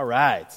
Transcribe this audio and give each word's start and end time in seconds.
All 0.00 0.06
right. 0.06 0.50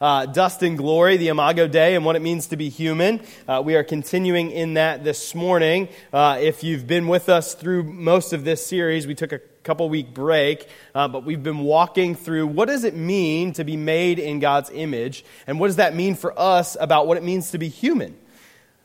Uh, 0.00 0.26
Dust 0.26 0.60
and 0.64 0.76
Glory, 0.76 1.18
the 1.18 1.28
Imago 1.28 1.68
Dei, 1.68 1.94
and 1.94 2.04
what 2.04 2.16
it 2.16 2.20
means 2.20 2.48
to 2.48 2.56
be 2.56 2.68
human. 2.68 3.20
Uh, 3.46 3.62
we 3.64 3.76
are 3.76 3.84
continuing 3.84 4.50
in 4.50 4.74
that 4.74 5.04
this 5.04 5.36
morning. 5.36 5.86
Uh, 6.12 6.38
if 6.40 6.64
you've 6.64 6.88
been 6.88 7.06
with 7.06 7.28
us 7.28 7.54
through 7.54 7.84
most 7.84 8.32
of 8.32 8.42
this 8.42 8.66
series, 8.66 9.06
we 9.06 9.14
took 9.14 9.30
a 9.30 9.38
couple 9.62 9.88
week 9.88 10.12
break, 10.12 10.66
uh, 10.96 11.06
but 11.06 11.24
we've 11.24 11.44
been 11.44 11.60
walking 11.60 12.16
through 12.16 12.48
what 12.48 12.66
does 12.66 12.82
it 12.82 12.96
mean 12.96 13.52
to 13.52 13.62
be 13.62 13.76
made 13.76 14.18
in 14.18 14.40
God's 14.40 14.68
image, 14.70 15.24
and 15.46 15.60
what 15.60 15.68
does 15.68 15.76
that 15.76 15.94
mean 15.94 16.16
for 16.16 16.36
us 16.36 16.76
about 16.80 17.06
what 17.06 17.16
it 17.16 17.22
means 17.22 17.52
to 17.52 17.58
be 17.58 17.68
human. 17.68 18.18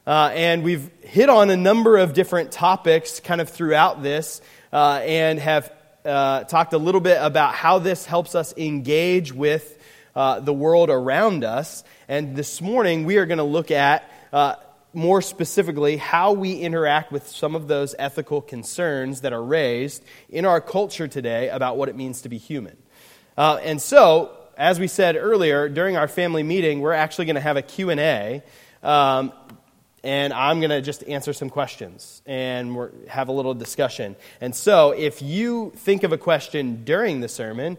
Uh, 0.06 0.30
and 0.36 0.62
we've 0.62 0.92
hit 1.02 1.28
on 1.28 1.50
a 1.50 1.58
number 1.58 1.98
of 1.98 2.14
different 2.14 2.52
topics 2.52 3.20
kind 3.20 3.42
of 3.42 3.50
throughout 3.50 4.04
this, 4.04 4.42
uh, 4.72 5.02
and 5.04 5.40
have 5.40 5.74
talked 6.04 6.74
a 6.74 6.78
little 6.78 7.02
bit 7.02 7.18
about 7.20 7.56
how 7.56 7.80
this 7.80 8.06
helps 8.06 8.36
us 8.36 8.54
engage 8.58 9.34
with 9.34 9.80
uh, 10.16 10.40
the 10.40 10.54
world 10.54 10.90
around 10.90 11.44
us. 11.44 11.84
And 12.08 12.36
this 12.36 12.62
morning, 12.62 13.06
we 13.06 13.18
are 13.18 13.26
going 13.26 13.38
to 13.38 13.44
look 13.44 13.72
at 13.72 14.10
uh, 14.32 14.56
more 14.94 15.22
specifically 15.22 15.98
how 15.98 16.34
we 16.34 16.54
interact 16.60 17.12
with 17.12 17.28
some 17.28 17.56
of 17.56 17.68
those 17.68 17.96
ethical 17.98 18.42
concerns 18.42 19.22
that 19.22 19.34
are 19.34 19.44
raised 19.44 20.04
in 20.30 20.46
our 20.46 20.62
culture 20.62 21.08
today 21.08 21.50
about 21.50 21.78
what 21.78 21.90
it 21.90 21.96
means 21.96 22.22
to 22.22 22.30
be 22.30 22.38
human. 22.38 22.78
Uh, 23.38 23.60
and 23.64 23.82
so, 23.82 24.38
as 24.56 24.80
we 24.80 24.88
said 24.88 25.16
earlier, 25.16 25.68
during 25.68 25.98
our 25.98 26.08
family 26.08 26.44
meeting, 26.44 26.80
we're 26.80 26.94
actually 26.94 27.26
going 27.26 27.36
to 27.36 27.42
have 27.42 27.58
a 27.58 27.64
Q&A. 27.64 28.44
Um, 28.84 29.34
and 30.04 30.34
I'm 30.34 30.60
going 30.60 30.70
to 30.70 30.82
just 30.82 31.04
answer 31.06 31.34
some 31.34 31.50
questions 31.50 32.22
and 32.26 32.78
have 33.08 33.30
a 33.30 33.32
little 33.32 33.54
discussion. 33.54 34.16
And 34.42 34.54
so, 34.54 34.92
if 34.92 35.22
you 35.24 35.72
think 35.78 36.04
of 36.04 36.12
a 36.12 36.18
question 36.18 36.84
during 36.84 37.22
the 37.22 37.30
sermon, 37.30 37.78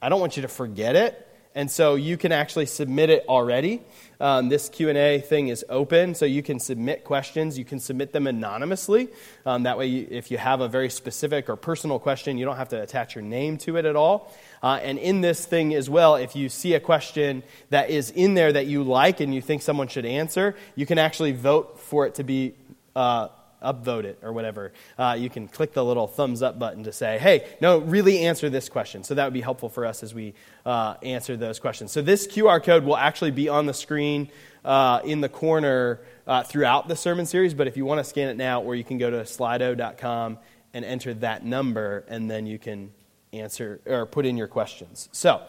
I 0.00 0.08
don't 0.08 0.20
want 0.20 0.36
you 0.36 0.42
to 0.42 0.48
forget 0.48 0.96
it 0.96 1.25
and 1.56 1.70
so 1.70 1.94
you 1.94 2.18
can 2.18 2.32
actually 2.32 2.66
submit 2.66 3.08
it 3.08 3.24
already. 3.28 3.80
Um, 4.20 4.50
this 4.50 4.68
Q&A 4.68 5.20
thing 5.20 5.48
is 5.48 5.64
open, 5.70 6.14
so 6.14 6.26
you 6.26 6.42
can 6.42 6.60
submit 6.60 7.02
questions. 7.02 7.58
You 7.58 7.64
can 7.64 7.80
submit 7.80 8.12
them 8.12 8.26
anonymously. 8.26 9.08
Um, 9.46 9.62
that 9.62 9.78
way, 9.78 9.86
you, 9.86 10.06
if 10.10 10.30
you 10.30 10.36
have 10.36 10.60
a 10.60 10.68
very 10.68 10.90
specific 10.90 11.48
or 11.48 11.56
personal 11.56 11.98
question, 11.98 12.36
you 12.36 12.44
don't 12.44 12.58
have 12.58 12.68
to 12.68 12.82
attach 12.82 13.14
your 13.14 13.24
name 13.24 13.56
to 13.58 13.78
it 13.78 13.86
at 13.86 13.96
all. 13.96 14.30
Uh, 14.62 14.78
and 14.82 14.98
in 14.98 15.22
this 15.22 15.46
thing 15.46 15.74
as 15.74 15.88
well, 15.88 16.16
if 16.16 16.36
you 16.36 16.50
see 16.50 16.74
a 16.74 16.80
question 16.80 17.42
that 17.70 17.88
is 17.88 18.10
in 18.10 18.34
there 18.34 18.52
that 18.52 18.66
you 18.66 18.82
like 18.82 19.20
and 19.20 19.34
you 19.34 19.40
think 19.40 19.62
someone 19.62 19.88
should 19.88 20.06
answer, 20.06 20.54
you 20.74 20.84
can 20.84 20.98
actually 20.98 21.32
vote 21.32 21.80
for 21.80 22.06
it 22.06 22.16
to 22.16 22.22
be 22.22 22.54
uh, 22.94 23.28
upvote 23.62 24.04
it 24.04 24.18
or 24.22 24.32
whatever, 24.32 24.72
uh, 24.98 25.16
you 25.18 25.30
can 25.30 25.48
click 25.48 25.72
the 25.72 25.84
little 25.84 26.06
thumbs 26.06 26.42
up 26.42 26.58
button 26.58 26.84
to 26.84 26.92
say, 26.92 27.18
hey, 27.18 27.46
no, 27.60 27.78
really 27.78 28.20
answer 28.20 28.50
this 28.50 28.68
question. 28.68 29.04
So 29.04 29.14
that 29.14 29.24
would 29.24 29.32
be 29.32 29.40
helpful 29.40 29.68
for 29.68 29.86
us 29.86 30.02
as 30.02 30.14
we 30.14 30.34
uh, 30.64 30.94
answer 31.02 31.36
those 31.36 31.58
questions. 31.58 31.92
So 31.92 32.02
this 32.02 32.26
QR 32.26 32.62
code 32.62 32.84
will 32.84 32.96
actually 32.96 33.30
be 33.30 33.48
on 33.48 33.66
the 33.66 33.74
screen 33.74 34.30
uh, 34.64 35.00
in 35.04 35.20
the 35.20 35.28
corner 35.28 36.00
uh, 36.26 36.42
throughout 36.42 36.88
the 36.88 36.96
sermon 36.96 37.26
series, 37.26 37.54
but 37.54 37.66
if 37.66 37.76
you 37.76 37.84
want 37.84 37.98
to 37.98 38.04
scan 38.04 38.28
it 38.28 38.36
now, 38.36 38.62
or 38.62 38.74
you 38.74 38.84
can 38.84 38.98
go 38.98 39.10
to 39.10 39.18
slido.com 39.18 40.38
and 40.74 40.84
enter 40.84 41.14
that 41.14 41.44
number, 41.44 42.04
and 42.08 42.30
then 42.30 42.46
you 42.46 42.58
can 42.58 42.92
answer 43.32 43.80
or 43.86 44.06
put 44.06 44.26
in 44.26 44.36
your 44.36 44.48
questions. 44.48 45.08
So, 45.12 45.42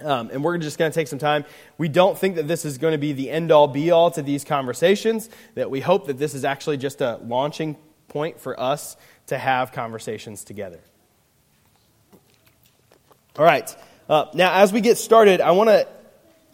um, 0.00 0.30
and 0.32 0.42
we're 0.42 0.58
just 0.58 0.78
going 0.78 0.90
to 0.90 0.94
take 0.94 1.08
some 1.08 1.18
time. 1.18 1.44
We 1.78 1.88
don't 1.88 2.18
think 2.18 2.36
that 2.36 2.48
this 2.48 2.64
is 2.64 2.78
going 2.78 2.92
to 2.92 2.98
be 2.98 3.12
the 3.12 3.30
end 3.30 3.52
all 3.52 3.68
be 3.68 3.90
all 3.90 4.10
to 4.12 4.22
these 4.22 4.44
conversations, 4.44 5.30
that 5.54 5.70
we 5.70 5.80
hope 5.80 6.06
that 6.06 6.18
this 6.18 6.34
is 6.34 6.44
actually 6.44 6.76
just 6.78 7.00
a 7.00 7.20
launching 7.24 7.76
point 8.08 8.40
for 8.40 8.58
us 8.58 8.96
to 9.26 9.38
have 9.38 9.72
conversations 9.72 10.44
together. 10.44 10.80
All 13.36 13.44
right. 13.44 13.74
Uh, 14.08 14.26
now, 14.34 14.60
as 14.60 14.72
we 14.72 14.80
get 14.80 14.98
started, 14.98 15.40
I 15.40 15.52
want 15.52 15.70
to 15.70 15.88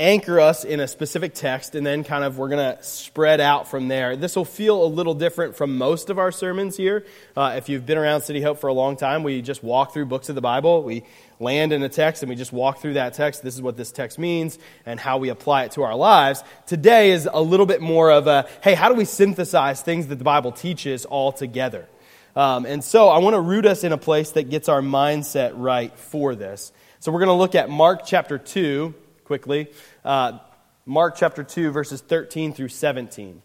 anchor 0.01 0.41
us 0.41 0.65
in 0.65 0.81
a 0.81 0.89
specific 0.89 1.35
text, 1.35 1.75
and 1.75 1.87
then 1.87 2.03
kind 2.03 2.25
of 2.25 2.39
we're 2.39 2.49
going 2.49 2.77
to 2.77 2.83
spread 2.83 3.39
out 3.39 3.69
from 3.69 3.89
there. 3.89 4.17
This 4.17 4.35
will 4.35 4.47
feel 4.47 4.83
a 4.83 4.87
little 4.87 5.13
different 5.13 5.55
from 5.55 5.77
most 5.77 6.09
of 6.09 6.19
our 6.19 6.33
sermons 6.33 6.77
here. 6.77 7.05
Uh, 7.37 7.55
if 7.57 7.69
you've 7.69 7.85
been 7.85 7.99
around 7.99 8.23
City 8.23 8.41
Hope 8.41 8.59
for 8.59 8.69
a 8.69 8.73
long 8.73 8.97
time, 8.97 9.23
we 9.23 9.43
just 9.43 9.63
walk 9.63 9.93
through 9.93 10.07
books 10.07 10.31
of 10.31 10.35
the 10.35 10.41
Bible. 10.41 10.83
We 10.83 11.05
land 11.39 11.73
in 11.73 11.83
a 11.83 11.89
text 11.89 12.23
and 12.23 12.31
we 12.31 12.35
just 12.35 12.53
walk 12.53 12.81
through 12.81 12.95
that 12.95 13.13
text. 13.13 13.43
This 13.43 13.55
is 13.55 13.63
what 13.63 13.77
this 13.77 13.93
text 13.93 14.19
means 14.19 14.59
and 14.87 14.99
how 14.99 15.19
we 15.19 15.29
apply 15.29 15.65
it 15.65 15.73
to 15.73 15.83
our 15.83 15.95
lives. 15.95 16.43
Today 16.67 17.11
is 17.11 17.29
a 17.31 17.43
little 17.43 17.67
bit 17.67 17.83
more 17.83 18.11
of 18.11 18.27
a 18.27 18.49
hey, 18.63 18.75
how 18.75 18.89
do 18.89 18.95
we 18.95 19.05
synthesize 19.05 19.83
things 19.83 20.07
that 20.07 20.17
the 20.17 20.25
Bible 20.25 20.51
teaches 20.51 21.05
all 21.05 21.31
together? 21.31 21.87
Um, 22.35 22.65
and 22.65 22.83
so 22.83 23.09
I 23.09 23.19
want 23.19 23.35
to 23.35 23.41
root 23.41 23.67
us 23.67 23.85
in 23.85 23.93
a 23.93 23.99
place 23.99 24.31
that 24.33 24.49
gets 24.49 24.69
our 24.69 24.81
mindset 24.81 25.53
right 25.57 25.97
for 25.99 26.35
this. 26.35 26.73
So 27.01 27.13
we're 27.13 27.21
going 27.21 27.29
to 27.29 27.35
look 27.35 27.55
at 27.55 27.69
Mark 27.69 28.07
chapter 28.07 28.39
2 28.39 28.95
quickly. 29.31 29.69
Uh, 30.05 30.41
Mark 30.85 31.15
chapter 31.17 31.45
2, 31.45 31.71
verses 31.71 32.01
13 32.01 32.53
through 32.53 32.67
17. 32.67 33.41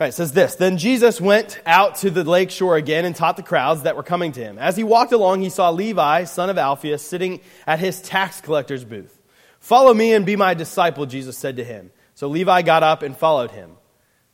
Right, 0.00 0.08
it 0.08 0.14
says 0.14 0.32
this 0.32 0.56
Then 0.56 0.78
Jesus 0.78 1.20
went 1.20 1.60
out 1.64 1.94
to 1.98 2.10
the 2.10 2.24
lake 2.24 2.50
shore 2.50 2.76
again 2.76 3.04
and 3.04 3.14
taught 3.14 3.36
the 3.36 3.44
crowds 3.44 3.84
that 3.84 3.94
were 3.94 4.02
coming 4.02 4.32
to 4.32 4.40
him. 4.40 4.58
As 4.58 4.76
he 4.76 4.82
walked 4.82 5.12
along, 5.12 5.42
he 5.42 5.48
saw 5.48 5.70
Levi, 5.70 6.24
son 6.24 6.50
of 6.50 6.58
Alphaeus, 6.58 7.00
sitting 7.00 7.38
at 7.68 7.78
his 7.78 8.02
tax 8.02 8.40
collector's 8.40 8.84
booth. 8.84 9.16
Follow 9.60 9.94
me 9.94 10.12
and 10.12 10.26
be 10.26 10.34
my 10.34 10.54
disciple, 10.54 11.06
Jesus 11.06 11.38
said 11.38 11.58
to 11.58 11.64
him. 11.64 11.92
So 12.16 12.26
Levi 12.26 12.62
got 12.62 12.82
up 12.82 13.04
and 13.04 13.16
followed 13.16 13.52
him. 13.52 13.76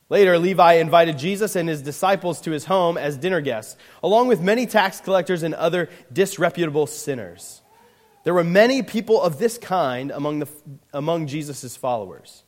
Later, 0.09 0.39
Levi 0.39 0.77
invited 0.77 1.19
Jesus 1.19 1.55
and 1.55 1.69
his 1.69 1.83
disciples 1.83 2.41
to 2.41 2.51
his 2.51 2.65
home 2.65 2.97
as 2.97 3.19
dinner 3.19 3.43
guests, 3.43 3.77
along 4.03 4.29
with 4.29 4.41
many 4.41 4.65
tax 4.65 5.03
collectors 5.03 5.43
and 5.43 5.53
other 5.55 5.91
disreputable 6.11 6.87
sinners. 6.87 7.61
There 8.25 8.35
were 8.35 8.45
many 8.45 8.83
people 8.83 9.21
of 9.23 9.39
this 9.39 9.59
kind 9.59 10.11
among, 10.11 10.49
among 10.93 11.27
Jesus' 11.27 11.77
followers. 11.77 12.43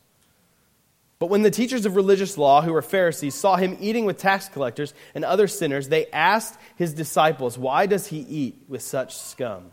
But 1.19 1.27
when 1.27 1.41
the 1.41 1.51
teachers 1.51 1.85
of 1.85 1.95
religious 1.95 2.37
law, 2.37 2.61
who 2.61 2.73
were 2.73 2.81
Pharisees, 2.81 3.33
saw 3.33 3.55
him 3.55 3.77
eating 3.79 4.05
with 4.05 4.17
tax 4.17 4.49
collectors 4.49 4.93
and 5.15 5.23
other 5.23 5.47
sinners, 5.47 5.89
they 5.89 6.07
asked 6.07 6.59
his 6.75 6.93
disciples, 6.93 7.57
Why 7.57 7.85
does 7.85 8.07
he 8.07 8.19
eat 8.19 8.63
with 8.67 8.81
such 8.81 9.15
scum? 9.15 9.71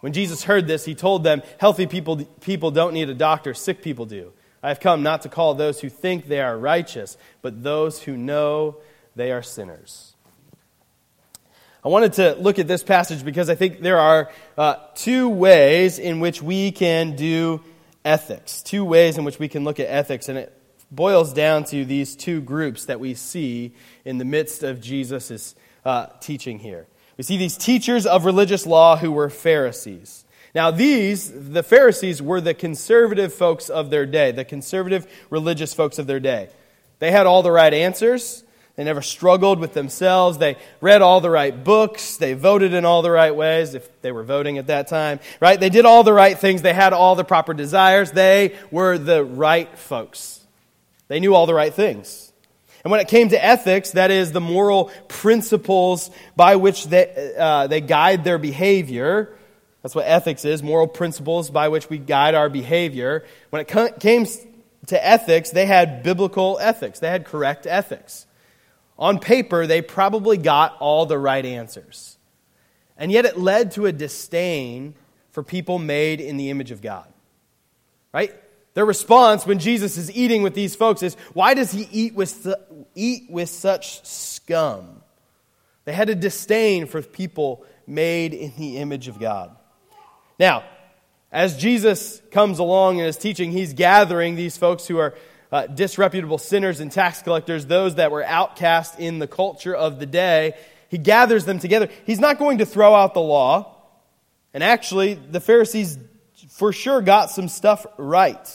When 0.00 0.12
Jesus 0.12 0.44
heard 0.44 0.66
this, 0.66 0.84
he 0.84 0.94
told 0.94 1.24
them, 1.24 1.42
Healthy 1.58 1.86
people, 1.86 2.24
people 2.40 2.70
don't 2.70 2.92
need 2.92 3.08
a 3.08 3.14
doctor, 3.14 3.54
sick 3.54 3.82
people 3.82 4.04
do. 4.04 4.32
I 4.62 4.68
have 4.68 4.80
come 4.80 5.02
not 5.02 5.22
to 5.22 5.28
call 5.28 5.54
those 5.54 5.80
who 5.80 5.88
think 5.88 6.26
they 6.26 6.40
are 6.40 6.58
righteous, 6.58 7.16
but 7.40 7.62
those 7.62 8.02
who 8.02 8.16
know 8.16 8.78
they 9.14 9.30
are 9.32 9.42
sinners. 9.42 10.15
I 11.86 11.88
wanted 11.88 12.14
to 12.14 12.34
look 12.34 12.58
at 12.58 12.66
this 12.66 12.82
passage 12.82 13.24
because 13.24 13.48
I 13.48 13.54
think 13.54 13.80
there 13.80 14.00
are 14.00 14.28
uh, 14.58 14.74
two 14.96 15.28
ways 15.28 16.00
in 16.00 16.18
which 16.18 16.42
we 16.42 16.72
can 16.72 17.14
do 17.14 17.62
ethics. 18.04 18.60
Two 18.60 18.84
ways 18.84 19.18
in 19.18 19.24
which 19.24 19.38
we 19.38 19.46
can 19.46 19.62
look 19.62 19.78
at 19.78 19.86
ethics, 19.86 20.28
and 20.28 20.36
it 20.36 20.52
boils 20.90 21.32
down 21.32 21.62
to 21.66 21.84
these 21.84 22.16
two 22.16 22.40
groups 22.40 22.86
that 22.86 22.98
we 22.98 23.14
see 23.14 23.72
in 24.04 24.18
the 24.18 24.24
midst 24.24 24.64
of 24.64 24.80
Jesus' 24.80 25.54
uh, 25.84 26.06
teaching 26.18 26.58
here. 26.58 26.88
We 27.18 27.22
see 27.22 27.36
these 27.36 27.56
teachers 27.56 28.04
of 28.04 28.24
religious 28.24 28.66
law 28.66 28.96
who 28.96 29.12
were 29.12 29.30
Pharisees. 29.30 30.24
Now, 30.56 30.72
these, 30.72 31.30
the 31.30 31.62
Pharisees, 31.62 32.20
were 32.20 32.40
the 32.40 32.52
conservative 32.52 33.32
folks 33.32 33.70
of 33.70 33.90
their 33.90 34.06
day, 34.06 34.32
the 34.32 34.44
conservative 34.44 35.06
religious 35.30 35.72
folks 35.72 36.00
of 36.00 36.08
their 36.08 36.18
day. 36.18 36.48
They 36.98 37.12
had 37.12 37.26
all 37.26 37.44
the 37.44 37.52
right 37.52 37.72
answers. 37.72 38.42
They 38.76 38.84
never 38.84 39.00
struggled 39.00 39.58
with 39.58 39.72
themselves. 39.72 40.36
They 40.36 40.56
read 40.82 41.00
all 41.00 41.22
the 41.22 41.30
right 41.30 41.64
books. 41.64 42.18
They 42.18 42.34
voted 42.34 42.74
in 42.74 42.84
all 42.84 43.00
the 43.00 43.10
right 43.10 43.34
ways, 43.34 43.74
if 43.74 44.02
they 44.02 44.12
were 44.12 44.22
voting 44.22 44.58
at 44.58 44.66
that 44.66 44.86
time, 44.86 45.18
right? 45.40 45.58
They 45.58 45.70
did 45.70 45.86
all 45.86 46.04
the 46.04 46.12
right 46.12 46.38
things. 46.38 46.60
They 46.60 46.74
had 46.74 46.92
all 46.92 47.14
the 47.14 47.24
proper 47.24 47.54
desires. 47.54 48.12
They 48.12 48.54
were 48.70 48.98
the 48.98 49.24
right 49.24 49.76
folks. 49.78 50.40
They 51.08 51.20
knew 51.20 51.34
all 51.34 51.46
the 51.46 51.54
right 51.54 51.72
things. 51.72 52.32
And 52.84 52.90
when 52.90 53.00
it 53.00 53.08
came 53.08 53.30
to 53.30 53.42
ethics, 53.42 53.92
that 53.92 54.10
is 54.10 54.32
the 54.32 54.40
moral 54.40 54.92
principles 55.08 56.10
by 56.36 56.56
which 56.56 56.84
they, 56.86 57.34
uh, 57.36 57.66
they 57.68 57.80
guide 57.80 58.24
their 58.24 58.38
behavior. 58.38 59.34
That's 59.82 59.94
what 59.94 60.06
ethics 60.06 60.44
is 60.44 60.62
moral 60.62 60.86
principles 60.86 61.48
by 61.48 61.68
which 61.68 61.88
we 61.88 61.96
guide 61.96 62.34
our 62.34 62.48
behavior. 62.48 63.24
When 63.50 63.62
it 63.62 63.98
came 64.00 64.26
to 64.86 65.06
ethics, 65.06 65.50
they 65.50 65.64
had 65.64 66.02
biblical 66.02 66.58
ethics, 66.60 66.98
they 66.98 67.08
had 67.08 67.24
correct 67.24 67.66
ethics. 67.66 68.25
On 68.98 69.18
paper, 69.18 69.66
they 69.66 69.82
probably 69.82 70.36
got 70.36 70.76
all 70.80 71.06
the 71.06 71.18
right 71.18 71.44
answers. 71.44 72.16
And 72.96 73.12
yet 73.12 73.24
it 73.24 73.38
led 73.38 73.72
to 73.72 73.86
a 73.86 73.92
disdain 73.92 74.94
for 75.32 75.42
people 75.42 75.78
made 75.78 76.20
in 76.20 76.38
the 76.38 76.50
image 76.50 76.70
of 76.70 76.80
God. 76.80 77.12
Right? 78.12 78.34
Their 78.72 78.86
response 78.86 79.46
when 79.46 79.58
Jesus 79.58 79.96
is 79.96 80.10
eating 80.14 80.42
with 80.42 80.54
these 80.54 80.74
folks 80.74 81.02
is, 81.02 81.14
why 81.34 81.54
does 81.54 81.72
he 81.72 81.88
eat 81.92 82.14
with, 82.14 82.46
eat 82.94 83.30
with 83.30 83.50
such 83.50 84.04
scum? 84.06 85.02
They 85.84 85.92
had 85.92 86.08
a 86.08 86.14
disdain 86.14 86.86
for 86.86 87.00
people 87.02 87.64
made 87.86 88.34
in 88.34 88.52
the 88.56 88.78
image 88.78 89.08
of 89.08 89.20
God. 89.20 89.54
Now, 90.38 90.64
as 91.30 91.56
Jesus 91.56 92.20
comes 92.30 92.58
along 92.58 93.00
and 93.00 93.08
is 93.08 93.16
teaching, 93.16 93.52
he's 93.52 93.72
gathering 93.72 94.36
these 94.36 94.56
folks 94.56 94.86
who 94.86 94.98
are 94.98 95.14
uh, 95.52 95.66
disreputable 95.66 96.38
sinners 96.38 96.80
and 96.80 96.90
tax 96.90 97.22
collectors, 97.22 97.66
those 97.66 97.96
that 97.96 98.10
were 98.10 98.24
outcast 98.24 98.98
in 98.98 99.18
the 99.18 99.26
culture 99.26 99.74
of 99.74 99.98
the 99.98 100.06
day. 100.06 100.54
He 100.88 100.98
gathers 100.98 101.44
them 101.44 101.58
together. 101.58 101.88
He's 102.04 102.20
not 102.20 102.38
going 102.38 102.58
to 102.58 102.66
throw 102.66 102.94
out 102.94 103.14
the 103.14 103.20
law 103.20 103.76
And 104.56 104.64
actually, 104.64 105.12
the 105.12 105.40
Pharisees 105.40 105.98
for 106.48 106.72
sure 106.72 107.02
got 107.02 107.30
some 107.30 107.46
stuff 107.46 107.84
right. 107.98 108.48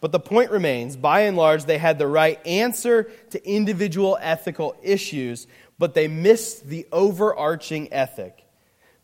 But 0.00 0.10
the 0.10 0.18
point 0.18 0.50
remains 0.50 0.96
by 0.96 1.20
and 1.22 1.36
large, 1.36 1.66
they 1.66 1.76
had 1.76 1.98
the 1.98 2.06
right 2.06 2.40
answer 2.46 3.10
to 3.32 3.46
individual 3.46 4.16
ethical 4.22 4.74
issues, 4.82 5.46
but 5.78 5.92
they 5.92 6.08
missed 6.08 6.66
the 6.66 6.86
overarching 6.92 7.92
ethic. 7.92 8.42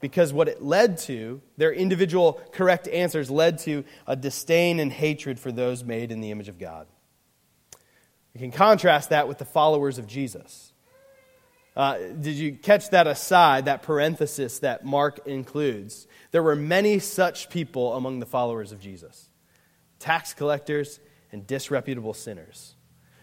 Because 0.01 0.33
what 0.33 0.49
it 0.49 0.63
led 0.63 0.97
to, 1.01 1.43
their 1.59 1.75
individual 1.75 2.41
correct 2.53 2.89
answers 2.89 3.31
led 3.31 3.59
to 3.61 3.85
a 4.07 4.17
disdain 4.17 4.81
and 4.81 4.91
hatred 4.91 5.39
for 5.39 5.53
those 5.53 5.85
made 5.85 6.11
in 6.11 6.23
the 6.23 6.31
image 6.31 6.49
of 6.49 6.59
God. 6.59 6.87
You 8.35 8.41
can 8.41 8.51
contrast 8.51 9.11
that 9.11 9.29
with 9.29 9.39
the 9.39 9.45
followers 9.45 9.99
of 9.99 10.07
Jesus. 10.07 10.73
Uh, 11.77 11.99
did 12.21 12.35
you 12.35 12.53
catch 12.53 12.91
that 12.91 13.07
aside, 13.07 13.65
that 13.65 13.83
parenthesis 13.83 14.61
that 14.61 14.85
Mark 14.85 15.27
includes? 15.27 16.07
There 16.31 16.43
were 16.43 16.57
many 16.57 16.99
such 16.99 17.49
people 17.51 17.95
among 17.95 18.21
the 18.21 18.27
followers 18.27 18.73
of 18.73 18.81
Jesus 18.81 19.29
tax 20.01 20.35
collectors 20.35 21.01
and 21.33 21.47
disreputable 21.47 22.13
sinners. 22.13 22.75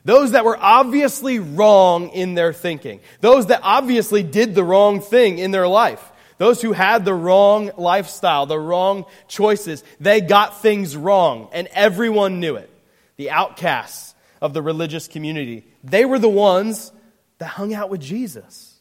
Those 0.03 0.31
that 0.31 0.45
were 0.45 0.57
obviously 0.59 1.37
wrong 1.37 2.09
in 2.09 2.33
their 2.33 2.53
thinking, 2.53 3.01
those 3.19 3.47
that 3.47 3.59
obviously 3.61 4.23
did 4.23 4.55
the 4.55 4.63
wrong 4.63 4.99
thing 4.99 5.37
in 5.37 5.51
their 5.51 5.67
life. 5.67 6.11
Those 6.39 6.59
who 6.59 6.71
had 6.71 7.05
the 7.05 7.13
wrong 7.13 7.69
lifestyle, 7.77 8.47
the 8.47 8.57
wrong 8.57 9.05
choices, 9.27 9.83
they 9.99 10.21
got 10.21 10.59
things 10.59 10.97
wrong, 10.97 11.49
and 11.53 11.67
everyone 11.67 12.39
knew 12.39 12.55
it. 12.55 12.69
The 13.17 13.29
outcasts 13.29 14.10
of 14.41 14.53
the 14.53 14.61
religious 14.61 15.07
community, 15.07 15.65
they 15.83 16.05
were 16.05 16.19
the 16.19 16.29
ones 16.29 16.91
that 17.37 17.45
hung 17.45 17.73
out 17.73 17.89
with 17.89 18.01
Jesus. 18.01 18.71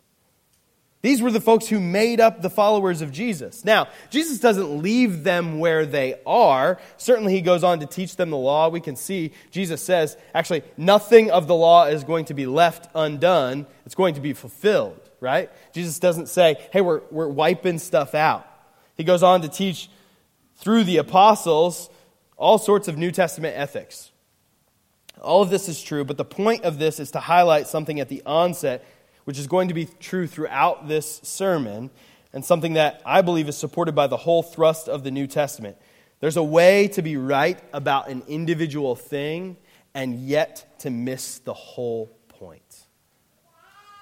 These 1.02 1.22
were 1.22 1.30
the 1.30 1.40
folks 1.40 1.66
who 1.66 1.80
made 1.80 2.20
up 2.20 2.42
the 2.42 2.50
followers 2.50 3.00
of 3.00 3.10
Jesus. 3.10 3.64
Now, 3.64 3.88
Jesus 4.10 4.38
doesn't 4.38 4.82
leave 4.82 5.24
them 5.24 5.58
where 5.58 5.86
they 5.86 6.20
are. 6.26 6.78
Certainly, 6.98 7.32
he 7.32 7.40
goes 7.40 7.64
on 7.64 7.80
to 7.80 7.86
teach 7.86 8.16
them 8.16 8.28
the 8.28 8.36
law. 8.36 8.68
We 8.68 8.80
can 8.80 8.96
see 8.96 9.32
Jesus 9.50 9.82
says, 9.82 10.18
actually, 10.34 10.62
nothing 10.76 11.30
of 11.30 11.46
the 11.46 11.54
law 11.54 11.86
is 11.86 12.04
going 12.04 12.26
to 12.26 12.34
be 12.34 12.44
left 12.44 12.90
undone, 12.94 13.66
it's 13.86 13.94
going 13.94 14.14
to 14.14 14.20
be 14.20 14.34
fulfilled, 14.34 15.00
right? 15.20 15.50
Jesus 15.72 15.98
doesn't 15.98 16.28
say, 16.28 16.56
hey, 16.70 16.82
we're, 16.82 17.00
we're 17.10 17.28
wiping 17.28 17.78
stuff 17.78 18.14
out. 18.14 18.46
He 18.94 19.04
goes 19.04 19.22
on 19.22 19.40
to 19.40 19.48
teach 19.48 19.88
through 20.56 20.84
the 20.84 20.98
apostles 20.98 21.88
all 22.36 22.58
sorts 22.58 22.88
of 22.88 22.98
New 22.98 23.10
Testament 23.10 23.56
ethics. 23.56 24.09
All 25.20 25.42
of 25.42 25.50
this 25.50 25.68
is 25.68 25.82
true, 25.82 26.04
but 26.04 26.16
the 26.16 26.24
point 26.24 26.64
of 26.64 26.78
this 26.78 26.98
is 26.98 27.10
to 27.12 27.20
highlight 27.20 27.66
something 27.66 28.00
at 28.00 28.08
the 28.08 28.22
onset 28.24 28.84
which 29.24 29.38
is 29.38 29.46
going 29.46 29.68
to 29.68 29.74
be 29.74 29.84
true 29.84 30.26
throughout 30.26 30.88
this 30.88 31.20
sermon 31.22 31.90
and 32.32 32.44
something 32.44 32.74
that 32.74 33.02
I 33.04 33.22
believe 33.22 33.48
is 33.48 33.56
supported 33.56 33.94
by 33.94 34.06
the 34.06 34.16
whole 34.16 34.42
thrust 34.42 34.88
of 34.88 35.04
the 35.04 35.10
New 35.10 35.26
Testament. 35.26 35.76
There's 36.20 36.36
a 36.36 36.42
way 36.42 36.88
to 36.88 37.02
be 37.02 37.16
right 37.16 37.58
about 37.72 38.08
an 38.08 38.22
individual 38.28 38.94
thing 38.96 39.56
and 39.94 40.14
yet 40.20 40.78
to 40.80 40.90
miss 40.90 41.38
the 41.38 41.54
whole 41.54 42.06
point. 42.28 42.86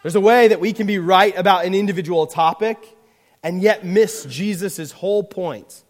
There's 0.02 0.16
a 0.16 0.20
way 0.20 0.48
that 0.48 0.60
we 0.60 0.72
can 0.72 0.86
be 0.86 0.98
right 0.98 1.36
about 1.36 1.64
an 1.64 1.74
individual 1.74 2.26
topic 2.26 2.96
and 3.42 3.60
yet 3.62 3.84
miss 3.84 4.24
Jesus' 4.24 4.92
whole 4.92 5.22
point 5.22 5.84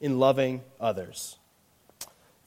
in 0.00 0.18
loving 0.18 0.62
others. 0.80 1.37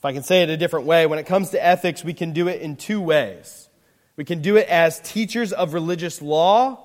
If 0.02 0.06
I 0.06 0.14
can 0.14 0.24
say 0.24 0.42
it 0.42 0.50
a 0.50 0.58
different 0.58 0.88
way, 0.88 1.06
when 1.06 1.20
it 1.20 1.28
comes 1.28 1.52
to 1.52 1.64
ethics, 1.64 2.04
we 2.04 2.16
can 2.16 2.34
do 2.34 2.48
it 2.48 2.60
in 2.60 2.76
two 2.76 3.00
ways. 3.00 3.70
We 4.16 4.26
can 4.26 4.42
do 4.42 4.58
it 4.58 4.68
as 4.68 5.00
teachers 5.00 5.54
of 5.54 5.76
religious 5.76 6.24
law 6.24 6.80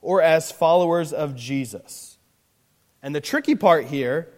or 0.00 0.22
as 0.22 0.50
followers 0.50 1.12
of 1.12 1.36
Jesus. 1.36 2.16
And 3.02 3.14
the 3.14 3.20
tricky 3.20 3.54
part 3.54 3.84
here, 3.84 4.30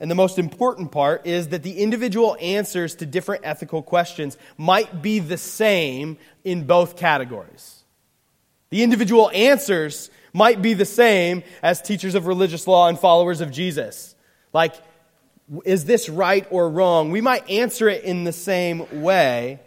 and 0.00 0.10
the 0.10 0.16
most 0.16 0.36
important 0.36 0.90
part, 0.90 1.28
is 1.28 1.50
that 1.50 1.62
the 1.62 1.78
individual 1.78 2.36
answers 2.40 2.96
to 2.96 3.06
different 3.06 3.42
ethical 3.44 3.84
questions 3.84 4.36
might 4.58 5.00
be 5.00 5.20
the 5.20 5.36
same 5.38 6.18
in 6.42 6.66
both 6.66 6.96
categories. 6.96 7.84
The 8.70 8.82
individual 8.82 9.30
answers 9.32 10.10
might 10.32 10.60
be 10.60 10.74
the 10.74 10.84
same 10.84 11.44
as 11.62 11.80
teachers 11.80 12.16
of 12.16 12.26
religious 12.26 12.66
law 12.66 12.88
and 12.88 12.98
followers 12.98 13.40
of 13.40 13.52
Jesus. 13.52 14.16
Like, 14.52 14.74
is 15.64 15.84
this 15.84 16.08
right 16.08 16.46
or 16.50 16.68
wrong? 16.70 17.10
We 17.10 17.20
might 17.20 17.48
answer 17.50 17.88
it 17.88 18.04
in 18.04 18.24
the 18.24 18.32
same 18.32 19.02
way, 19.02 19.60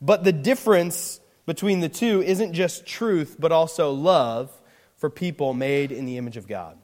but 0.00 0.24
the 0.24 0.32
difference 0.32 1.20
between 1.46 1.80
the 1.80 1.88
two 1.88 2.22
isn't 2.22 2.52
just 2.52 2.86
truth, 2.86 3.36
but 3.38 3.52
also 3.52 3.92
love 3.92 4.50
for 4.96 5.08
people 5.08 5.54
made 5.54 5.92
in 5.92 6.04
the 6.04 6.18
image 6.18 6.36
of 6.36 6.46
God. 6.46 6.78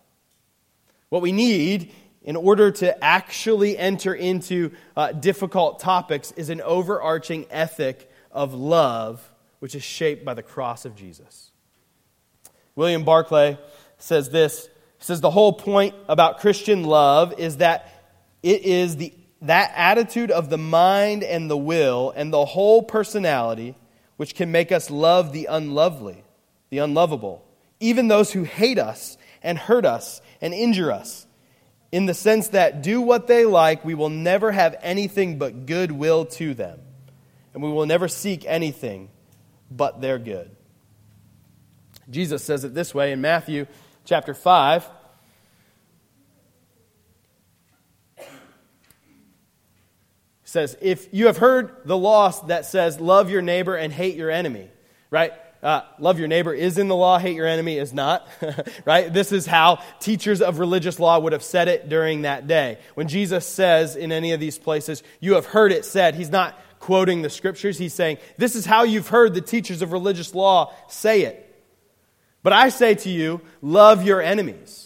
What 1.08 1.23
we 1.23 1.32
need 1.32 1.93
in 2.23 2.35
order 2.35 2.73
to 2.73 3.05
actually 3.05 3.79
enter 3.79 4.12
into 4.12 4.73
uh, 4.97 5.12
difficult 5.12 5.79
topics 5.79 6.32
is 6.32 6.50
an 6.50 6.61
overarching 6.61 7.47
ethic 7.50 8.11
of 8.32 8.55
love, 8.55 9.23
which 9.61 9.75
is 9.75 9.85
shaped 9.85 10.25
by 10.25 10.35
the 10.35 10.43
cross 10.43 10.85
of 10.85 10.97
Jesus. 10.97 11.52
William 12.75 13.05
Barclay 13.05 13.59
says 13.99 14.31
this 14.31 14.69
he 14.99 15.05
says 15.05 15.20
the 15.20 15.31
whole 15.31 15.52
point 15.52 15.94
about 16.09 16.41
Christian 16.41 16.85
love 16.85 17.38
is 17.38 17.59
that 17.59 17.96
it 18.47 18.65
is 18.65 18.97
the, 18.97 19.13
that 19.43 19.73
attitude 19.75 20.31
of 20.31 20.51
the 20.51 20.57
mind 20.57 21.25
and 21.25 21.51
the 21.51 21.57
will 21.57 22.13
and 22.15 22.33
the 22.33 22.45
whole 22.45 22.81
personality 22.81 23.75
which 24.19 24.37
can 24.37 24.53
make 24.53 24.71
us 24.71 24.89
love 24.89 25.33
the 25.33 25.47
unlovely, 25.47 26.23
the 26.71 26.79
unlovable, 26.79 27.45
even 27.81 28.07
those 28.07 28.31
who 28.31 28.45
hate 28.45 28.79
us 28.79 29.19
and 29.43 29.59
hurt 29.59 29.85
us 29.85 30.21
and 30.41 30.55
injure 30.55 30.93
us, 30.93 31.27
in 31.91 32.07
the 32.07 32.15
sense 32.15 32.49
that 32.49 32.85
do 32.85 33.01
what 33.01 33.27
they 33.27 33.45
like, 33.45 33.85
we 33.85 33.95
will 33.95 34.11
never 34.11 34.53
have 34.53 34.77
anything 34.81 35.39
but 35.39 35.67
goodwill 35.67 36.25
to 36.25 36.55
them, 36.55 36.79
and 37.53 37.65
we 37.65 37.71
will 37.71 37.87
never 37.87 38.07
seek 38.07 38.45
anything 38.47 39.09
but 39.73 40.01
their 40.01 40.21
good. 40.21 40.55
Jesus 42.09 42.45
says 42.45 42.63
it 42.63 42.75
this 42.75 42.95
way 42.95 43.11
in 43.11 43.21
Matthew 43.21 43.67
chapter 44.05 44.35
5. 44.35 44.89
Says, 50.47 50.77
If 50.81 51.13
you 51.13 51.27
have 51.27 51.37
heard 51.37 51.77
the 51.85 51.97
law 51.97 52.31
that 52.47 52.65
says, 52.65 52.99
love 52.99 53.29
your 53.29 53.43
neighbor 53.43 53.77
and 53.77 53.93
hate 53.93 54.17
your 54.17 54.31
enemy, 54.31 54.71
right? 55.11 55.33
Uh, 55.63 55.83
love 55.99 56.19
your 56.19 56.29
neighbor 56.29 56.55
is 56.55 56.79
in 56.79 56.87
the 56.87 56.95
law, 56.95 57.19
hate 57.19 57.35
your 57.35 57.47
enemy 57.47 57.77
is 57.77 57.93
not, 57.93 58.29
right? 58.85 59.13
This 59.13 59.33
is 59.33 59.47
how 59.47 59.83
teachers 59.99 60.41
of 60.41 60.61
religious 60.61 61.01
law 61.01 61.19
would 61.19 61.33
have 61.33 61.43
said 61.43 61.67
it 61.67 61.89
during 61.89 62.23
that 62.23 62.47
day. 62.47 62.79
When 62.95 63.09
Jesus 63.09 63.47
says 63.47 63.97
in 63.97 64.12
any 64.12 64.33
of 64.33 64.41
these 64.41 64.59
places, 64.59 65.03
you 65.19 65.35
have 65.35 65.47
heard 65.47 65.73
it 65.73 65.85
said, 65.85 66.15
he's 66.15 66.31
not 66.31 66.57
quoting 66.79 67.23
the 67.23 67.31
scriptures. 67.31 67.79
He's 67.79 67.95
saying, 67.95 68.19
this 68.37 68.55
is 68.55 68.65
how 68.65 68.85
you've 68.85 69.09
heard 69.09 69.35
the 69.35 69.41
teachers 69.41 69.83
of 69.83 69.93
religious 69.93 70.35
law 70.35 70.73
say 70.88 71.23
it. 71.23 71.43
But 72.45 72.53
I 72.53 72.69
say 72.69 72.95
to 72.95 73.11
you, 73.11 73.41
love 73.61 74.05
your 74.05 74.23
enemies. 74.23 74.86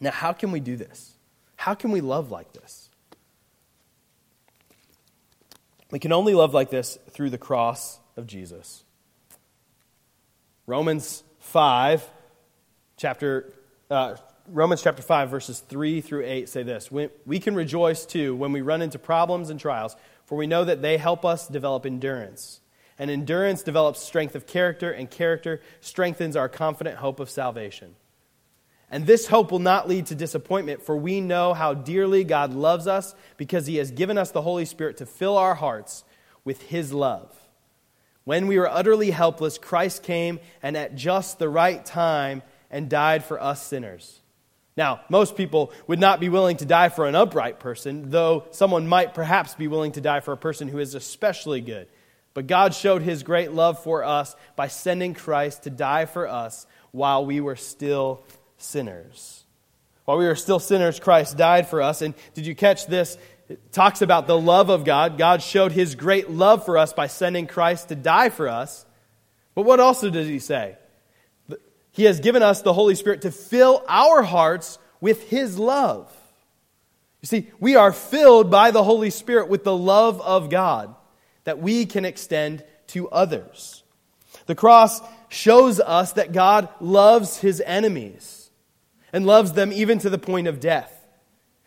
Now, 0.00 0.10
how 0.10 0.32
can 0.32 0.50
we 0.50 0.60
do 0.60 0.76
this? 0.76 1.14
How 1.56 1.74
can 1.74 1.90
we 1.90 2.00
love 2.00 2.30
like 2.30 2.52
this? 2.52 2.90
We 5.90 5.98
can 5.98 6.12
only 6.12 6.34
love 6.34 6.52
like 6.52 6.70
this 6.70 6.98
through 7.10 7.30
the 7.30 7.38
cross 7.38 8.00
of 8.16 8.26
Jesus. 8.26 8.84
Romans 10.66 11.22
5, 11.40 12.08
chapter, 12.96 13.52
uh, 13.90 14.16
Romans 14.48 14.82
chapter 14.82 15.02
5, 15.02 15.30
verses 15.30 15.60
3 15.60 16.00
through 16.00 16.24
8 16.24 16.48
say 16.48 16.62
this 16.62 16.90
We 16.90 17.38
can 17.38 17.54
rejoice 17.54 18.04
too 18.04 18.34
when 18.34 18.52
we 18.52 18.60
run 18.60 18.82
into 18.82 18.98
problems 18.98 19.48
and 19.48 19.60
trials, 19.60 19.96
for 20.24 20.36
we 20.36 20.46
know 20.46 20.64
that 20.64 20.82
they 20.82 20.96
help 20.96 21.24
us 21.24 21.46
develop 21.46 21.86
endurance. 21.86 22.60
And 22.98 23.10
endurance 23.10 23.62
develops 23.62 24.00
strength 24.00 24.34
of 24.34 24.46
character, 24.46 24.90
and 24.90 25.10
character 25.10 25.60
strengthens 25.80 26.34
our 26.34 26.48
confident 26.48 26.96
hope 26.96 27.20
of 27.20 27.30
salvation. 27.30 27.94
And 28.90 29.06
this 29.06 29.26
hope 29.26 29.50
will 29.50 29.58
not 29.58 29.88
lead 29.88 30.06
to 30.06 30.14
disappointment, 30.14 30.82
for 30.82 30.96
we 30.96 31.20
know 31.20 31.54
how 31.54 31.74
dearly 31.74 32.22
God 32.22 32.54
loves 32.54 32.86
us 32.86 33.14
because 33.36 33.66
he 33.66 33.76
has 33.76 33.90
given 33.90 34.16
us 34.16 34.30
the 34.30 34.42
Holy 34.42 34.64
Spirit 34.64 34.98
to 34.98 35.06
fill 35.06 35.36
our 35.36 35.56
hearts 35.56 36.04
with 36.44 36.62
his 36.62 36.92
love. 36.92 37.34
When 38.24 38.46
we 38.46 38.58
were 38.58 38.70
utterly 38.70 39.10
helpless, 39.10 39.58
Christ 39.58 40.02
came 40.02 40.40
and 40.62 40.76
at 40.76 40.94
just 40.94 41.38
the 41.38 41.48
right 41.48 41.84
time 41.84 42.42
and 42.70 42.88
died 42.88 43.24
for 43.24 43.40
us 43.42 43.64
sinners. 43.64 44.20
Now, 44.76 45.00
most 45.08 45.36
people 45.36 45.72
would 45.86 45.98
not 45.98 46.20
be 46.20 46.28
willing 46.28 46.58
to 46.58 46.64
die 46.64 46.90
for 46.90 47.06
an 47.06 47.14
upright 47.14 47.58
person, 47.58 48.10
though 48.10 48.44
someone 48.50 48.86
might 48.86 49.14
perhaps 49.14 49.54
be 49.54 49.68
willing 49.68 49.92
to 49.92 50.00
die 50.00 50.20
for 50.20 50.32
a 50.32 50.36
person 50.36 50.68
who 50.68 50.78
is 50.78 50.94
especially 50.94 51.60
good. 51.60 51.88
But 52.34 52.46
God 52.46 52.74
showed 52.74 53.00
his 53.00 53.22
great 53.22 53.52
love 53.52 53.82
for 53.82 54.04
us 54.04 54.36
by 54.56 54.68
sending 54.68 55.14
Christ 55.14 55.62
to 55.62 55.70
die 55.70 56.04
for 56.04 56.28
us 56.28 56.66
while 56.90 57.24
we 57.24 57.40
were 57.40 57.56
still 57.56 58.22
sinners. 58.58 59.44
While 60.04 60.18
we 60.18 60.26
were 60.26 60.36
still 60.36 60.60
sinners, 60.60 61.00
Christ 61.00 61.36
died 61.36 61.68
for 61.68 61.82
us. 61.82 62.02
And 62.02 62.14
did 62.34 62.46
you 62.46 62.54
catch 62.54 62.86
this? 62.86 63.18
It 63.48 63.72
talks 63.72 64.02
about 64.02 64.26
the 64.26 64.38
love 64.38 64.70
of 64.70 64.84
God. 64.84 65.18
God 65.18 65.42
showed 65.42 65.72
his 65.72 65.94
great 65.94 66.30
love 66.30 66.64
for 66.64 66.78
us 66.78 66.92
by 66.92 67.06
sending 67.06 67.46
Christ 67.46 67.88
to 67.88 67.94
die 67.94 68.28
for 68.28 68.48
us. 68.48 68.86
But 69.54 69.62
what 69.62 69.80
also 69.80 70.10
does 70.10 70.28
he 70.28 70.38
say? 70.38 70.76
He 71.96 72.04
has 72.04 72.20
given 72.20 72.42
us 72.42 72.60
the 72.60 72.74
Holy 72.74 72.94
Spirit 72.94 73.22
to 73.22 73.30
fill 73.30 73.82
our 73.88 74.22
hearts 74.22 74.78
with 75.00 75.30
His 75.30 75.58
love. 75.58 76.14
You 77.22 77.26
see, 77.26 77.50
we 77.58 77.74
are 77.74 77.90
filled 77.90 78.50
by 78.50 78.70
the 78.70 78.84
Holy 78.84 79.08
Spirit 79.08 79.48
with 79.48 79.64
the 79.64 79.76
love 79.76 80.20
of 80.20 80.50
God 80.50 80.94
that 81.44 81.58
we 81.58 81.86
can 81.86 82.04
extend 82.04 82.62
to 82.88 83.08
others. 83.08 83.82
The 84.44 84.54
cross 84.54 85.00
shows 85.30 85.80
us 85.80 86.12
that 86.12 86.32
God 86.32 86.68
loves 86.80 87.38
His 87.38 87.62
enemies 87.64 88.45
and 89.12 89.26
loves 89.26 89.52
them 89.52 89.72
even 89.72 89.98
to 90.00 90.10
the 90.10 90.18
point 90.18 90.46
of 90.46 90.60
death. 90.60 90.92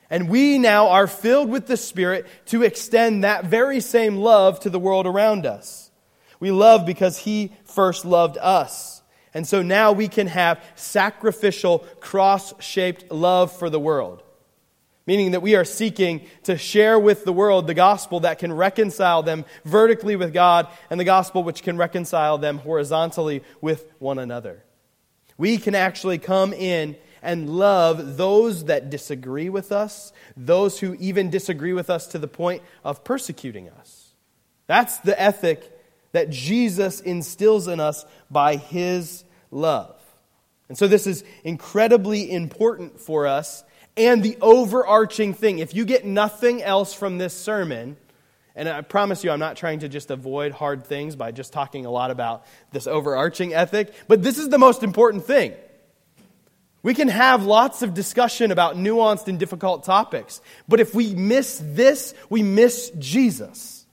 And 0.10 0.30
we 0.30 0.58
now 0.58 0.90
are 0.90 1.08
filled 1.08 1.50
with 1.50 1.68
the 1.68 1.78
Spirit 1.78 2.26
to 2.48 2.64
extend 2.64 3.24
that 3.24 3.46
very 3.46 3.80
same 3.80 4.18
love 4.18 4.60
to 4.62 4.70
the 4.70 4.80
world 4.80 5.06
around 5.06 5.46
us. 5.46 5.92
We 6.40 6.52
love 6.52 6.86
because 6.86 7.18
He 7.18 7.52
first 7.66 8.06
loved 8.06 8.38
us. 8.38 9.04
And 9.34 9.48
so 9.48 9.62
now 9.62 9.92
we 9.92 10.08
can 10.08 10.28
have 10.28 10.64
sacrificial, 10.76 11.80
cross 12.00 12.54
shaped 12.62 13.12
love 13.12 13.52
for 13.52 13.70
the 13.70 13.80
world. 13.80 14.24
Meaning 15.06 15.32
that 15.32 15.42
we 15.42 15.56
are 15.56 15.66
seeking 15.66 16.26
to 16.44 16.58
share 16.58 16.98
with 17.00 17.26
the 17.26 17.34
world 17.34 17.68
the 17.68 17.74
gospel 17.74 18.22
that 18.22 18.40
can 18.40 18.54
reconcile 18.54 19.24
them 19.24 19.46
vertically 19.66 20.16
with 20.16 20.34
God 20.34 20.68
and 20.90 21.00
the 21.00 21.06
gospel 21.06 21.44
which 21.44 21.64
can 21.64 21.78
reconcile 21.78 22.38
them 22.38 22.60
horizontally 22.60 23.44
with 23.62 23.92
one 24.00 24.20
another. 24.20 24.64
We 25.38 25.58
can 25.58 25.74
actually 25.74 26.18
come 26.18 26.54
in 26.54 26.96
and 27.22 27.50
love 27.50 28.18
those 28.18 28.66
that 28.66 28.90
disagree 28.90 29.50
with 29.50 29.72
us, 29.72 30.14
those 30.38 30.80
who 30.80 30.96
even 30.96 31.30
disagree 31.30 31.74
with 31.74 31.90
us 31.90 32.08
to 32.08 32.20
the 32.20 32.28
point 32.28 32.64
of 32.84 33.04
persecuting 33.04 33.70
us. 33.70 34.14
That's 34.68 34.98
the 35.00 35.20
ethic 35.20 35.64
that 36.12 36.30
Jesus 36.30 37.02
instills 37.02 37.68
in 37.68 37.80
us 37.80 38.06
by 38.30 38.56
his 38.56 39.24
love. 39.52 40.00
And 40.68 40.78
so 40.78 40.88
this 40.88 41.08
is 41.08 41.24
incredibly 41.44 42.32
important 42.32 43.00
for 43.00 43.28
us. 43.28 43.64
And 43.98 44.24
the 44.24 44.38
overarching 44.42 45.34
thing, 45.34 45.60
if 45.60 45.74
you 45.74 45.86
get 45.86 46.06
nothing 46.06 46.62
else 46.62 46.94
from 46.94 47.18
this 47.18 47.34
sermon, 47.34 47.98
and 48.56 48.70
I 48.70 48.82
promise 48.82 49.24
you, 49.24 49.32
I'm 49.32 49.40
not 49.40 49.58
trying 49.58 49.80
to 49.80 49.90
just 49.90 50.12
avoid 50.12 50.52
hard 50.52 50.86
things 50.86 51.16
by 51.16 51.32
just 51.32 51.54
talking 51.54 51.86
a 51.86 51.92
lot 51.92 52.12
about 52.12 52.46
this 52.72 52.88
overarching 52.88 53.54
ethic, 53.54 53.94
but 54.08 54.22
this 54.22 54.38
is 54.38 54.50
the 54.50 54.58
most 54.58 54.84
important 54.84 55.26
thing. 55.26 55.54
We 56.82 56.94
can 56.94 57.10
have 57.10 57.46
lots 57.46 57.82
of 57.82 57.94
discussion 57.94 58.52
about 58.52 58.76
nuanced 58.76 59.28
and 59.28 59.38
difficult 59.38 59.84
topics, 59.84 60.42
but 60.68 60.80
if 60.80 60.96
we 60.96 61.14
miss 61.14 61.62
this, 61.64 62.14
we 62.30 62.42
miss 62.42 62.92
Jesus. 62.98 63.86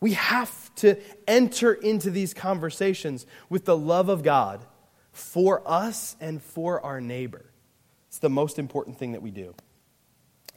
We 0.00 0.12
have 0.12 0.74
to 0.76 0.96
enter 1.26 1.72
into 1.72 2.10
these 2.10 2.34
conversations 2.34 3.26
with 3.48 3.64
the 3.64 3.76
love 3.76 4.10
of 4.10 4.22
God 4.22 4.64
for 5.12 5.62
us 5.64 6.16
and 6.20 6.42
for 6.42 6.84
our 6.84 7.00
neighbor. 7.00 7.46
It's 8.08 8.18
the 8.18 8.28
most 8.28 8.58
important 8.58 8.98
thing 8.98 9.12
that 9.12 9.22
we 9.22 9.30
do. 9.30 9.54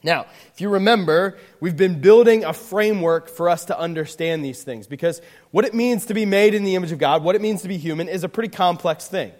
Now, 0.02 0.26
if 0.52 0.60
you 0.60 0.68
remember, 0.68 1.38
we've 1.58 1.76
been 1.76 2.00
building 2.00 2.44
a 2.44 2.52
framework 2.52 3.28
for 3.28 3.48
us 3.48 3.64
to 3.64 3.78
understand 3.78 4.44
these 4.44 4.62
things 4.62 4.86
because 4.86 5.20
what 5.50 5.64
it 5.64 5.74
means 5.74 6.06
to 6.06 6.14
be 6.14 6.24
made 6.26 6.54
in 6.54 6.62
the 6.62 6.76
image 6.76 6.92
of 6.92 6.98
God, 6.98 7.24
what 7.24 7.34
it 7.34 7.40
means 7.40 7.62
to 7.62 7.68
be 7.68 7.78
human, 7.78 8.08
is 8.08 8.22
a 8.22 8.28
pretty 8.28 8.50
complex 8.50 9.08
thing. 9.08 9.32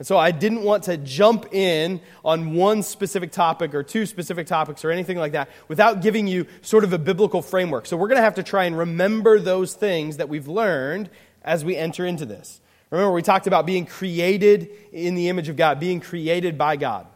And 0.00 0.06
so 0.06 0.16
I 0.16 0.30
didn't 0.30 0.62
want 0.62 0.84
to 0.84 0.96
jump 0.96 1.52
in 1.52 2.00
on 2.24 2.54
one 2.54 2.82
specific 2.82 3.32
topic 3.32 3.74
or 3.74 3.82
two 3.82 4.06
specific 4.06 4.46
topics 4.46 4.82
or 4.82 4.90
anything 4.90 5.18
like 5.18 5.32
that 5.32 5.50
without 5.68 6.00
giving 6.00 6.26
you 6.26 6.46
sort 6.62 6.84
of 6.84 6.94
a 6.94 6.98
biblical 6.98 7.42
framework. 7.42 7.84
So 7.84 7.98
we're 7.98 8.08
going 8.08 8.16
to 8.16 8.22
have 8.22 8.36
to 8.36 8.42
try 8.42 8.64
and 8.64 8.78
remember 8.78 9.38
those 9.38 9.74
things 9.74 10.16
that 10.16 10.30
we've 10.30 10.48
learned 10.48 11.10
as 11.44 11.66
we 11.66 11.76
enter 11.76 12.06
into 12.06 12.24
this. 12.24 12.62
Remember, 12.88 13.12
we 13.12 13.20
talked 13.20 13.46
about 13.46 13.66
being 13.66 13.84
created 13.84 14.70
in 14.90 15.16
the 15.16 15.28
image 15.28 15.50
of 15.50 15.56
God, 15.56 15.78
being 15.78 16.00
created 16.00 16.56
by 16.56 16.76
God. 16.76 17.06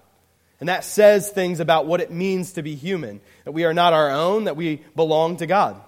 And 0.61 0.69
that 0.69 0.85
says 0.85 1.31
things 1.31 1.61
about 1.61 1.87
what 1.87 2.03
it 2.03 2.11
means 2.11 2.53
to 2.53 2.63
be 2.63 2.75
human 2.75 3.23
that 3.45 3.53
we 3.53 3.65
are 3.65 3.73
not 3.73 3.95
our 3.95 4.11
own, 4.11 4.45
that 4.45 4.57
we 4.57 4.83
belong 4.95 5.39
to 5.39 5.47
God, 5.47 5.81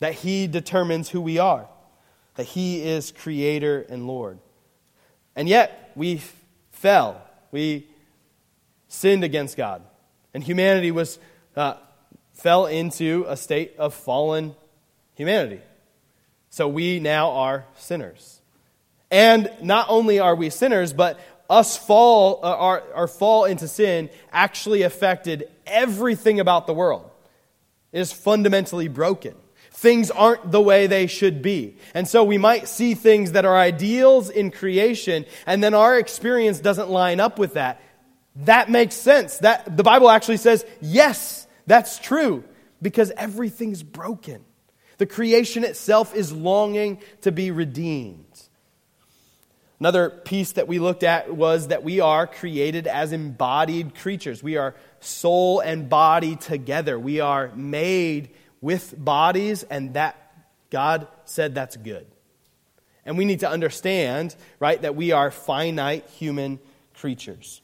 that 0.00 0.12
He 0.12 0.46
determines 0.46 1.08
who 1.08 1.22
we 1.22 1.38
are, 1.38 1.66
that 2.34 2.44
He 2.44 2.82
is 2.82 3.12
creator 3.12 3.80
and 3.88 4.06
Lord. 4.06 4.38
And 5.34 5.48
yet, 5.48 5.81
we 5.96 6.20
fell. 6.70 7.20
We 7.50 7.86
sinned 8.88 9.24
against 9.24 9.56
God. 9.56 9.82
And 10.34 10.42
humanity 10.42 10.90
was, 10.90 11.18
uh, 11.56 11.74
fell 12.32 12.66
into 12.66 13.24
a 13.28 13.36
state 13.36 13.74
of 13.78 13.94
fallen 13.94 14.54
humanity. 15.14 15.60
So 16.50 16.68
we 16.68 17.00
now 17.00 17.30
are 17.30 17.64
sinners. 17.76 18.40
And 19.10 19.50
not 19.62 19.86
only 19.88 20.18
are 20.20 20.34
we 20.34 20.50
sinners, 20.50 20.92
but 20.92 21.20
us 21.48 21.76
fall, 21.76 22.40
uh, 22.42 22.48
our, 22.48 22.82
our 22.94 23.06
fall 23.06 23.44
into 23.44 23.68
sin 23.68 24.08
actually 24.32 24.82
affected 24.82 25.48
everything 25.66 26.40
about 26.40 26.66
the 26.66 26.74
world. 26.74 27.10
It 27.92 28.00
is 28.00 28.12
fundamentally 28.12 28.88
broken 28.88 29.34
things 29.82 30.12
aren't 30.12 30.52
the 30.52 30.60
way 30.60 30.86
they 30.86 31.08
should 31.08 31.42
be. 31.42 31.76
And 31.92 32.06
so 32.06 32.22
we 32.22 32.38
might 32.38 32.68
see 32.68 32.94
things 32.94 33.32
that 33.32 33.44
are 33.44 33.58
ideals 33.58 34.30
in 34.30 34.52
creation, 34.52 35.26
and 35.44 35.62
then 35.62 35.74
our 35.74 35.98
experience 35.98 36.60
doesn't 36.60 36.88
line 36.88 37.18
up 37.18 37.36
with 37.36 37.54
that. 37.54 37.82
That 38.36 38.70
makes 38.70 38.94
sense. 38.94 39.38
That, 39.38 39.76
the 39.76 39.82
Bible 39.82 40.08
actually 40.08 40.36
says, 40.36 40.64
yes, 40.80 41.48
that's 41.66 41.98
true, 41.98 42.44
because 42.80 43.10
everything's 43.16 43.82
broken. 43.82 44.44
The 44.98 45.06
creation 45.06 45.64
itself 45.64 46.14
is 46.14 46.30
longing 46.30 47.02
to 47.22 47.32
be 47.32 47.50
redeemed. 47.50 48.40
Another 49.80 50.10
piece 50.10 50.52
that 50.52 50.68
we 50.68 50.78
looked 50.78 51.02
at 51.02 51.34
was 51.34 51.68
that 51.68 51.82
we 51.82 51.98
are 51.98 52.28
created 52.28 52.86
as 52.86 53.10
embodied 53.10 53.96
creatures. 53.96 54.44
We 54.44 54.56
are 54.56 54.76
soul 55.00 55.58
and 55.58 55.88
body 55.88 56.36
together. 56.36 57.00
We 57.00 57.18
are 57.18 57.50
made 57.56 58.30
with 58.62 58.94
bodies, 58.96 59.64
and 59.64 59.92
that 59.94 60.16
God 60.70 61.06
said 61.26 61.54
that's 61.54 61.76
good. 61.76 62.06
And 63.04 63.18
we 63.18 63.26
need 63.26 63.40
to 63.40 63.50
understand, 63.50 64.34
right, 64.58 64.80
that 64.80 64.96
we 64.96 65.12
are 65.12 65.30
finite 65.30 66.06
human 66.10 66.60
creatures. 66.94 67.60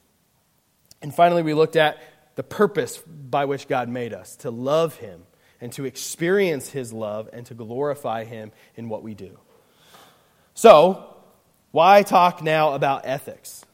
And 1.00 1.14
finally, 1.14 1.42
we 1.42 1.54
looked 1.54 1.76
at 1.76 1.98
the 2.34 2.42
purpose 2.42 2.98
by 2.98 3.46
which 3.46 3.68
God 3.68 3.88
made 3.88 4.12
us 4.12 4.36
to 4.36 4.50
love 4.50 4.96
Him 4.96 5.22
and 5.60 5.72
to 5.72 5.84
experience 5.84 6.68
His 6.70 6.92
love 6.92 7.30
and 7.32 7.46
to 7.46 7.54
glorify 7.54 8.24
Him 8.24 8.52
in 8.74 8.88
what 8.88 9.02
we 9.02 9.14
do. 9.14 9.38
So, 10.54 11.16
why 11.70 12.02
talk 12.02 12.42
now 12.42 12.74
about 12.74 13.02
ethics? 13.04 13.64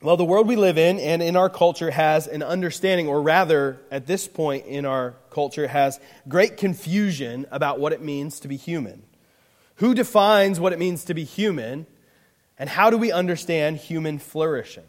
Well, 0.00 0.16
the 0.16 0.24
world 0.24 0.46
we 0.46 0.54
live 0.54 0.78
in 0.78 1.00
and 1.00 1.20
in 1.20 1.34
our 1.34 1.50
culture 1.50 1.90
has 1.90 2.28
an 2.28 2.44
understanding, 2.44 3.08
or 3.08 3.20
rather, 3.20 3.80
at 3.90 4.06
this 4.06 4.28
point 4.28 4.66
in 4.66 4.86
our 4.86 5.16
culture, 5.30 5.66
has 5.66 5.98
great 6.28 6.56
confusion 6.56 7.46
about 7.50 7.80
what 7.80 7.92
it 7.92 8.00
means 8.00 8.38
to 8.40 8.48
be 8.48 8.56
human. 8.56 9.02
Who 9.76 9.94
defines 9.94 10.60
what 10.60 10.72
it 10.72 10.78
means 10.78 11.04
to 11.06 11.14
be 11.14 11.24
human, 11.24 11.88
and 12.60 12.70
how 12.70 12.90
do 12.90 12.96
we 12.96 13.10
understand 13.10 13.78
human 13.78 14.20
flourishing? 14.20 14.86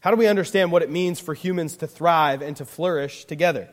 How 0.00 0.12
do 0.12 0.16
we 0.16 0.28
understand 0.28 0.70
what 0.70 0.82
it 0.82 0.90
means 0.90 1.18
for 1.18 1.34
humans 1.34 1.76
to 1.78 1.88
thrive 1.88 2.40
and 2.40 2.56
to 2.58 2.64
flourish 2.64 3.24
together? 3.24 3.68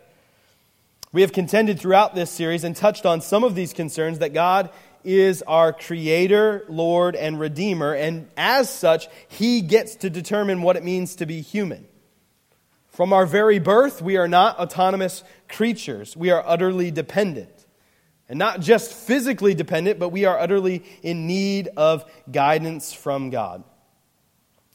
We 1.11 1.21
have 1.21 1.31
contended 1.31 1.79
throughout 1.79 2.15
this 2.15 2.31
series 2.31 2.63
and 2.63 2.75
touched 2.75 3.05
on 3.05 3.21
some 3.21 3.43
of 3.43 3.53
these 3.53 3.71
concerns 3.71 4.17
that 4.17 4.33
God 4.33 4.71
is 5.05 5.41
our 5.43 5.71
Creator, 5.71 6.65
Lord, 6.67 7.15
and 7.15 7.39
Redeemer, 7.39 7.93
and 7.93 8.27
as 8.35 8.69
such, 8.69 9.07
He 9.27 9.61
gets 9.61 9.95
to 9.97 10.09
determine 10.09 10.61
what 10.61 10.75
it 10.75 10.83
means 10.83 11.15
to 11.17 11.25
be 11.25 11.41
human. 11.41 11.87
From 12.87 13.11
our 13.11 13.25
very 13.25 13.59
birth, 13.59 14.01
we 14.01 14.17
are 14.17 14.27
not 14.27 14.57
autonomous 14.57 15.23
creatures. 15.49 16.15
We 16.15 16.31
are 16.31 16.43
utterly 16.45 16.91
dependent. 16.91 17.51
And 18.29 18.39
not 18.39 18.61
just 18.61 18.93
physically 18.93 19.53
dependent, 19.53 19.99
but 19.99 20.09
we 20.09 20.25
are 20.25 20.39
utterly 20.39 20.83
in 21.03 21.27
need 21.27 21.67
of 21.75 22.09
guidance 22.31 22.93
from 22.93 23.29
God. 23.29 23.63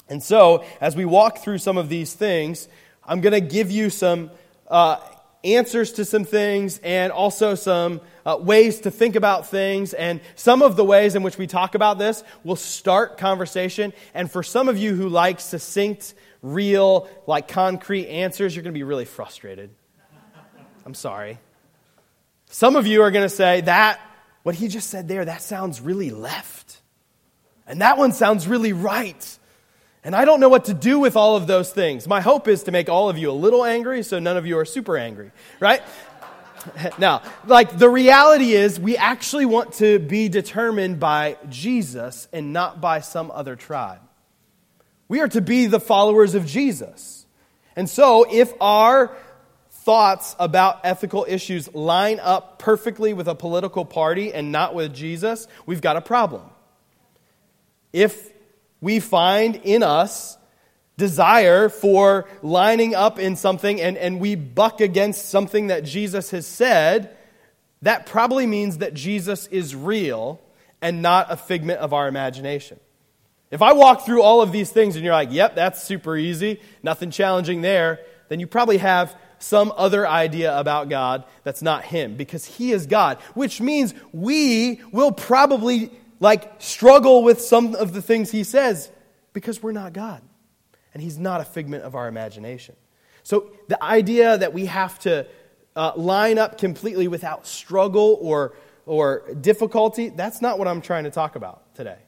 And 0.09 0.23
so, 0.23 0.65
as 0.81 0.95
we 0.95 1.05
walk 1.05 1.39
through 1.39 1.59
some 1.59 1.79
of 1.79 1.89
these 1.89 2.13
things, 2.13 2.69
I'm 3.05 3.21
going 3.21 3.33
to 3.33 3.41
give 3.41 3.71
you 3.71 3.91
some 3.91 4.31
uh, 4.69 4.99
answers 5.43 5.93
to 5.93 6.05
some 6.05 6.25
things 6.25 6.79
and 6.79 7.13
also 7.13 7.55
some 7.55 8.01
uh, 8.25 8.39
ways 8.41 8.81
to 8.81 8.91
think 8.91 9.17
about 9.17 9.49
things. 9.49 9.95
And 9.95 10.21
some 10.35 10.63
of 10.63 10.77
the 10.77 10.85
ways 10.85 11.15
in 11.15 11.23
which 11.23 11.39
we 11.39 11.47
talk 11.47 11.75
about 11.75 11.99
this 11.99 12.23
will 12.45 12.57
start 12.57 13.19
conversation. 13.19 13.93
And 14.15 14.31
for 14.31 14.43
some 14.43 14.69
of 14.69 14.79
you 14.79 14.95
who 14.95 15.09
like 15.09 15.41
succinct, 15.41 16.15
real, 16.43 17.09
like 17.27 17.49
concrete 17.49 18.07
answers, 18.09 18.55
you're 18.55 18.63
going 18.63 18.75
to 18.75 18.79
be 18.79 18.85
really 18.85 19.05
frustrated. 19.05 19.71
I'm 20.85 20.95
sorry. 20.95 21.39
Some 22.47 22.77
of 22.77 22.87
you 22.87 23.03
are 23.03 23.11
going 23.11 23.29
to 23.29 23.35
say 23.35 23.61
that 23.63 24.01
what 24.43 24.55
he 24.55 24.69
just 24.69 24.91
said 24.91 25.07
there, 25.07 25.25
that 25.25 25.43
sounds 25.43 25.81
really 25.81 26.11
left. 26.11 26.81
And 27.67 27.83
that 27.83 27.99
one 27.99 28.13
sounds 28.13 28.49
really 28.49 28.73
right. 28.73 29.39
And 30.03 30.17
I 30.17 30.25
don't 30.25 30.41
know 30.41 30.49
what 30.49 30.65
to 30.65 30.75
do 30.75 30.99
with 30.99 31.15
all 31.15 31.37
of 31.37 31.47
those 31.47 31.71
things. 31.71 32.09
My 32.09 32.21
hope 32.21 32.49
is 32.49 32.63
to 32.65 32.73
make 32.73 32.89
all 32.89 33.11
of 33.11 33.19
you 33.19 33.31
a 33.31 33.33
little 33.33 33.65
angry 33.65 34.03
so 34.03 34.19
none 34.19 34.37
of 34.37 34.47
you 34.47 34.59
are 34.59 34.65
super 34.65 34.97
angry, 34.97 35.31
right? 35.61 35.83
now, 36.99 37.23
like 37.47 37.79
the 37.79 37.89
reality 37.89 38.53
is, 38.53 38.79
we 38.79 38.97
actually 38.97 39.47
want 39.47 39.75
to 39.75 39.99
be 39.99 40.29
determined 40.29 41.01
by 41.01 41.37
Jesus 41.49 42.29
and 42.33 42.53
not 42.53 42.81
by 42.81 43.01
some 43.01 43.31
other 43.31 43.57
tribe. 43.57 44.01
We 45.09 45.21
are 45.21 45.29
to 45.29 45.41
be 45.41 45.67
the 45.67 45.81
followers 45.81 46.35
of 46.35 46.47
Jesus. 46.47 47.27
And 47.77 47.89
so, 47.89 48.27
if 48.31 48.53
our 48.61 49.17
thoughts 49.71 50.37
about 50.39 50.81
ethical 50.85 51.25
issues 51.29 51.73
line 51.75 52.21
up 52.21 52.59
perfectly 52.59 53.13
with 53.13 53.27
a 53.27 53.35
political 53.35 53.85
party 53.85 54.33
and 54.33 54.53
not 54.53 54.75
with 54.75 54.95
Jesus, 54.95 55.49
we've 55.67 55.81
got 55.81 55.97
a 55.97 56.01
problem. 56.01 56.43
If 57.93 58.31
we 58.81 59.01
find 59.01 59.57
in 59.57 59.83
us 59.83 60.37
desire 61.01 61.69
for 61.69 62.29
lining 62.43 62.95
up 62.95 63.19
in 63.19 63.35
something 63.35 63.81
and, 63.81 63.97
and 63.97 64.21
we 64.21 64.35
buck 64.35 64.81
against 64.81 65.31
something 65.31 65.67
that 65.69 65.83
Jesus 65.83 66.31
has 66.31 66.47
said, 66.47 67.17
that 67.83 68.07
probably 68.07 68.47
means 68.47 68.79
that 68.79 68.95
Jesus 68.95 69.47
is 69.47 69.75
real 69.75 70.41
and 70.83 71.03
not 71.03 71.33
a 71.33 71.37
figment 71.37 71.81
of 71.81 71.93
our 71.93 72.07
imagination. 72.07 72.79
If 73.51 73.63
I 73.63 73.73
walk 73.73 74.05
through 74.05 74.23
all 74.23 74.43
of 74.43 74.53
these 74.53 74.71
things 74.71 74.95
and 74.95 75.05
you're 75.05 75.15
like, 75.15 75.33
yep, 75.33 75.55
that's 75.55 75.83
super 75.83 76.17
easy, 76.17 76.61
nothing 76.83 77.11
challenging 77.11 77.63
there, 77.63 78.01
then 78.29 78.39
you 78.39 78.47
probably 78.47 78.79
have 78.79 79.17
some 79.39 79.73
other 79.77 80.07
idea 80.07 80.57
about 80.57 80.91
God 80.91 81.25
that's 81.43 81.63
not 81.63 81.83
Him 81.83 82.17
because 82.17 82.45
He 82.45 82.73
is 82.73 82.87
God, 82.87 83.19
which 83.35 83.61
means 83.61 83.95
we 84.13 84.81
will 84.93 85.13
probably 85.13 85.91
like 86.21 86.53
struggle 86.59 87.25
with 87.25 87.41
some 87.41 87.75
of 87.75 87.95
the 87.95 88.03
things 88.03 88.31
he 88.31 88.45
says 88.45 88.91
because 89.33 89.63
we're 89.63 89.73
not 89.73 89.93
God. 89.93 90.23
And 90.93 91.03
he's 91.03 91.19
not 91.19 91.41
a 91.41 91.45
figment 91.45 91.85
of 91.85 91.95
our 91.95 92.09
imagination. 92.09 92.77
So 93.23 93.53
the 93.69 93.83
idea 93.83 94.39
that 94.39 94.53
we 94.53 94.67
have 94.67 94.99
to 95.01 95.27
uh, 95.77 95.93
line 95.97 96.39
up 96.39 96.59
completely 96.59 97.09
without 97.09 97.47
struggle 97.47 98.19
or, 98.21 98.55
or 98.87 99.23
difficulty, 99.41 100.09
that's 100.09 100.43
not 100.43 100.59
what 100.59 100.67
I'm 100.67 100.81
trying 100.81 101.05
to 101.05 101.11
talk 101.11 101.37
about 101.37 101.75
today. 101.75 101.99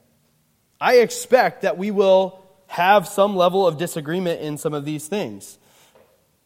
I 0.81 0.97
expect 0.97 1.61
that 1.61 1.77
we 1.77 1.91
will 1.91 2.43
have 2.67 3.07
some 3.07 3.35
level 3.35 3.67
of 3.67 3.77
disagreement 3.77 4.41
in 4.41 4.57
some 4.57 4.73
of 4.73 4.83
these 4.83 5.07
things. 5.07 5.57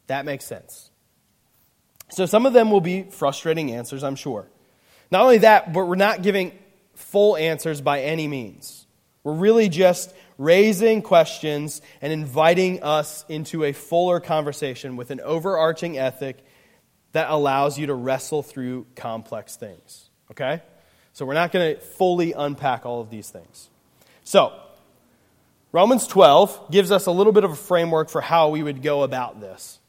That 0.08 0.26
makes 0.26 0.46
sense. 0.46 0.92
So 2.10 2.26
some 2.26 2.46
of 2.46 2.54
them 2.54 2.72
will 2.72 2.82
be 2.82 3.04
frustrating 3.04 3.72
answers, 3.72 4.04
I'm 4.04 4.16
sure. 4.16 4.48
Not 5.12 5.22
only 5.22 5.40
that, 5.40 5.74
but 5.74 5.88
we're 5.88 5.96
not 5.96 6.22
giving 6.22 6.58
full 6.96 7.38
answers 7.38 7.82
by 7.82 8.02
any 8.02 8.28
means. 8.28 8.86
We're 9.24 9.34
really 9.34 9.70
just 9.70 10.14
raising 10.38 11.02
questions 11.02 11.82
and 12.02 12.14
inviting 12.14 12.84
us 12.84 13.26
into 13.28 13.64
a 13.64 13.72
fuller 13.74 14.20
conversation 14.20 14.96
with 14.96 15.12
an 15.12 15.20
overarching 15.22 15.98
ethic 15.98 16.38
that 17.14 17.30
allows 17.30 17.80
you 17.80 17.88
to 17.88 17.94
wrestle 17.94 18.44
through 18.44 18.86
complex 18.96 19.56
things. 19.56 20.10
Okay? 20.32 20.62
So 21.14 21.26
we're 21.26 21.34
not 21.34 21.52
going 21.52 21.76
to 21.76 21.82
fully 21.82 22.34
unpack 22.34 22.86
all 22.86 23.02
of 23.02 23.10
these 23.10 23.30
things. 23.30 23.70
So, 24.24 24.54
Romans 25.72 26.08
12 26.08 26.72
gives 26.72 26.92
us 26.92 27.08
a 27.08 27.12
little 27.12 27.34
bit 27.34 27.44
of 27.44 27.52
a 27.52 27.56
framework 27.56 28.10
for 28.10 28.22
how 28.22 28.50
we 28.50 28.64
would 28.64 28.82
go 28.82 29.04
about 29.04 29.42
this. 29.42 29.80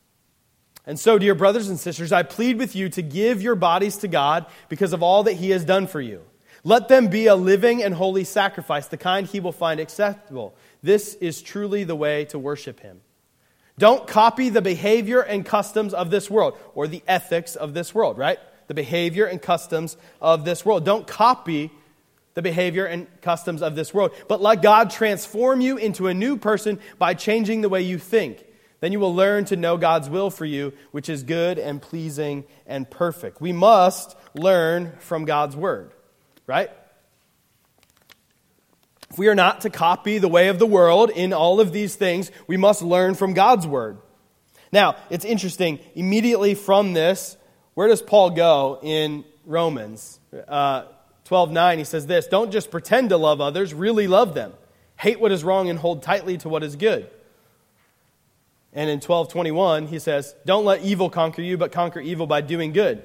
And 0.87 0.99
so, 0.99 1.19
dear 1.19 1.35
brothers 1.35 1.69
and 1.69 1.78
sisters, 1.78 2.12
I 2.12 2.23
plead 2.23 2.59
with 2.59 2.75
you 2.75 2.88
to 2.90 3.03
give 3.03 3.42
your 3.42 3.55
bodies 3.55 3.99
to 3.99 4.09
God 4.09 4.46
because 4.70 4.94
of 4.94 5.03
all 5.03 5.25
that 5.25 5.35
He 5.35 5.51
has 5.51 5.64
done 5.64 5.87
for 5.87 6.01
you. 6.01 6.23
Let 6.64 6.88
them 6.88 7.09
be 7.09 7.27
a 7.27 7.37
living 7.37 7.83
and 7.83 7.94
holy 7.94 8.25
sacrifice, 8.25 8.88
the 8.88 8.97
kind 8.97 9.27
he 9.27 9.40
will 9.40 9.53
find 9.53 9.81
acceptable. 9.81 10.55
This 10.83 11.14
is 11.14 11.42
truly 11.42 11.85
the 11.85 11.97
way 11.97 12.25
to 12.27 12.38
worship 12.38 12.81
him. 12.81 13.01
Don't 13.79 14.09
copy 14.09 14.49
the 14.49 14.62
behavior 14.62 15.21
and 15.21 15.47
customs 15.47 15.94
of 15.94 16.11
this 16.11 16.29
world 16.29 16.59
or 16.75 16.88
the 16.88 17.03
ethics 17.07 17.55
of 17.55 17.75
this 17.75 17.94
world, 17.94 18.18
right? 18.18 18.38
The 18.66 18.75
behavior 18.75 19.25
and 19.25 19.40
customs 19.40 19.97
of 20.21 20.44
this 20.44 20.64
world. 20.64 20.85
Don't 20.85 21.07
copy 21.07 21.71
the 22.35 22.42
behavior 22.42 22.87
and 22.87 23.07
customs 23.23 23.62
of 23.62 23.77
this 23.77 23.94
world, 23.94 24.12
but 24.27 24.40
let 24.40 24.62
God 24.62 24.90
transform 24.90 25.61
you 25.61 25.77
into 25.77 26.09
a 26.09 26.14
new 26.14 26.37
person 26.37 26.81
by 26.99 27.14
changing 27.14 27.61
the 27.61 27.68
way 27.68 27.83
you 27.83 27.99
think. 27.99 28.44
Then 28.81 28.92
you 28.92 29.01
will 29.01 29.14
learn 29.14 29.44
to 29.47 29.57
know 29.57 29.77
God's 29.77 30.11
will 30.11 30.31
for 30.31 30.44
you, 30.44 30.73
which 30.90 31.09
is 31.09 31.23
good 31.23 31.59
and 31.59 31.83
pleasing 31.83 32.44
and 32.66 32.88
perfect. 32.88 33.40
We 33.40 33.53
must 33.53 34.16
learn 34.35 34.92
from 34.99 35.25
God's 35.25 35.57
word 35.57 35.92
right? 36.49 36.71
If 39.11 39.19
we 39.19 39.29
are 39.29 39.35
not 39.37 39.61
to 39.61 39.71
copy 39.71 40.19
the 40.19 40.29
way 40.29 40.49
of 40.49 40.59
the 40.59 40.67
world 40.67 41.11
in 41.11 41.33
all 41.33 41.61
of 41.61 41.73
these 41.73 41.95
things, 41.95 42.33
we 42.49 42.57
must 42.57 42.83
learn 42.83 43.15
from 43.15 43.35
God's 43.35 43.67
word. 43.67 43.99
Now, 44.73 44.97
it's 45.11 45.25
interesting. 45.25 45.79
Immediately 45.95 46.55
from 46.55 46.95
this, 46.95 47.37
where 47.75 47.87
does 47.87 48.03
Paul 48.03 48.31
go 48.31 48.81
in 48.83 49.25
Romans? 49.45 50.19
Uh, 50.47 50.85
12 51.25 51.53
9, 51.53 51.79
he 51.79 51.85
says 51.85 52.07
this 52.07 52.27
Don't 52.27 52.51
just 52.51 52.71
pretend 52.71 53.11
to 53.11 53.17
love 53.17 53.41
others, 53.41 53.73
really 53.73 54.09
love 54.09 54.35
them. 54.35 54.53
Hate 54.97 55.21
what 55.21 55.31
is 55.31 55.45
wrong 55.45 55.69
and 55.69 55.79
hold 55.79 56.03
tightly 56.03 56.39
to 56.39 56.49
what 56.49 56.65
is 56.65 56.75
good. 56.75 57.09
And 58.73 58.91
in 58.91 58.97
1221, 58.97 59.87
he 59.87 59.99
says, 59.99 60.35
Don't 60.45 60.65
let 60.65 60.83
evil 60.83 61.09
conquer 61.09 61.43
you, 61.43 61.57
but 61.57 61.73
conquer 61.73 62.01
evil 62.01 62.27
by 62.27 62.41
doing 62.41 62.73
good. 62.73 63.03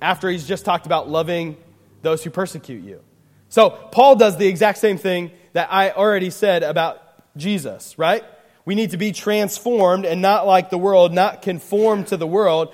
After 0.00 0.28
he's 0.28 0.46
just 0.46 0.64
talked 0.64 0.86
about 0.86 1.08
loving 1.08 1.56
those 2.04 2.22
who 2.22 2.30
persecute 2.30 2.84
you. 2.84 3.00
So, 3.48 3.70
Paul 3.70 4.16
does 4.16 4.36
the 4.36 4.46
exact 4.46 4.78
same 4.78 4.98
thing 4.98 5.30
that 5.52 5.72
I 5.72 5.90
already 5.90 6.30
said 6.30 6.62
about 6.62 7.00
Jesus, 7.36 7.98
right? 7.98 8.24
We 8.64 8.74
need 8.74 8.90
to 8.90 8.96
be 8.96 9.12
transformed 9.12 10.06
and 10.06 10.22
not 10.22 10.46
like 10.46 10.70
the 10.70 10.78
world, 10.78 11.12
not 11.12 11.42
conform 11.42 12.04
to 12.06 12.16
the 12.16 12.26
world. 12.26 12.72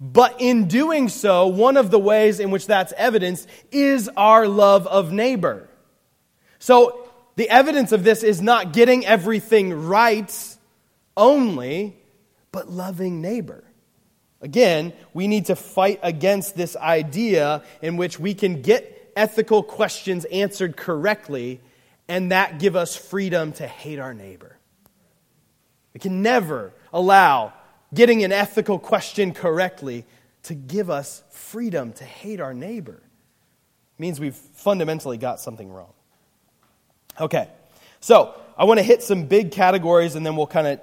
But 0.00 0.36
in 0.40 0.68
doing 0.68 1.08
so, 1.08 1.48
one 1.48 1.76
of 1.76 1.90
the 1.90 1.98
ways 1.98 2.40
in 2.40 2.50
which 2.50 2.66
that's 2.66 2.92
evidenced 2.96 3.48
is 3.72 4.08
our 4.16 4.46
love 4.46 4.86
of 4.86 5.12
neighbor. 5.12 5.68
So, 6.58 7.10
the 7.36 7.48
evidence 7.48 7.92
of 7.92 8.02
this 8.02 8.22
is 8.22 8.42
not 8.42 8.72
getting 8.72 9.06
everything 9.06 9.86
right 9.86 10.56
only, 11.16 11.96
but 12.50 12.68
loving 12.68 13.20
neighbor. 13.20 13.64
Again, 14.40 14.92
we 15.12 15.26
need 15.26 15.46
to 15.46 15.56
fight 15.56 15.98
against 16.02 16.56
this 16.56 16.76
idea 16.76 17.64
in 17.82 17.96
which 17.96 18.20
we 18.20 18.34
can 18.34 18.62
get 18.62 19.12
ethical 19.16 19.62
questions 19.62 20.24
answered 20.26 20.76
correctly 20.76 21.60
and 22.06 22.30
that 22.30 22.58
give 22.58 22.76
us 22.76 22.96
freedom 22.96 23.52
to 23.52 23.66
hate 23.66 23.98
our 23.98 24.14
neighbor. 24.14 24.56
We 25.92 26.00
can 26.00 26.22
never 26.22 26.72
allow 26.92 27.52
getting 27.92 28.22
an 28.22 28.32
ethical 28.32 28.78
question 28.78 29.32
correctly 29.32 30.04
to 30.44 30.54
give 30.54 30.88
us 30.88 31.22
freedom 31.30 31.92
to 31.94 32.04
hate 32.04 32.40
our 32.40 32.54
neighbor. 32.54 33.02
It 33.98 34.00
means 34.00 34.20
we've 34.20 34.36
fundamentally 34.36 35.18
got 35.18 35.40
something 35.40 35.70
wrong. 35.70 35.92
Okay, 37.20 37.48
so 38.00 38.34
I 38.56 38.64
want 38.64 38.78
to 38.78 38.84
hit 38.84 39.02
some 39.02 39.24
big 39.24 39.50
categories 39.50 40.14
and 40.14 40.24
then 40.24 40.36
we'll 40.36 40.46
kind 40.46 40.68
of 40.68 40.80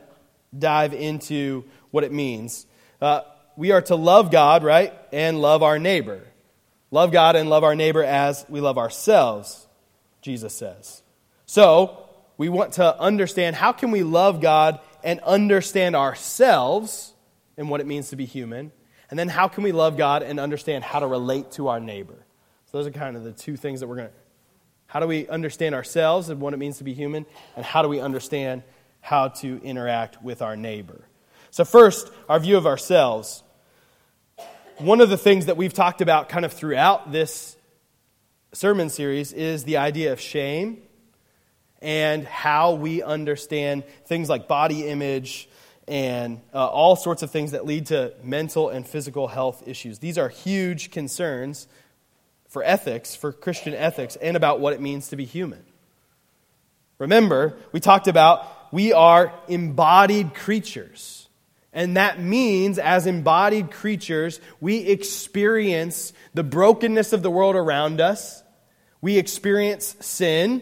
dive 0.57 0.93
into 0.93 1.63
what 1.91 2.03
it 2.03 2.11
means. 2.11 2.65
Uh, 3.01 3.21
we 3.55 3.71
are 3.71 3.81
to 3.83 3.95
love 3.95 4.31
God, 4.31 4.63
right? 4.63 4.93
And 5.11 5.41
love 5.41 5.63
our 5.63 5.79
neighbor. 5.79 6.21
Love 6.91 7.11
God 7.11 7.35
and 7.35 7.49
love 7.49 7.63
our 7.63 7.75
neighbor 7.75 8.03
as 8.03 8.45
we 8.49 8.61
love 8.61 8.77
ourselves, 8.77 9.67
Jesus 10.21 10.53
says. 10.53 11.01
So, 11.45 12.01
we 12.37 12.49
want 12.49 12.73
to 12.73 12.99
understand 12.99 13.55
how 13.55 13.71
can 13.71 13.91
we 13.91 14.03
love 14.03 14.41
God 14.41 14.79
and 15.03 15.19
understand 15.21 15.95
ourselves 15.95 17.13
and 17.57 17.69
what 17.69 17.79
it 17.79 17.87
means 17.87 18.09
to 18.09 18.15
be 18.15 18.25
human? 18.25 18.71
And 19.09 19.17
then 19.17 19.29
how 19.29 19.47
can 19.47 19.63
we 19.63 19.71
love 19.71 19.97
God 19.97 20.23
and 20.23 20.39
understand 20.39 20.83
how 20.83 20.99
to 20.99 21.07
relate 21.07 21.51
to 21.51 21.69
our 21.69 21.79
neighbor? 21.79 22.25
So 22.65 22.77
those 22.77 22.87
are 22.87 22.91
kind 22.91 23.15
of 23.15 23.23
the 23.23 23.31
two 23.31 23.55
things 23.55 23.79
that 23.79 23.87
we're 23.87 23.97
going 23.97 24.09
to 24.09 24.13
how 24.87 24.99
do 25.01 25.07
we 25.07 25.27
understand 25.27 25.75
ourselves 25.75 26.29
and 26.29 26.39
what 26.39 26.53
it 26.53 26.57
means 26.57 26.77
to 26.77 26.85
be 26.85 26.93
human 26.93 27.25
and 27.57 27.65
how 27.65 27.81
do 27.81 27.89
we 27.89 27.99
understand 27.99 28.63
how 29.01 29.27
to 29.27 29.59
interact 29.61 30.23
with 30.23 30.41
our 30.41 30.55
neighbor? 30.55 31.03
So 31.55 31.63
first, 31.63 32.11
our 32.27 32.37
view 32.37 32.57
of 32.57 32.65
ourselves 32.65 33.41
one 34.77 34.99
of 34.99 35.09
the 35.09 35.17
things 35.17 35.45
that 35.45 35.55
we've 35.55 35.73
talked 35.73 36.01
about 36.01 36.27
kind 36.27 36.43
of 36.43 36.51
throughout 36.51 37.13
this 37.13 37.55
sermon 38.51 38.89
series 38.89 39.31
is 39.31 39.63
the 39.63 39.77
idea 39.77 40.11
of 40.11 40.19
shame 40.19 40.81
and 41.81 42.25
how 42.25 42.73
we 42.73 43.01
understand 43.01 43.85
things 44.05 44.27
like 44.27 44.49
body 44.49 44.85
image 44.85 45.47
and 45.87 46.41
uh, 46.53 46.67
all 46.67 46.97
sorts 46.97 47.23
of 47.23 47.31
things 47.31 47.51
that 47.51 47.65
lead 47.65 47.85
to 47.85 48.13
mental 48.21 48.67
and 48.67 48.85
physical 48.85 49.29
health 49.29 49.65
issues. 49.65 49.99
These 49.99 50.17
are 50.17 50.27
huge 50.27 50.91
concerns 50.91 51.69
for 52.49 52.63
ethics, 52.63 53.15
for 53.15 53.31
Christian 53.31 53.73
ethics, 53.73 54.17
and 54.17 54.35
about 54.35 54.59
what 54.59 54.73
it 54.73 54.81
means 54.81 55.07
to 55.07 55.15
be 55.15 55.23
human. 55.23 55.63
Remember, 56.99 57.55
we 57.71 57.79
talked 57.79 58.09
about 58.09 58.73
we 58.73 58.91
are 58.91 59.31
embodied 59.47 60.33
creatures. 60.33 61.24
And 61.75 61.97
that 61.97 62.21
means, 62.21 62.79
as 62.79 63.05
embodied 63.05 63.69
creatures, 63.69 64.39
we 64.61 64.77
experience 64.77 66.13
the 66.33 66.43
brokenness 66.43 67.11
of 67.11 67.21
the 67.21 67.29
world 67.29 67.57
around 67.57 67.99
us, 67.99 68.43
we 69.01 69.17
experience 69.17 69.97
sin, 69.99 70.61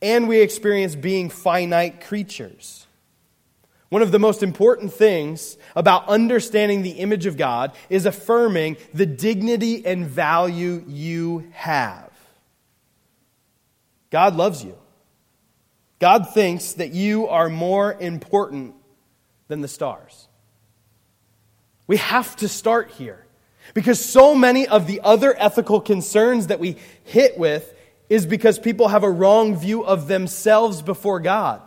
and 0.00 0.28
we 0.28 0.40
experience 0.40 0.94
being 0.94 1.30
finite 1.30 2.00
creatures. 2.06 2.86
One 3.88 4.02
of 4.02 4.12
the 4.12 4.20
most 4.20 4.42
important 4.44 4.92
things 4.92 5.56
about 5.74 6.08
understanding 6.08 6.82
the 6.82 6.90
image 6.90 7.26
of 7.26 7.36
God 7.36 7.72
is 7.90 8.06
affirming 8.06 8.76
the 8.94 9.06
dignity 9.06 9.84
and 9.84 10.06
value 10.06 10.84
you 10.86 11.48
have. 11.52 12.12
God 14.10 14.36
loves 14.36 14.62
you. 14.62 14.78
God 15.98 16.28
thinks 16.32 16.74
that 16.74 16.92
you 16.92 17.26
are 17.26 17.48
more 17.48 17.94
important 17.94 18.74
than 19.48 19.60
the 19.60 19.68
stars. 19.68 20.25
We 21.86 21.98
have 21.98 22.34
to 22.36 22.48
start 22.48 22.90
here 22.92 23.24
because 23.74 24.04
so 24.04 24.34
many 24.34 24.66
of 24.66 24.86
the 24.86 25.00
other 25.02 25.34
ethical 25.36 25.80
concerns 25.80 26.48
that 26.48 26.60
we 26.60 26.76
hit 27.04 27.38
with 27.38 27.72
is 28.08 28.26
because 28.26 28.58
people 28.58 28.88
have 28.88 29.02
a 29.02 29.10
wrong 29.10 29.56
view 29.56 29.84
of 29.84 30.08
themselves 30.08 30.82
before 30.82 31.20
God. 31.20 31.62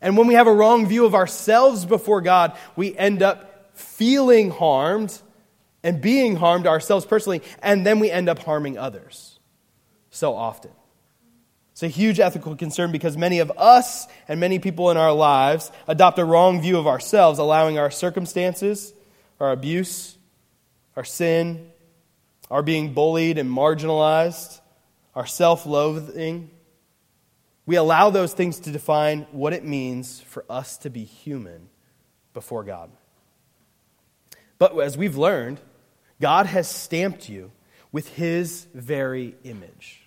And 0.00 0.16
when 0.16 0.26
we 0.26 0.34
have 0.34 0.46
a 0.46 0.52
wrong 0.52 0.86
view 0.86 1.04
of 1.04 1.14
ourselves 1.14 1.84
before 1.84 2.22
God, 2.22 2.56
we 2.76 2.96
end 2.96 3.22
up 3.22 3.76
feeling 3.76 4.50
harmed 4.50 5.16
and 5.82 6.00
being 6.00 6.36
harmed 6.36 6.66
ourselves 6.66 7.06
personally, 7.06 7.42
and 7.62 7.86
then 7.86 8.00
we 8.00 8.10
end 8.10 8.28
up 8.28 8.38
harming 8.40 8.78
others 8.78 9.38
so 10.10 10.34
often. 10.34 10.70
It's 11.72 11.82
a 11.82 11.88
huge 11.88 12.20
ethical 12.20 12.56
concern 12.56 12.92
because 12.92 13.16
many 13.16 13.38
of 13.38 13.50
us 13.56 14.06
and 14.28 14.38
many 14.40 14.58
people 14.58 14.90
in 14.90 14.98
our 14.98 15.12
lives 15.12 15.72
adopt 15.88 16.18
a 16.18 16.24
wrong 16.24 16.60
view 16.60 16.76
of 16.76 16.86
ourselves, 16.86 17.38
allowing 17.38 17.78
our 17.78 17.90
circumstances, 17.90 18.92
our 19.40 19.52
abuse, 19.52 20.16
our 20.96 21.04
sin, 21.04 21.70
our 22.50 22.62
being 22.62 22.92
bullied 22.92 23.38
and 23.38 23.50
marginalized, 23.50 24.60
our 25.14 25.26
self 25.26 25.66
loathing. 25.66 26.50
We 27.66 27.76
allow 27.76 28.10
those 28.10 28.32
things 28.32 28.60
to 28.60 28.70
define 28.70 29.26
what 29.32 29.52
it 29.52 29.64
means 29.64 30.20
for 30.20 30.44
us 30.50 30.76
to 30.78 30.90
be 30.90 31.04
human 31.04 31.68
before 32.34 32.64
God. 32.64 32.90
But 34.58 34.78
as 34.78 34.98
we've 34.98 35.16
learned, 35.16 35.60
God 36.20 36.46
has 36.46 36.68
stamped 36.68 37.28
you 37.28 37.52
with 37.92 38.08
His 38.08 38.66
very 38.74 39.34
image. 39.44 40.00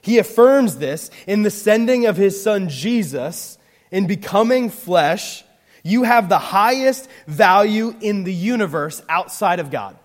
He 0.00 0.18
affirms 0.18 0.76
this 0.76 1.10
in 1.26 1.42
the 1.42 1.50
sending 1.50 2.06
of 2.06 2.16
his 2.16 2.42
son 2.42 2.68
Jesus 2.68 3.58
in 3.90 4.06
becoming 4.06 4.70
flesh. 4.70 5.44
You 5.82 6.02
have 6.02 6.28
the 6.28 6.38
highest 6.38 7.08
value 7.26 7.94
in 8.00 8.24
the 8.24 8.34
universe 8.34 9.02
outside 9.08 9.60
of 9.60 9.70
God. 9.70 9.96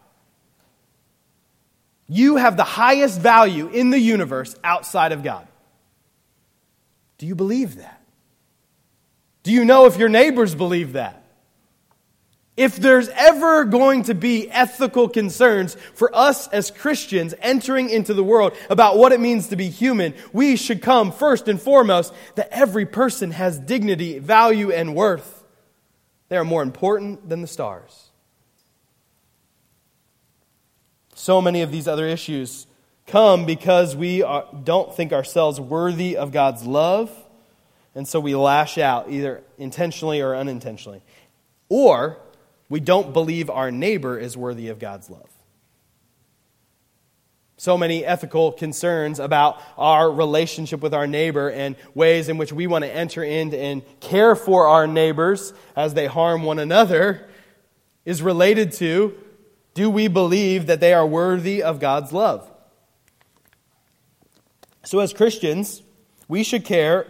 You 2.08 2.36
have 2.36 2.58
the 2.58 2.64
highest 2.64 3.20
value 3.20 3.68
in 3.68 3.90
the 3.90 4.00
universe 4.00 4.56
outside 4.64 5.12
of 5.12 5.24
God. 5.24 5.48
Do 7.18 7.26
you 7.26 7.36
believe 7.36 7.78
that? 7.78 8.02
Do 9.44 9.52
you 9.52 9.66
know 9.66 9.86
if 9.86 9.98
your 9.98 10.10
neighbors 10.10 10.56
believe 10.56 10.94
that? 10.94 11.24
If 12.56 12.76
there's 12.76 13.10
ever 13.10 13.66
going 13.66 14.04
to 14.04 14.14
be 14.14 14.50
ethical 14.50 15.10
concerns 15.10 15.76
for 15.96 16.16
us 16.16 16.48
as 16.50 16.70
Christians 16.70 17.34
entering 17.42 17.90
into 17.90 18.14
the 18.14 18.24
world 18.24 18.54
about 18.70 18.98
what 18.98 19.12
it 19.12 19.20
means 19.20 19.48
to 19.48 19.56
be 19.56 19.70
human, 19.70 20.14
we 20.34 20.56
should 20.56 20.82
come 20.82 21.12
first 21.12 21.48
and 21.48 21.60
foremost 21.60 22.14
that 22.36 22.50
every 22.52 22.86
person 22.86 23.32
has 23.32 23.58
dignity, 23.58 24.20
value, 24.20 24.72
and 24.72 24.96
worth. 24.96 25.43
They 26.34 26.38
are 26.38 26.44
more 26.44 26.64
important 26.64 27.30
than 27.30 27.42
the 27.42 27.48
stars. 27.48 28.10
So 31.14 31.40
many 31.44 31.62
of 31.62 31.72
these 31.72 31.88
other 31.88 32.08
issues 32.08 32.66
come 33.06 33.46
because 33.46 33.96
we 33.96 34.24
are, 34.24 34.48
don't 34.64 34.92
think 34.96 35.14
ourselves 35.14 35.60
worthy 35.60 36.18
of 36.18 36.32
God's 36.32 36.64
love, 36.64 37.12
and 37.94 38.08
so 38.08 38.20
we 38.20 38.34
lash 38.34 38.80
out 38.80 39.12
either 39.12 39.44
intentionally 39.60 40.22
or 40.22 40.36
unintentionally. 40.36 41.04
Or 41.70 42.18
we 42.68 42.80
don't 42.80 43.14
believe 43.14 43.52
our 43.52 43.70
neighbor 43.70 44.18
is 44.18 44.36
worthy 44.36 44.70
of 44.70 44.80
God's 44.80 45.12
love. 45.12 45.30
So 47.58 47.78
many 47.78 48.04
ethical 48.04 48.52
concerns 48.52 49.20
about 49.20 49.62
our 49.78 50.12
relationship 50.12 50.82
with 50.82 50.94
our 50.94 51.08
neighbor 51.08 51.50
and 51.50 51.76
ways 51.94 52.28
in 52.28 52.38
which 52.38 52.52
we 52.52 52.68
want 52.68 52.84
to 52.84 52.94
enter 52.94 53.24
in 53.24 53.54
and 53.54 53.84
care 54.00 54.36
for 54.36 54.68
our 54.68 54.88
neighbors 54.88 55.54
as 55.76 55.94
they 55.94 56.08
harm 56.08 56.44
one 56.44 56.60
another 56.60 57.30
is 58.06 58.22
related 58.22 58.72
to 58.74 59.18
do 59.74 59.90
we 59.90 60.08
believe 60.08 60.68
that 60.68 60.80
they 60.80 60.94
are 60.94 61.06
worthy 61.06 61.64
of 61.64 61.80
God's 61.80 62.12
love? 62.12 62.50
So, 64.84 65.00
as 65.00 65.14
Christians, 65.14 65.82
we 66.28 66.44
should 66.44 66.66
care, 66.66 67.08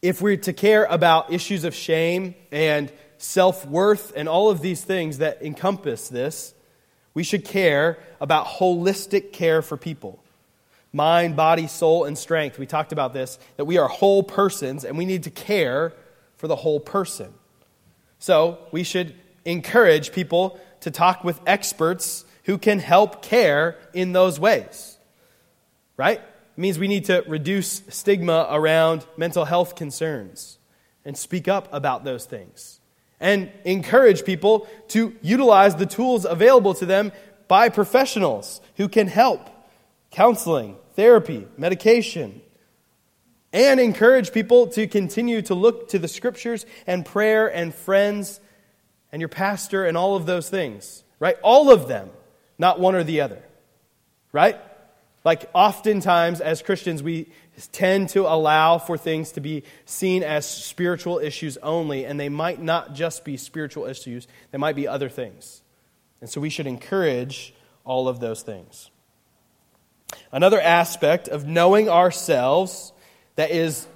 if 0.00 0.22
we're 0.22 0.36
to 0.38 0.52
care 0.52 0.84
about 0.84 1.32
issues 1.32 1.64
of 1.64 1.74
shame 1.74 2.34
and 2.50 2.90
self 3.18 3.66
worth, 3.66 4.12
and 4.16 4.28
all 4.28 4.48
of 4.48 4.60
these 4.60 4.82
things 4.82 5.18
that 5.18 5.42
encompass 5.42 6.08
this, 6.08 6.54
we 7.14 7.22
should 7.22 7.44
care 7.44 7.98
about 8.20 8.46
holistic 8.46 9.32
care 9.32 9.62
for 9.62 9.76
people 9.76 10.18
mind, 10.92 11.36
body, 11.36 11.66
soul, 11.66 12.04
and 12.04 12.16
strength. 12.16 12.58
We 12.58 12.66
talked 12.66 12.92
about 12.92 13.12
this, 13.12 13.38
that 13.56 13.66
we 13.66 13.76
are 13.78 13.88
whole 13.88 14.22
persons 14.22 14.84
and 14.84 14.96
we 14.96 15.04
need 15.04 15.24
to 15.24 15.30
care 15.30 15.92
for 16.36 16.48
the 16.48 16.56
whole 16.56 16.80
person. 16.80 17.32
So 18.18 18.58
we 18.72 18.82
should 18.82 19.14
encourage 19.44 20.12
people 20.12 20.58
to 20.80 20.90
talk 20.90 21.24
with 21.24 21.40
experts 21.46 22.24
who 22.44 22.58
can 22.58 22.78
help 22.78 23.22
care 23.22 23.76
in 23.92 24.12
those 24.12 24.40
ways. 24.40 24.96
Right? 25.96 26.18
It 26.18 26.60
means 26.60 26.78
we 26.78 26.88
need 26.88 27.06
to 27.06 27.24
reduce 27.26 27.82
stigma 27.88 28.46
around 28.50 29.06
mental 29.16 29.44
health 29.44 29.76
concerns 29.76 30.58
and 31.04 31.16
speak 31.16 31.48
up 31.48 31.68
about 31.72 32.04
those 32.04 32.24
things 32.24 32.80
and 33.20 33.50
encourage 33.64 34.24
people 34.24 34.68
to 34.88 35.14
utilize 35.22 35.76
the 35.76 35.86
tools 35.86 36.24
available 36.24 36.74
to 36.74 36.86
them 36.86 37.12
by 37.48 37.70
professionals 37.70 38.60
who 38.76 38.88
can 38.88 39.08
help 39.08 39.48
counseling, 40.10 40.76
therapy, 40.94 41.46
medication, 41.56 42.40
and 43.52 43.80
encourage 43.80 44.32
people 44.32 44.66
to 44.68 44.86
continue 44.86 45.42
to 45.42 45.54
look 45.54 45.88
to 45.88 45.98
the 45.98 46.08
scriptures 46.08 46.66
and 46.86 47.04
prayer 47.04 47.46
and 47.48 47.74
friends 47.74 48.40
and 49.10 49.20
your 49.20 49.28
pastor 49.28 49.86
and 49.86 49.96
all 49.96 50.16
of 50.16 50.26
those 50.26 50.50
things, 50.50 51.02
right? 51.18 51.36
All 51.42 51.70
of 51.70 51.88
them, 51.88 52.10
not 52.58 52.78
one 52.78 52.94
or 52.94 53.04
the 53.04 53.22
other, 53.22 53.42
right? 54.32 54.56
Like, 55.24 55.48
oftentimes 55.54 56.40
as 56.40 56.62
Christians, 56.62 57.02
we 57.02 57.28
tend 57.72 58.10
to 58.10 58.26
allow 58.26 58.78
for 58.78 58.96
things 58.96 59.32
to 59.32 59.40
be 59.40 59.64
seen 59.84 60.22
as 60.22 60.46
spiritual 60.46 61.18
issues 61.18 61.56
only, 61.58 62.04
and 62.04 62.20
they 62.20 62.28
might 62.28 62.62
not 62.62 62.94
just 62.94 63.24
be 63.24 63.36
spiritual 63.36 63.86
issues, 63.86 64.28
they 64.52 64.58
might 64.58 64.76
be 64.76 64.86
other 64.86 65.08
things. 65.08 65.62
And 66.20 66.28
so 66.28 66.40
we 66.40 66.50
should 66.50 66.66
encourage 66.66 67.54
all 67.84 68.08
of 68.08 68.20
those 68.20 68.42
things. 68.42 68.90
Another 70.32 70.60
aspect 70.60 71.28
of 71.28 71.46
knowing 71.46 71.88
ourselves 71.88 72.92
that 73.36 73.50
is 73.50 73.86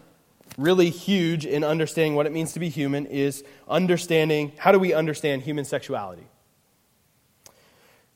really 0.59 0.91
huge 0.91 1.47
in 1.47 1.65
understanding 1.65 2.15
what 2.15 2.27
it 2.27 2.33
means 2.33 2.53
to 2.53 2.61
be 2.61 2.69
human 2.69 3.07
is 3.07 3.43
understanding 3.69 4.53
how 4.59 4.73
do 4.73 4.79
we 4.79 4.93
understand 4.93 5.43
human 5.43 5.65
sexuality? 5.65 6.27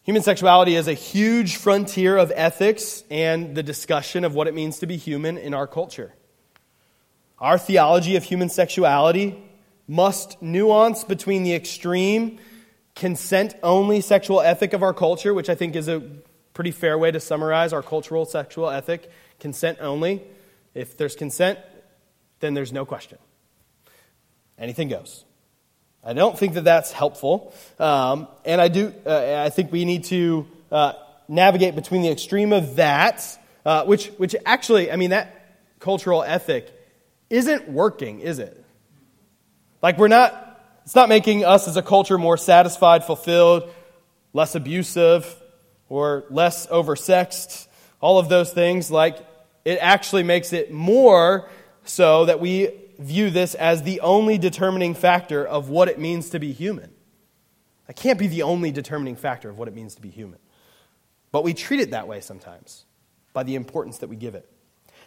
Human 0.03 0.23
sexuality 0.23 0.77
is 0.77 0.87
a 0.87 0.93
huge 0.93 1.57
frontier 1.57 2.17
of 2.17 2.33
ethics 2.37 3.03
and 3.11 3.57
the 3.57 3.63
discussion 3.63 4.25
of 4.25 4.35
what 4.35 4.47
it 4.47 4.55
means 4.55 4.79
to 4.79 4.87
be 4.87 4.97
human 4.97 5.37
in 5.37 5.53
our 5.53 5.67
culture. 5.67 6.15
Our 7.39 7.59
theology 7.59 8.17
of 8.17 8.23
human 8.23 8.49
sexuality 8.49 9.43
must 9.89 10.41
nuance 10.41 11.03
between 11.05 11.43
the 11.43 11.55
extreme 11.55 12.39
consent 12.97 13.55
only 13.63 14.01
sexual 14.01 14.41
ethic 14.41 14.73
of 14.73 14.83
our 14.83 14.93
culture, 14.93 15.33
which 15.33 15.49
I 15.49 15.55
think 15.55 15.77
is 15.77 15.87
a 15.87 16.03
pretty 16.55 16.73
fair 16.73 16.99
way 16.99 17.11
to 17.13 17.21
summarize 17.21 17.73
our 17.73 17.83
cultural 17.83 18.25
sexual 18.25 18.69
ethic 18.69 19.09
consent 19.39 19.79
only. 19.81 20.23
If 20.75 20.97
there's 20.97 21.15
consent, 21.15 21.59
then 22.41 22.55
there's 22.55 22.73
no 22.73 22.85
question. 22.85 23.19
Anything 24.59 24.89
goes. 24.89 25.25
I 26.03 26.15
don't 26.15 26.39
think 26.39 26.55
that 26.55 26.65
that's 26.65 26.93
helpful. 26.93 27.53
Um, 27.79 28.29
and 28.45 28.61
I 28.61 28.69
do, 28.69 28.93
uh, 29.05 29.43
I 29.45 29.51
think 29.51 29.71
we 29.71 29.85
need 29.85 30.05
to 30.05 30.47
uh, 30.73 30.95
navigate 31.29 31.75
between 31.75 32.03
the 32.03 32.11
extreme 32.11 32.53
of 32.53 32.77
that, 32.77 33.23
uh, 33.67 33.85
which, 33.85 34.09
which 34.17 34.35
actually, 34.47 34.91
I 34.91 34.97
mean, 34.97 35.11
that 35.11 35.59
cultural 35.81 36.23
ethic 36.23 36.73
isn't 37.29 37.69
working, 37.69 38.21
is 38.21 38.39
it? 38.39 38.65
Like, 39.83 39.99
we're 39.99 40.09
not 40.09 40.46
It's 40.87 40.95
not 40.95 41.09
making 41.09 41.45
us 41.45 41.67
as 41.67 41.77
a 41.77 41.83
culture 41.83 42.17
more 42.17 42.37
satisfied, 42.37 43.03
fulfilled, 43.03 43.69
less 44.33 44.55
abusive, 44.55 45.27
or 45.89 46.25
less 46.31 46.69
oversexed. 46.69 47.67
All 48.01 48.21
of 48.21 48.29
those 48.29 48.53
things, 48.53 48.89
like, 48.89 49.19
it 49.65 49.79
actually 49.81 50.23
makes 50.23 50.53
it 50.53 50.71
more 50.71 51.49
so 51.85 52.27
that 52.27 52.39
we 52.39 52.71
view 53.01 53.31
this 53.31 53.57
as 53.57 53.83
the 53.83 53.99
only 53.99 54.39
determining 54.39 54.95
factor 54.95 55.45
of 55.45 55.69
what 55.69 55.89
it 55.89 55.99
means 55.99 56.31
to 56.31 56.39
be 56.39 56.53
human. 56.53 56.93
That 57.89 57.97
can't 57.97 58.19
be 58.19 58.29
the 58.29 58.43
only 58.43 58.71
determining 58.71 59.17
factor 59.17 59.51
of 59.51 59.59
what 59.59 59.67
it 59.67 59.75
means 59.75 59.97
to 59.97 60.01
be 60.01 60.11
human. 60.11 60.39
But 61.33 61.43
we 61.43 61.53
treat 61.53 61.81
it 61.81 61.91
that 61.91 62.07
way 62.07 62.21
sometimes 62.21 62.85
by 63.33 63.43
the 63.43 63.57
importance 63.57 63.99
that 63.99 64.09
we 64.09 64.15
give 64.15 64.37
it. 64.37 64.49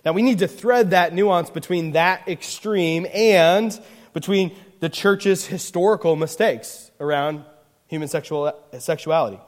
Now, 0.04 0.12
we 0.12 0.24
need 0.24 0.40
to 0.40 0.48
thread 0.50 0.90
that 0.90 1.14
nuance 1.14 1.50
between 1.50 1.94
that 1.94 2.28
extreme 2.28 3.08
and 3.14 3.80
between 4.14 4.54
the 4.80 4.90
church's 4.90 5.46
historical 5.46 6.16
mistakes 6.16 6.92
around 7.00 7.44
human 7.88 8.08
sexual, 8.08 8.54
sexuality 8.78 9.40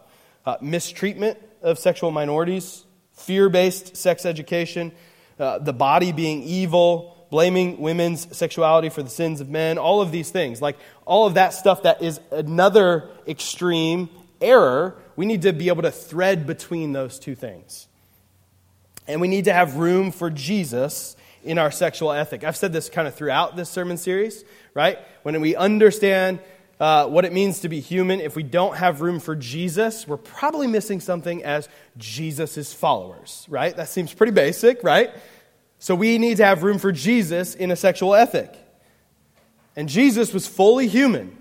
uh, 0.46 0.58
mistreatment 0.62 1.38
of 1.62 1.80
sexual 1.80 2.12
minorities, 2.12 2.86
fear 3.13 3.50
based 3.50 3.96
sex 3.96 4.26
education, 4.26 4.91
uh, 5.39 5.60
the 5.60 5.74
body 5.74 6.12
being 6.12 6.44
evil, 6.44 7.28
blaming 7.30 7.80
women's 7.80 8.36
sexuality 8.36 8.89
for 8.89 9.04
the 9.04 9.10
sins 9.10 9.41
of 9.41 9.50
men, 9.50 9.78
all 9.78 10.02
of 10.02 10.12
these 10.12 10.32
things. 10.32 10.62
Like 10.62 10.78
all 11.06 11.28
of 11.28 11.36
that 11.36 11.54
stuff 11.54 11.84
that 11.84 12.02
is 12.02 12.20
another 12.32 13.10
extreme 13.28 14.10
error, 14.41 14.96
we 15.15 15.26
need 15.26 15.44
to 15.44 15.54
be 15.54 15.67
able 15.67 15.84
to 15.84 15.91
thread 15.91 16.48
between 16.48 16.94
those 16.94 17.20
two 17.20 17.36
things. 17.36 17.88
And 19.08 19.22
we 19.22 19.28
need 19.28 19.46
to 19.46 19.54
have 19.54 19.76
room 19.76 20.12
for 20.12 20.30
Jesus 20.30 21.15
in 21.43 21.58
our 21.58 21.71
sexual 21.71 22.12
ethic. 22.12 22.43
I've 22.43 22.58
said 22.58 22.73
this 22.73 22.89
kind 22.89 23.08
of 23.08 23.15
throughout 23.15 23.56
this 23.56 23.69
sermon 23.69 23.97
series, 23.97 24.43
right? 24.73 24.99
When 25.23 25.39
we 25.41 25.56
understand 25.56 26.39
uh, 26.80 27.08
what 27.08 27.25
it 27.25 27.34
means 27.34 27.60
to 27.60 27.69
be 27.69 27.80
human, 27.80 28.19
if 28.19 28.36
we 28.36 28.43
don't 28.43 28.77
have 28.77 29.01
room 29.01 29.19
for 29.19 29.36
Jesus, 29.36 30.08
we're 30.08 30.17
probably 30.17 30.67
missing 30.67 30.99
something 30.99 31.43
as 31.43 31.69
Jesus' 31.97 32.73
followers, 32.73 33.45
right? 33.49 33.75
That 33.75 33.89
seems 33.89 34.13
pretty 34.13 34.34
basic, 34.34 34.84
right? 34.84 35.12
So 35.77 35.95
we 35.95 36.17
need 36.17 36.38
to 36.38 36.45
have 36.45 36.63
room 36.63 36.80
for 36.80 36.91
Jesus 36.91 37.56
in 37.56 37.71
a 37.71 37.75
sexual 37.75 38.15
ethic. 38.15 38.54
And 39.75 39.89
Jesus 39.89 40.34
was 40.34 40.47
fully 40.47 40.88
human. 40.88 41.38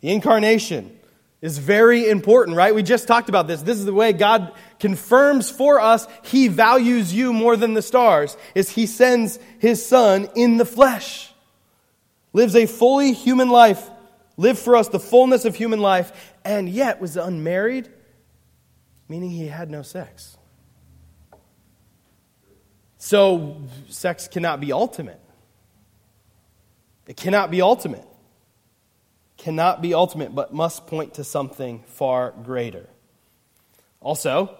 The 0.00 0.10
incarnation 0.10 0.95
is 1.46 1.58
very 1.58 2.08
important, 2.08 2.56
right? 2.56 2.74
We 2.74 2.82
just 2.82 3.06
talked 3.06 3.28
about 3.28 3.46
this. 3.46 3.62
This 3.62 3.78
is 3.78 3.84
the 3.84 3.92
way 3.92 4.12
God 4.12 4.52
confirms 4.80 5.48
for 5.48 5.80
us 5.80 6.08
he 6.24 6.48
values 6.48 7.14
you 7.14 7.32
more 7.32 7.56
than 7.56 7.74
the 7.74 7.82
stars 7.82 8.36
is 8.56 8.68
he 8.68 8.86
sends 8.86 9.38
his 9.60 9.86
son 9.86 10.28
in 10.34 10.56
the 10.56 10.64
flesh. 10.64 11.32
Lives 12.32 12.56
a 12.56 12.66
fully 12.66 13.12
human 13.12 13.48
life, 13.48 13.88
lived 14.36 14.58
for 14.58 14.74
us 14.74 14.88
the 14.88 14.98
fullness 14.98 15.44
of 15.44 15.54
human 15.54 15.78
life, 15.78 16.34
and 16.44 16.68
yet 16.68 17.00
was 17.00 17.16
unmarried, 17.16 17.88
meaning 19.08 19.30
he 19.30 19.46
had 19.46 19.70
no 19.70 19.82
sex. 19.82 20.36
So 22.98 23.62
sex 23.88 24.26
cannot 24.26 24.58
be 24.58 24.72
ultimate. 24.72 25.20
It 27.06 27.16
cannot 27.16 27.52
be 27.52 27.62
ultimate 27.62 28.04
cannot 29.46 29.80
be 29.80 29.94
ultimate, 29.94 30.34
but 30.34 30.52
must 30.52 30.88
point 30.88 31.14
to 31.14 31.22
something 31.22 31.84
far 31.86 32.34
greater. 32.42 32.88
Also, 34.00 34.52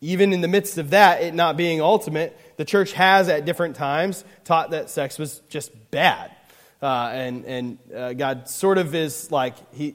even 0.00 0.32
in 0.32 0.40
the 0.40 0.48
midst 0.48 0.78
of 0.78 0.88
that, 0.88 1.20
it 1.20 1.34
not 1.34 1.58
being 1.58 1.82
ultimate, 1.82 2.34
the 2.56 2.64
church 2.64 2.92
has 2.94 3.28
at 3.28 3.44
different 3.44 3.76
times 3.76 4.24
taught 4.44 4.70
that 4.70 4.88
sex 4.88 5.18
was 5.18 5.42
just 5.50 5.70
bad. 5.90 6.34
Uh, 6.80 7.10
and 7.12 7.44
and 7.44 7.78
uh, 7.94 8.14
God 8.14 8.48
sort 8.48 8.78
of 8.78 8.94
is 8.94 9.30
like, 9.30 9.54
he, 9.74 9.94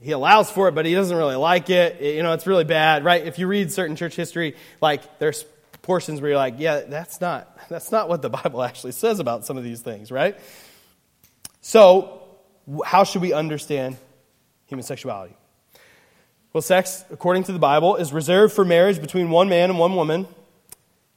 he 0.00 0.12
allows 0.12 0.50
for 0.50 0.68
it, 0.68 0.72
but 0.72 0.86
he 0.86 0.94
doesn't 0.94 1.14
really 1.14 1.36
like 1.36 1.68
it. 1.68 2.00
You 2.00 2.22
know, 2.22 2.32
it's 2.32 2.46
really 2.46 2.64
bad, 2.64 3.04
right? 3.04 3.26
If 3.26 3.38
you 3.38 3.46
read 3.46 3.70
certain 3.70 3.96
church 3.96 4.16
history, 4.16 4.56
like 4.80 5.18
there's 5.18 5.44
portions 5.82 6.22
where 6.22 6.30
you're 6.30 6.38
like, 6.38 6.54
yeah, 6.56 6.80
that's 6.88 7.20
not, 7.20 7.54
that's 7.68 7.92
not 7.92 8.08
what 8.08 8.22
the 8.22 8.30
Bible 8.30 8.62
actually 8.70 8.92
says 8.92 9.20
about 9.20 9.44
some 9.44 9.58
of 9.58 9.62
these 9.62 9.82
things, 9.82 10.10
right? 10.10 10.38
So, 11.60 12.22
how 12.84 13.04
should 13.04 13.22
we 13.22 13.32
understand 13.32 13.96
human 14.66 14.82
sexuality? 14.82 15.36
Well, 16.52 16.62
sex, 16.62 17.04
according 17.10 17.44
to 17.44 17.52
the 17.52 17.58
Bible, 17.58 17.96
is 17.96 18.12
reserved 18.12 18.54
for 18.54 18.64
marriage 18.64 19.00
between 19.00 19.30
one 19.30 19.48
man 19.48 19.70
and 19.70 19.78
one 19.78 19.94
woman. 19.94 20.26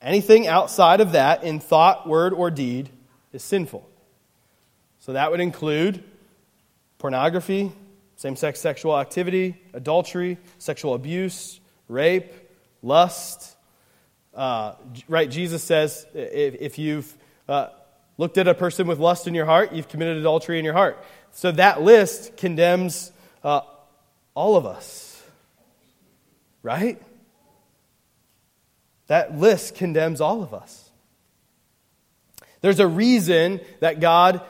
Anything 0.01 0.47
outside 0.47 1.01
of 1.01 1.13
that, 1.13 1.43
in 1.43 1.59
thought, 1.59 2.07
word, 2.07 2.33
or 2.33 2.51
deed, 2.51 2.89
is 3.31 3.43
sinful. 3.43 3.87
So 4.99 5.13
that 5.13 5.31
would 5.31 5.39
include 5.39 6.03
pornography, 6.97 7.71
same 8.15 8.35
sex 8.35 8.59
sexual 8.59 8.99
activity, 8.99 9.55
adultery, 9.73 10.37
sexual 10.57 10.93
abuse, 10.93 11.59
rape, 11.87 12.33
lust. 12.81 13.55
Uh, 14.33 14.73
right, 15.07 15.29
Jesus 15.29 15.63
says 15.63 16.05
if, 16.13 16.55
if 16.55 16.77
you've 16.77 17.15
uh, 17.47 17.69
looked 18.17 18.37
at 18.37 18.47
a 18.47 18.53
person 18.53 18.87
with 18.87 18.99
lust 18.99 19.25
in 19.27 19.33
your 19.33 19.45
heart, 19.45 19.71
you've 19.71 19.87
committed 19.87 20.17
adultery 20.17 20.59
in 20.59 20.65
your 20.65 20.73
heart. 20.73 21.01
So 21.31 21.51
that 21.53 21.81
list 21.81 22.37
condemns 22.37 23.11
uh, 23.43 23.61
all 24.33 24.55
of 24.55 24.65
us, 24.65 25.21
right? 26.63 27.01
That 29.07 29.37
list 29.37 29.75
condemns 29.75 30.21
all 30.21 30.43
of 30.43 30.53
us. 30.53 30.89
There's 32.61 32.79
a 32.79 32.87
reason 32.87 33.61
that 33.79 33.99
God 33.99 34.41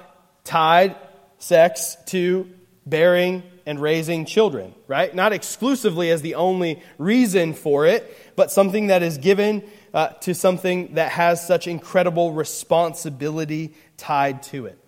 tied 0.43 0.95
sex 1.37 1.95
to 2.07 2.49
bearing 2.85 3.43
and 3.65 3.79
raising 3.79 4.25
children, 4.25 4.73
right? 4.87 5.13
Not 5.13 5.31
exclusively 5.31 6.09
as 6.09 6.23
the 6.23 6.35
only 6.35 6.81
reason 6.97 7.53
for 7.53 7.85
it, 7.85 8.35
but 8.35 8.51
something 8.51 8.87
that 8.87 9.03
is 9.03 9.19
given 9.19 9.63
uh, 9.93 10.07
to 10.21 10.33
something 10.33 10.95
that 10.95 11.11
has 11.11 11.45
such 11.45 11.67
incredible 11.67 12.33
responsibility 12.33 13.73
tied 13.97 14.41
to 14.43 14.65
it. 14.65 14.79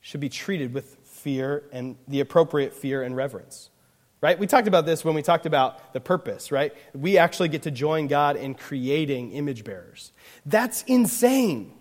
Should 0.00 0.20
be 0.20 0.28
treated 0.28 0.72
with 0.72 0.96
fear 1.18 1.64
and 1.72 1.96
the 2.06 2.20
appropriate 2.20 2.72
fear 2.72 3.02
and 3.02 3.16
reverence. 3.16 3.70
Right? 4.20 4.36
We 4.38 4.48
talked 4.48 4.66
about 4.66 4.84
this 4.84 5.04
when 5.04 5.14
we 5.14 5.22
talked 5.22 5.46
about 5.46 5.92
the 5.92 6.00
purpose, 6.00 6.50
right? 6.50 6.72
We 6.92 7.18
actually 7.18 7.50
get 7.50 7.62
to 7.62 7.70
join 7.70 8.08
God 8.08 8.36
in 8.36 8.54
creating 8.54 9.30
image 9.30 9.62
bearers. 9.62 10.12
That's 10.44 10.82
insane. 10.88 11.72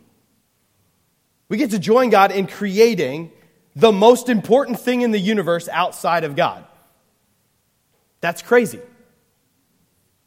We 1.49 1.57
get 1.57 1.71
to 1.71 1.79
join 1.79 2.11
God 2.11 2.31
in 2.31 2.45
creating 2.45 3.31
the 3.75 3.91
most 3.91 4.29
important 4.29 4.79
thing 4.79 5.01
in 5.01 5.11
the 5.11 5.19
universe 5.19 5.67
outside 5.69 6.23
of 6.23 6.35
God. 6.35 6.65
That's 8.21 8.41
crazy. 8.41 8.81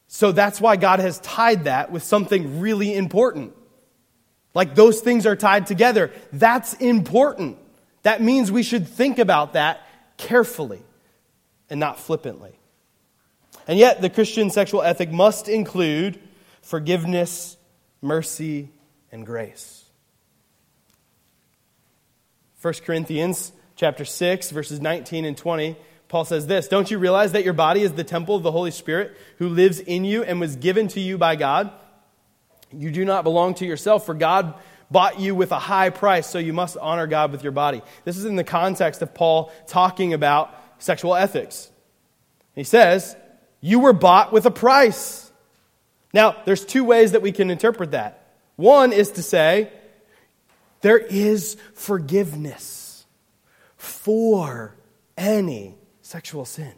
So 0.08 0.32
that's 0.32 0.60
why 0.60 0.74
God 0.74 0.98
has 0.98 1.20
tied 1.20 1.64
that 1.64 1.92
with 1.92 2.02
something 2.02 2.60
really 2.60 2.92
important. 2.92 3.54
Like 4.54 4.74
those 4.74 5.00
things 5.00 5.26
are 5.26 5.36
tied 5.36 5.66
together. 5.66 6.10
That's 6.32 6.74
important. 6.74 7.58
That 8.02 8.22
means 8.22 8.50
we 8.50 8.62
should 8.62 8.88
think 8.88 9.18
about 9.18 9.52
that 9.54 9.86
carefully 10.16 10.82
and 11.68 11.78
not 11.78 11.98
flippantly. 11.98 12.52
And 13.68 13.78
yet, 13.78 14.00
the 14.00 14.10
Christian 14.10 14.50
sexual 14.50 14.82
ethic 14.82 15.10
must 15.12 15.48
include 15.48 16.18
forgiveness, 16.62 17.56
mercy, 18.02 18.70
and 19.12 19.24
grace. 19.24 19.84
1 22.62 22.74
Corinthians 22.84 23.52
chapter 23.76 24.04
6 24.04 24.50
verses 24.50 24.80
19 24.80 25.24
and 25.24 25.34
20 25.34 25.76
Paul 26.10 26.24
says 26.24 26.48
this, 26.48 26.66
don't 26.66 26.90
you 26.90 26.98
realize 26.98 27.32
that 27.32 27.44
your 27.44 27.52
body 27.52 27.82
is 27.82 27.92
the 27.92 28.02
temple 28.02 28.34
of 28.34 28.42
the 28.42 28.50
Holy 28.50 28.72
Spirit 28.72 29.16
who 29.38 29.48
lives 29.48 29.78
in 29.78 30.04
you 30.04 30.24
and 30.24 30.40
was 30.40 30.56
given 30.56 30.88
to 30.88 30.98
you 30.98 31.16
by 31.16 31.36
God? 31.36 31.70
You 32.72 32.90
do 32.90 33.04
not 33.04 33.22
belong 33.22 33.54
to 33.54 33.64
yourself 33.64 34.06
for 34.06 34.14
God 34.14 34.54
bought 34.90 35.20
you 35.20 35.34
with 35.34 35.52
a 35.52 35.58
high 35.58 35.90
price, 35.90 36.26
so 36.26 36.38
you 36.38 36.52
must 36.52 36.76
honor 36.76 37.06
God 37.06 37.32
with 37.32 37.42
your 37.42 37.52
body. 37.52 37.82
This 38.04 38.16
is 38.16 38.24
in 38.24 38.36
the 38.36 38.44
context 38.44 39.02
of 39.02 39.14
Paul 39.14 39.52
talking 39.66 40.12
about 40.12 40.54
sexual 40.78 41.14
ethics. 41.14 41.70
He 42.54 42.64
says, 42.64 43.16
You 43.60 43.80
were 43.80 43.92
bought 43.92 44.32
with 44.32 44.46
a 44.46 44.50
price. 44.50 45.30
Now, 46.12 46.36
there's 46.44 46.64
two 46.64 46.84
ways 46.84 47.12
that 47.12 47.22
we 47.22 47.32
can 47.32 47.50
interpret 47.50 47.92
that. 47.92 48.34
One 48.56 48.92
is 48.92 49.12
to 49.12 49.22
say, 49.22 49.70
there 50.80 50.98
is 50.98 51.56
forgiveness 51.74 53.06
for 53.76 54.74
any 55.16 55.76
sexual 56.02 56.44
sin. 56.44 56.72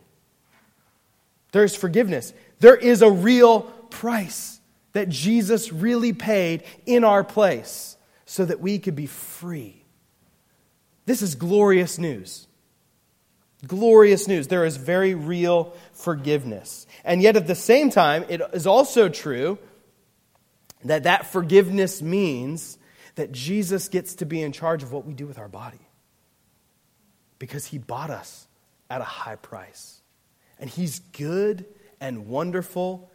There's 1.53 1.77
forgiveness. 1.77 2.33
There 2.61 2.77
is 2.77 3.03
a 3.03 3.11
real 3.11 3.63
price 3.91 4.61
that 4.93 5.09
Jesus 5.09 5.73
really 5.73 6.13
paid 6.13 6.65
in 6.87 7.05
our 7.05 7.23
place 7.25 7.92
so 8.33 8.47
that 8.47 8.63
we 8.63 8.79
could 8.79 8.97
be 8.97 9.05
free. 9.05 9.85
This 11.05 11.21
is 11.21 11.35
glorious 11.35 11.99
news. 11.99 12.47
Glorious 13.67 14.27
news. 14.27 14.49
There 14.49 14.65
is 14.65 14.79
very 14.79 15.15
real 15.15 15.77
forgiveness. 15.93 16.87
And 17.05 17.21
yet, 17.21 17.37
at 17.37 17.47
the 17.47 17.55
same 17.55 17.91
time, 17.91 18.25
it 18.31 18.41
is 18.55 18.67
also 18.67 19.11
true 19.11 19.59
that 20.83 21.03
that 21.03 21.27
forgiveness 21.27 22.01
means 22.01 22.79
that 23.17 23.33
Jesus 23.33 23.89
gets 23.89 24.15
to 24.15 24.25
be 24.25 24.41
in 24.41 24.53
charge 24.53 24.83
of 24.83 24.93
what 24.93 25.05
we 25.05 25.13
do 25.13 25.27
with 25.27 25.39
our 25.39 25.49
body. 25.49 25.87
Because 27.39 27.67
he 27.67 27.77
bought 27.77 28.09
us 28.09 28.49
at 28.89 29.03
a 29.03 29.05
high 29.05 29.37
price. 29.37 30.01
And 30.59 30.71
he's 30.71 31.01
good 31.01 31.67
and 32.01 32.29
wonderful, 32.29 33.11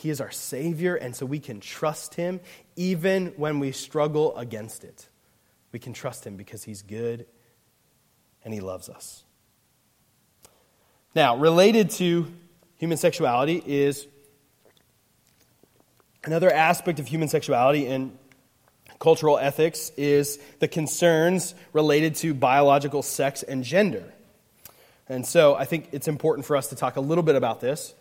he 0.00 0.10
is 0.10 0.20
our 0.20 0.30
Savior, 0.30 0.94
and 0.96 1.14
so 1.14 1.26
we 1.26 1.38
can 1.38 1.60
trust 1.60 2.14
him 2.14 2.40
even 2.74 3.34
when 3.36 3.58
we 3.58 3.70
struggle 3.70 4.36
against 4.36 4.82
it. 4.82 5.08
We 5.72 5.78
can 5.78 5.92
trust 5.92 6.26
him 6.26 6.36
because 6.36 6.64
he's 6.64 6.82
good 6.82 7.26
and 8.44 8.54
he 8.54 8.60
loves 8.60 8.88
us. 8.88 9.24
Now, 11.14 11.36
related 11.36 11.90
to 11.90 12.32
human 12.76 12.96
sexuality 12.96 13.62
is 13.66 14.06
another 16.24 16.50
aspect 16.50 16.98
of 16.98 17.06
human 17.06 17.28
sexuality 17.28 17.86
in 17.86 18.18
cultural 18.98 19.38
ethics 19.38 19.90
is 19.96 20.38
the 20.60 20.68
concerns 20.68 21.54
related 21.72 22.14
to 22.14 22.32
biological 22.32 23.02
sex 23.02 23.42
and 23.42 23.64
gender. 23.64 24.04
And 25.08 25.26
so 25.26 25.56
I 25.56 25.66
think 25.66 25.88
it's 25.92 26.08
important 26.08 26.46
for 26.46 26.56
us 26.56 26.68
to 26.68 26.76
talk 26.76 26.96
a 26.96 27.00
little 27.00 27.24
bit 27.24 27.34
about 27.34 27.60
this. 27.60 27.94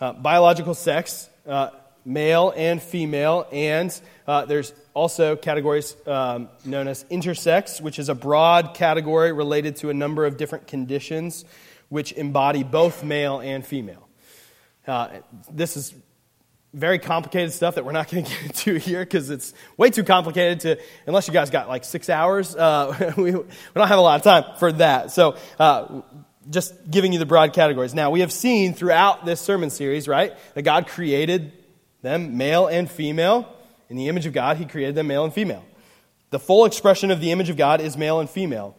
Uh, 0.00 0.12
biological 0.12 0.74
sex, 0.74 1.28
uh, 1.46 1.70
male 2.04 2.52
and 2.56 2.82
female, 2.82 3.46
and 3.52 4.00
uh, 4.26 4.44
there's 4.44 4.72
also 4.92 5.36
categories 5.36 5.96
um, 6.06 6.48
known 6.64 6.88
as 6.88 7.04
intersex, 7.04 7.80
which 7.80 7.98
is 7.98 8.08
a 8.08 8.14
broad 8.14 8.74
category 8.74 9.32
related 9.32 9.76
to 9.76 9.90
a 9.90 9.94
number 9.94 10.26
of 10.26 10.36
different 10.36 10.66
conditions 10.66 11.44
which 11.88 12.12
embody 12.12 12.64
both 12.64 13.04
male 13.04 13.38
and 13.38 13.64
female. 13.64 14.08
Uh, 14.86 15.08
this 15.52 15.76
is 15.76 15.94
very 16.72 16.98
complicated 16.98 17.52
stuff 17.52 17.76
that 17.76 17.84
we're 17.84 17.92
not 17.92 18.10
going 18.10 18.24
to 18.24 18.30
get 18.30 18.42
into 18.42 18.74
here 18.74 19.04
because 19.04 19.30
it's 19.30 19.54
way 19.76 19.90
too 19.90 20.04
complicated 20.04 20.60
to, 20.60 20.78
unless 21.06 21.28
you 21.28 21.32
guys 21.32 21.50
got 21.50 21.68
like 21.68 21.84
six 21.84 22.10
hours, 22.10 22.54
uh, 22.56 23.12
we, 23.16 23.30
we, 23.30 23.44
don't 23.74 23.88
have 23.88 23.98
a 23.98 24.02
lot 24.02 24.16
of 24.16 24.22
time 24.22 24.56
for 24.58 24.72
that. 24.72 25.12
So, 25.12 25.36
uh, 25.58 26.02
just 26.50 26.90
giving 26.90 27.12
you 27.12 27.18
the 27.18 27.26
broad 27.26 27.52
categories. 27.52 27.94
Now, 27.94 28.10
we 28.10 28.20
have 28.20 28.32
seen 28.32 28.74
throughout 28.74 29.24
this 29.24 29.40
sermon 29.40 29.70
series, 29.70 30.08
right, 30.08 30.32
that 30.54 30.62
God 30.62 30.86
created 30.86 31.52
them 32.02 32.36
male 32.36 32.66
and 32.66 32.90
female. 32.90 33.48
In 33.88 33.96
the 33.96 34.08
image 34.08 34.26
of 34.26 34.32
God, 34.32 34.56
He 34.56 34.66
created 34.66 34.94
them 34.94 35.06
male 35.06 35.24
and 35.24 35.32
female. 35.32 35.64
The 36.30 36.38
full 36.38 36.64
expression 36.64 37.10
of 37.10 37.20
the 37.20 37.30
image 37.30 37.50
of 37.50 37.56
God 37.56 37.80
is 37.80 37.96
male 37.96 38.20
and 38.20 38.28
female. 38.28 38.76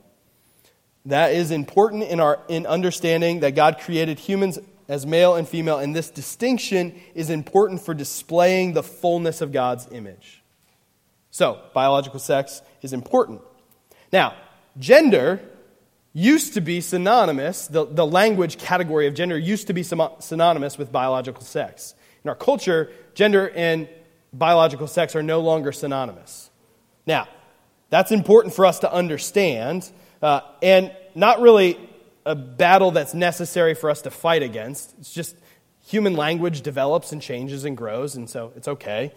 That 1.05 1.33
is 1.33 1.51
important 1.51 2.03
in, 2.03 2.19
our, 2.19 2.39
in 2.47 2.65
understanding 2.65 3.41
that 3.41 3.55
God 3.55 3.79
created 3.79 4.19
humans 4.19 4.59
as 4.87 5.05
male 5.05 5.35
and 5.35 5.47
female, 5.47 5.79
and 5.79 5.95
this 5.95 6.09
distinction 6.09 6.99
is 7.15 7.29
important 7.29 7.81
for 7.81 7.93
displaying 7.93 8.73
the 8.73 8.83
fullness 8.83 9.41
of 9.41 9.51
God's 9.51 9.87
image. 9.91 10.43
So, 11.31 11.61
biological 11.73 12.19
sex 12.19 12.61
is 12.81 12.93
important. 12.93 13.41
Now, 14.13 14.35
gender 14.77 15.41
used 16.17 16.53
to 16.53 16.61
be 16.61 16.79
synonymous, 16.79 17.67
the, 17.67 17.85
the 17.85 18.07
language 18.07 18.57
category 18.57 19.05
of 19.05 19.13
gender 19.13 19.37
used 19.37 19.67
to 19.67 19.73
be 19.73 19.83
synonymous 19.83 20.77
with 20.77 20.89
biological 20.89 21.41
sex. 21.41 21.93
In 22.23 22.29
our 22.29 22.35
culture, 22.35 22.89
gender 23.15 23.49
and 23.49 23.89
biological 24.31 24.87
sex 24.87 25.13
are 25.17 25.21
no 25.21 25.41
longer 25.41 25.73
synonymous. 25.73 26.49
Now, 27.05 27.27
that's 27.89 28.13
important 28.13 28.53
for 28.53 28.65
us 28.65 28.79
to 28.79 28.91
understand, 28.91 29.91
uh, 30.21 30.39
and 30.63 30.95
not 31.15 31.41
really 31.41 31.77
a 32.25 32.33
battle 32.33 32.91
that's 32.91 33.13
necessary 33.13 33.75
for 33.75 33.89
us 33.89 34.01
to 34.03 34.09
fight 34.09 34.41
against. 34.41 34.95
It's 34.99 35.13
just 35.13 35.35
human 35.85 36.15
language 36.15 36.61
develops 36.61 37.11
and 37.11 37.21
changes 37.21 37.65
and 37.65 37.75
grows, 37.75 38.15
and 38.15 38.29
so 38.29 38.53
it's 38.55 38.69
okay 38.69 39.11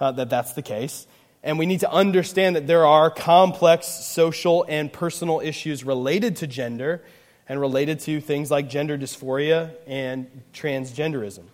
uh, 0.00 0.10
that 0.12 0.28
that's 0.28 0.54
the 0.54 0.62
case. 0.62 1.06
And 1.42 1.58
we 1.58 1.66
need 1.66 1.80
to 1.80 1.90
understand 1.90 2.56
that 2.56 2.66
there 2.66 2.86
are 2.86 3.10
complex 3.10 3.86
social 3.86 4.64
and 4.68 4.92
personal 4.92 5.40
issues 5.40 5.84
related 5.84 6.36
to 6.36 6.46
gender 6.46 7.02
and 7.48 7.58
related 7.58 8.00
to 8.00 8.20
things 8.20 8.50
like 8.50 8.68
gender 8.68 8.98
dysphoria 8.98 9.74
and 9.86 10.28
transgenderism. 10.52 11.44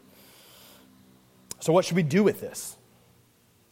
So, 1.60 1.72
what 1.72 1.84
should 1.84 1.96
we 1.96 2.02
do 2.02 2.22
with 2.22 2.40
this? 2.40 2.76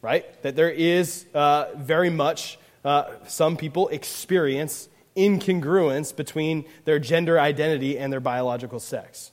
Right? 0.00 0.42
That 0.42 0.56
there 0.56 0.70
is 0.70 1.26
uh, 1.34 1.66
very 1.76 2.10
much, 2.10 2.58
uh, 2.84 3.10
some 3.26 3.56
people 3.56 3.88
experience 3.88 4.88
incongruence 5.16 6.14
between 6.14 6.64
their 6.84 6.98
gender 6.98 7.38
identity 7.38 7.98
and 7.98 8.12
their 8.12 8.20
biological 8.20 8.80
sex. 8.80 9.32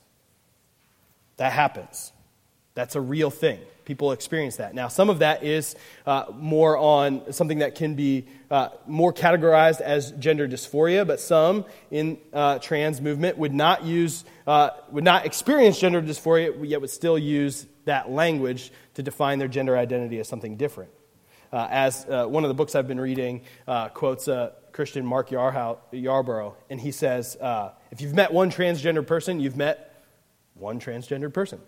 That 1.38 1.52
happens. 1.54 2.12
That's 2.74 2.96
a 2.96 3.02
real 3.02 3.30
thing. 3.30 3.60
People 3.92 4.14
experience 4.14 4.56
that. 4.56 4.74
Now, 4.74 4.88
some 4.88 5.10
of 5.10 5.20
that 5.20 5.44
is 5.44 5.76
uh, 6.06 6.24
more 6.34 6.78
on 6.78 7.34
something 7.34 7.60
that 7.60 7.76
can 7.76 7.96
be 7.96 8.26
uh, 8.50 8.70
more 8.88 9.12
categorized 9.12 9.82
as 9.82 10.12
gender 10.12 10.48
dysphoria, 10.48 11.06
but 11.06 11.20
some 11.20 11.66
in 11.90 12.18
uh, 12.32 12.60
trans 12.60 13.02
movement 13.02 13.38
would 13.38 13.54
not 13.54 13.84
use, 13.84 14.24
uh, 14.48 14.70
would 14.92 15.04
not 15.04 15.26
experience 15.26 15.78
gender 15.78 16.02
dysphoria, 16.02 16.56
yet 16.66 16.80
would 16.80 16.90
still 16.90 17.18
use 17.18 17.68
that 17.84 18.10
language 18.10 18.72
to 18.94 19.04
define 19.04 19.40
their 19.40 19.50
gender 19.50 19.78
identity 19.78 20.22
as 20.22 20.28
something 20.30 20.56
different. 20.56 20.92
Uh, 21.52 21.68
as 21.70 22.06
uh, 22.06 22.26
one 22.26 22.46
of 22.46 22.48
the 22.48 22.54
books 22.54 22.76
I've 22.76 22.88
been 22.88 23.02
reading 23.02 23.42
quotes 23.94 24.30
Christian 24.72 25.06
Mark 25.06 25.32
Yarborough, 25.32 26.56
and 26.70 26.80
he 26.80 26.94
says, 26.94 27.36
if 27.92 28.00
you've 28.00 28.16
met 28.16 28.32
one 28.32 28.52
transgender 28.52 29.06
person, 29.06 29.42
you've 29.42 29.58
met 29.58 30.06
one 30.54 30.80
transgendered 30.80 31.34
person. 31.34 31.60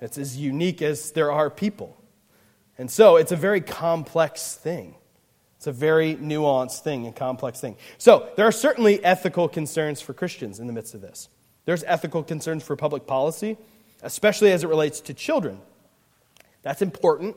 It's 0.00 0.18
as 0.18 0.36
unique 0.36 0.82
as 0.82 1.12
there 1.12 1.32
are 1.32 1.50
people. 1.50 1.96
And 2.76 2.90
so 2.90 3.16
it's 3.16 3.32
a 3.32 3.36
very 3.36 3.60
complex 3.60 4.54
thing. 4.54 4.94
It's 5.56 5.66
a 5.66 5.72
very 5.72 6.14
nuanced 6.14 6.80
thing 6.80 7.06
and 7.06 7.16
complex 7.16 7.60
thing. 7.60 7.76
So 7.98 8.28
there 8.36 8.46
are 8.46 8.52
certainly 8.52 9.04
ethical 9.04 9.48
concerns 9.48 10.00
for 10.00 10.14
Christians 10.14 10.60
in 10.60 10.68
the 10.68 10.72
midst 10.72 10.94
of 10.94 11.00
this. 11.00 11.28
There's 11.64 11.82
ethical 11.84 12.22
concerns 12.22 12.62
for 12.62 12.76
public 12.76 13.06
policy, 13.08 13.56
especially 14.02 14.52
as 14.52 14.62
it 14.62 14.68
relates 14.68 15.00
to 15.02 15.14
children. 15.14 15.60
That's 16.62 16.80
important, 16.80 17.36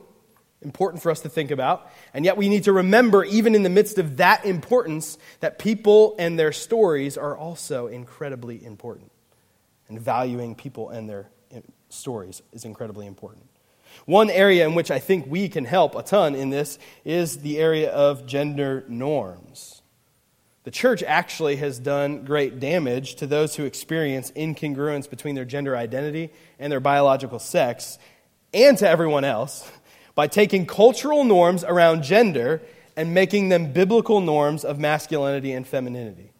important 0.62 1.02
for 1.02 1.10
us 1.10 1.20
to 1.22 1.28
think 1.28 1.50
about. 1.50 1.90
And 2.14 2.24
yet 2.24 2.36
we 2.36 2.48
need 2.48 2.64
to 2.64 2.72
remember, 2.72 3.24
even 3.24 3.56
in 3.56 3.64
the 3.64 3.68
midst 3.68 3.98
of 3.98 4.18
that 4.18 4.44
importance, 4.44 5.18
that 5.40 5.58
people 5.58 6.14
and 6.16 6.38
their 6.38 6.52
stories 6.52 7.18
are 7.18 7.36
also 7.36 7.88
incredibly 7.88 8.64
important. 8.64 9.10
And 9.88 10.00
valuing 10.00 10.54
people 10.54 10.90
and 10.90 11.10
their 11.10 11.28
stories 11.92 12.42
is 12.52 12.64
incredibly 12.64 13.06
important. 13.06 13.46
One 14.06 14.30
area 14.30 14.66
in 14.66 14.74
which 14.74 14.90
I 14.90 14.98
think 14.98 15.26
we 15.26 15.48
can 15.48 15.64
help 15.64 15.94
a 15.94 16.02
ton 16.02 16.34
in 16.34 16.50
this 16.50 16.78
is 17.04 17.38
the 17.38 17.58
area 17.58 17.90
of 17.90 18.26
gender 18.26 18.84
norms. 18.88 19.82
The 20.64 20.70
church 20.70 21.02
actually 21.02 21.56
has 21.56 21.78
done 21.78 22.24
great 22.24 22.60
damage 22.60 23.16
to 23.16 23.26
those 23.26 23.56
who 23.56 23.64
experience 23.64 24.30
incongruence 24.32 25.10
between 25.10 25.34
their 25.34 25.44
gender 25.44 25.76
identity 25.76 26.30
and 26.58 26.72
their 26.72 26.80
biological 26.80 27.38
sex, 27.38 27.98
and 28.54 28.78
to 28.78 28.88
everyone 28.88 29.24
else, 29.24 29.68
by 30.14 30.26
taking 30.28 30.66
cultural 30.66 31.24
norms 31.24 31.64
around 31.64 32.02
gender 32.02 32.62
and 32.96 33.14
making 33.14 33.48
them 33.48 33.72
biblical 33.72 34.20
norms 34.20 34.64
of 34.64 34.78
masculinity 34.78 35.52
and 35.52 35.66
femininity. 35.66 36.32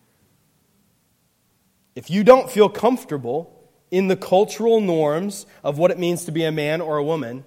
If 1.95 2.11
you 2.11 2.23
don't 2.23 2.51
feel 2.51 2.69
comfortable 2.69 3.62
in 3.93 4.09
the 4.09 4.17
cultural 4.17 4.81
norms 4.81 5.47
of 5.63 5.79
what 5.79 5.91
it 5.93 5.99
means 5.99 6.25
to 6.25 6.33
be 6.33 6.43
a 6.43 6.51
man 6.51 6.81
or 6.81 6.97
a 6.97 7.05
woman, 7.05 7.45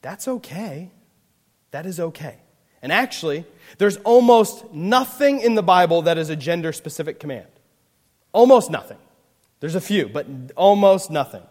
that's 0.00 0.26
okay. 0.26 0.90
That 1.70 1.84
is 1.84 2.00
okay. 2.00 2.38
And 2.80 2.90
actually, 2.90 3.44
there's 3.76 3.98
almost 3.98 4.72
nothing 4.72 5.40
in 5.40 5.54
the 5.54 5.62
Bible 5.62 6.02
that 6.02 6.16
is 6.18 6.30
a 6.30 6.36
gender 6.36 6.72
specific 6.72 7.20
command. 7.20 7.46
Almost 8.32 8.70
nothing. 8.70 8.96
There's 9.60 9.74
a 9.74 9.80
few, 9.80 10.08
but 10.08 10.26
almost 10.56 11.10
nothing. 11.10 11.42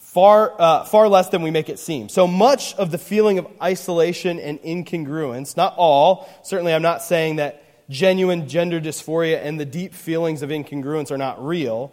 Far, 0.00 0.60
uh, 0.60 0.84
far 0.84 1.08
less 1.08 1.28
than 1.28 1.42
we 1.42 1.50
make 1.50 1.70
it 1.70 1.78
seem. 1.78 2.08
So 2.10 2.26
much 2.26 2.74
of 2.74 2.90
the 2.90 2.98
feeling 2.98 3.38
of 3.38 3.46
isolation 3.62 4.38
and 4.40 4.60
incongruence, 4.62 5.56
not 5.56 5.74
all, 5.78 6.28
certainly 6.42 6.74
I'm 6.74 6.82
not 6.82 7.02
saying 7.02 7.36
that 7.36 7.88
genuine 7.88 8.48
gender 8.48 8.80
dysphoria 8.80 9.40
and 9.42 9.58
the 9.58 9.64
deep 9.64 9.94
feelings 9.94 10.42
of 10.42 10.50
incongruence 10.50 11.10
are 11.10 11.18
not 11.18 11.42
real, 11.42 11.92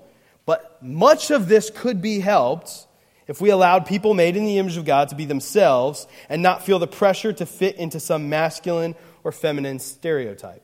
but 0.49 0.81
much 0.81 1.29
of 1.29 1.47
this 1.47 1.69
could 1.69 2.01
be 2.01 2.19
helped 2.19 2.87
if 3.27 3.39
we 3.39 3.51
allowed 3.51 3.85
people 3.85 4.15
made 4.15 4.35
in 4.35 4.45
the 4.45 4.57
image 4.57 4.77
of 4.77 4.85
God 4.85 5.09
to 5.09 5.15
be 5.15 5.25
themselves 5.25 6.07
and 6.27 6.41
not 6.41 6.65
feel 6.65 6.79
the 6.79 6.87
pressure 6.87 7.31
to 7.31 7.45
fit 7.45 7.75
into 7.75 7.99
some 7.99 8.29
masculine 8.29 8.95
or 9.23 9.31
feminine 9.31 9.77
stereotype, 9.77 10.63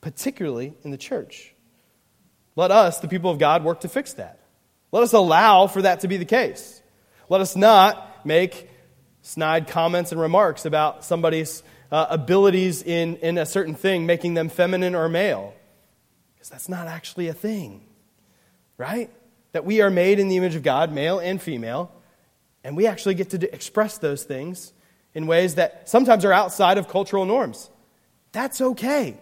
particularly 0.00 0.72
in 0.84 0.90
the 0.90 0.96
church. 0.96 1.54
Let 2.56 2.70
us, 2.70 3.00
the 3.00 3.08
people 3.08 3.30
of 3.30 3.38
God, 3.38 3.62
work 3.62 3.80
to 3.80 3.90
fix 3.90 4.14
that. 4.14 4.40
Let 4.90 5.02
us 5.02 5.12
allow 5.12 5.66
for 5.66 5.82
that 5.82 6.00
to 6.00 6.08
be 6.08 6.16
the 6.16 6.24
case. 6.24 6.80
Let 7.28 7.42
us 7.42 7.54
not 7.54 8.24
make 8.24 8.70
snide 9.20 9.68
comments 9.68 10.12
and 10.12 10.20
remarks 10.22 10.64
about 10.64 11.04
somebody's 11.04 11.62
uh, 11.92 12.06
abilities 12.08 12.82
in, 12.82 13.16
in 13.16 13.36
a 13.36 13.44
certain 13.44 13.74
thing, 13.74 14.06
making 14.06 14.32
them 14.32 14.48
feminine 14.48 14.94
or 14.94 15.10
male, 15.10 15.52
because 16.32 16.48
that's 16.48 16.70
not 16.70 16.86
actually 16.86 17.28
a 17.28 17.34
thing 17.34 17.82
right? 18.80 19.10
That 19.52 19.66
we 19.66 19.82
are 19.82 19.90
made 19.90 20.18
in 20.18 20.28
the 20.28 20.38
image 20.38 20.54
of 20.54 20.62
God, 20.62 20.90
male 20.90 21.18
and 21.18 21.40
female, 21.40 21.92
and 22.64 22.76
we 22.76 22.86
actually 22.86 23.14
get 23.14 23.28
to 23.30 23.54
express 23.54 23.98
those 23.98 24.24
things 24.24 24.72
in 25.12 25.26
ways 25.26 25.56
that 25.56 25.86
sometimes 25.88 26.24
are 26.24 26.32
outside 26.32 26.78
of 26.78 26.88
cultural 26.88 27.26
norms. 27.26 27.68
That's 28.32 28.60
okay. 28.60 29.18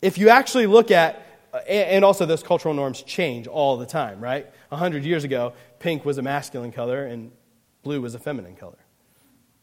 If 0.00 0.16
you 0.16 0.30
actually 0.30 0.66
look 0.66 0.90
at, 0.90 1.26
uh, 1.52 1.58
and 1.58 2.02
also 2.02 2.24
those 2.24 2.42
cultural 2.42 2.72
norms 2.72 3.02
change 3.02 3.46
all 3.46 3.76
the 3.76 3.86
time, 3.86 4.20
right? 4.20 4.50
A 4.72 4.76
hundred 4.76 5.04
years 5.04 5.24
ago, 5.24 5.52
pink 5.78 6.06
was 6.06 6.16
a 6.16 6.22
masculine 6.22 6.72
color 6.72 7.04
and 7.04 7.30
blue 7.82 8.00
was 8.00 8.14
a 8.14 8.18
feminine 8.18 8.56
color 8.56 8.78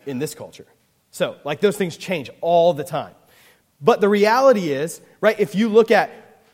in 0.06 0.20
this 0.20 0.36
culture. 0.36 0.68
So, 1.10 1.38
like, 1.44 1.62
those 1.62 1.78
things 1.78 1.98
change 1.98 2.30
all 2.42 2.74
the 2.74 2.84
time. 2.84 3.16
But 3.82 4.02
the 4.02 4.10
reality 4.10 4.70
is, 4.70 5.02
right, 5.20 5.40
if 5.40 5.56
you 5.56 5.68
look 5.68 5.90
at 5.90 6.12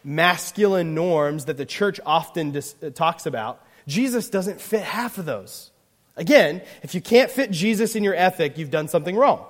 masculine 0.08 0.95
norms 0.95 1.45
that 1.45 1.58
the 1.58 1.66
church 1.66 1.99
often 2.05 2.51
dis- 2.51 2.76
uh, 2.82 2.89
talks 2.89 3.26
about, 3.26 3.62
Jesus 3.88 4.30
doesn't 4.30 4.62
fit 4.62 4.82
half 4.82 5.18
of 5.18 5.26
those. 5.26 5.70
Again, 6.16 6.62
if 6.82 6.95
you 6.95 7.01
can't 7.01 7.30
fit 7.30 7.51
Jesus 7.51 7.93
in 7.95 8.05
your 8.05 8.16
ethic, 8.16 8.58
you've 8.58 8.72
done 8.72 8.88
something 8.88 9.18
wrong. 9.18 9.45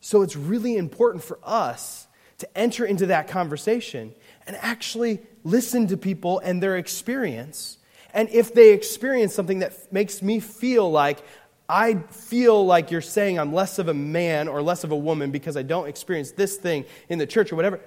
So 0.00 0.20
it's 0.20 0.36
really 0.36 0.76
important 0.76 1.24
for 1.24 1.38
us 1.42 2.06
to 2.38 2.58
enter 2.58 2.84
into 2.84 3.06
that 3.06 3.28
conversation 3.28 4.14
and 4.46 4.56
actually 4.60 5.20
listen 5.42 5.86
to 5.86 5.96
people 5.96 6.38
and 6.40 6.62
their 6.62 6.76
experience. 6.76 7.78
And 8.12 8.28
if 8.28 8.52
they 8.52 8.74
experience 8.74 9.34
something 9.34 9.60
that 9.60 9.90
makes 9.90 10.22
me 10.22 10.38
feel 10.38 10.90
like 10.90 11.24
I 11.68 11.94
feel 12.10 12.64
like 12.64 12.90
you're 12.90 13.00
saying 13.00 13.38
I'm 13.38 13.52
less 13.52 13.78
of 13.78 13.88
a 13.88 13.94
man 13.94 14.46
or 14.46 14.62
less 14.62 14.84
of 14.84 14.92
a 14.92 14.96
woman 14.96 15.30
because 15.30 15.56
I 15.56 15.62
don't 15.62 15.88
experience 15.88 16.30
this 16.32 16.56
thing 16.56 16.84
in 17.08 17.18
the 17.18 17.26
church 17.26 17.50
or 17.52 17.56
whatever, 17.56 17.80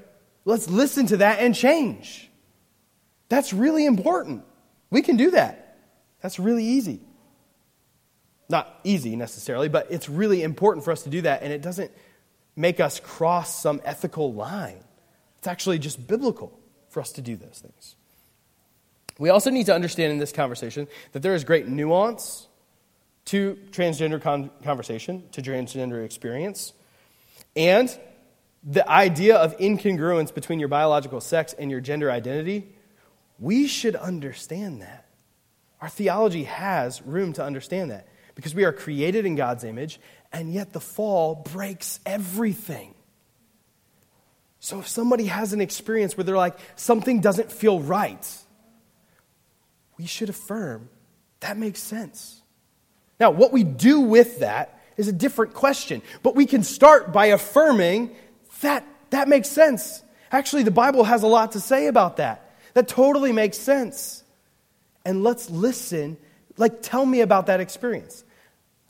let's 0.45 0.69
listen 0.69 1.07
to 1.07 1.17
that 1.17 1.39
and 1.39 1.53
change. 1.53 2.29
That's 3.29 3.53
really 3.53 3.85
important. 3.85 4.43
We 4.89 5.01
can 5.01 5.17
do 5.17 5.31
that. 5.31 5.77
That's 6.21 6.39
really 6.39 6.65
easy. 6.65 7.01
Not 8.49 8.79
easy 8.83 9.15
necessarily, 9.15 9.69
but 9.69 9.87
it's 9.91 10.09
really 10.09 10.41
important 10.41 10.83
for 10.83 10.91
us 10.91 11.03
to 11.03 11.09
do 11.09 11.21
that, 11.21 11.43
and 11.43 11.53
it 11.53 11.61
doesn't 11.61 11.91
make 12.55 12.79
us 12.79 12.99
cross 12.99 13.61
some 13.61 13.79
ethical 13.85 14.33
line. 14.33 14.83
It's 15.37 15.47
actually 15.47 15.79
just 15.79 16.05
biblical 16.05 16.59
for 16.89 16.99
us 16.99 17.11
to 17.13 17.21
do 17.21 17.35
those 17.35 17.59
things. 17.61 17.95
We 19.19 19.29
also 19.29 19.49
need 19.51 19.67
to 19.67 19.75
understand 19.75 20.11
in 20.11 20.17
this 20.17 20.31
conversation 20.31 20.87
that 21.11 21.21
there 21.21 21.35
is 21.35 21.43
great 21.43 21.67
nuance 21.67 22.47
to 23.25 23.57
transgender 23.71 24.21
con- 24.21 24.49
conversation, 24.63 25.23
to 25.33 25.41
transgender 25.41 26.03
experience, 26.03 26.73
and 27.55 27.95
the 28.63 28.89
idea 28.89 29.35
of 29.37 29.57
incongruence 29.57 30.33
between 30.33 30.59
your 30.59 30.67
biological 30.67 31.21
sex 31.21 31.53
and 31.53 31.71
your 31.71 31.81
gender 31.81 32.11
identity. 32.11 32.75
We 33.39 33.67
should 33.67 33.95
understand 33.95 34.81
that. 34.81 35.05
Our 35.81 35.89
theology 35.89 36.43
has 36.43 37.01
room 37.03 37.33
to 37.33 37.43
understand 37.43 37.91
that 37.91 38.07
because 38.35 38.53
we 38.53 38.65
are 38.65 38.73
created 38.73 39.25
in 39.25 39.35
God's 39.35 39.63
image, 39.63 39.99
and 40.31 40.53
yet 40.53 40.73
the 40.73 40.79
fall 40.79 41.35
breaks 41.35 41.99
everything. 42.05 42.93
So 44.59 44.79
if 44.79 44.87
somebody 44.87 45.25
has 45.25 45.53
an 45.53 45.61
experience 45.61 46.17
where 46.17 46.25
they're 46.25 46.37
like, 46.37 46.57
something 46.75 47.21
doesn't 47.21 47.51
feel 47.51 47.79
right, 47.79 48.27
we 49.97 50.05
should 50.05 50.29
affirm 50.29 50.89
that 51.39 51.57
makes 51.57 51.81
sense. 51.81 52.41
Now, 53.19 53.31
what 53.31 53.51
we 53.51 53.63
do 53.63 54.01
with 54.01 54.39
that 54.39 54.79
is 54.97 55.07
a 55.07 55.13
different 55.13 55.53
question, 55.53 56.01
but 56.23 56.35
we 56.35 56.45
can 56.45 56.63
start 56.63 57.13
by 57.13 57.27
affirming 57.27 58.15
that 58.61 58.85
that 59.09 59.27
makes 59.27 59.49
sense. 59.49 60.03
Actually, 60.31 60.63
the 60.63 60.71
Bible 60.71 61.03
has 61.03 61.23
a 61.23 61.27
lot 61.27 61.53
to 61.53 61.59
say 61.59 61.87
about 61.87 62.17
that. 62.17 62.55
That 62.73 62.87
totally 62.87 63.31
makes 63.31 63.57
sense. 63.57 64.23
And 65.03 65.23
let's 65.23 65.49
listen. 65.49 66.17
Like, 66.57 66.81
tell 66.81 67.05
me 67.05 67.21
about 67.21 67.47
that 67.47 67.59
experience. 67.59 68.23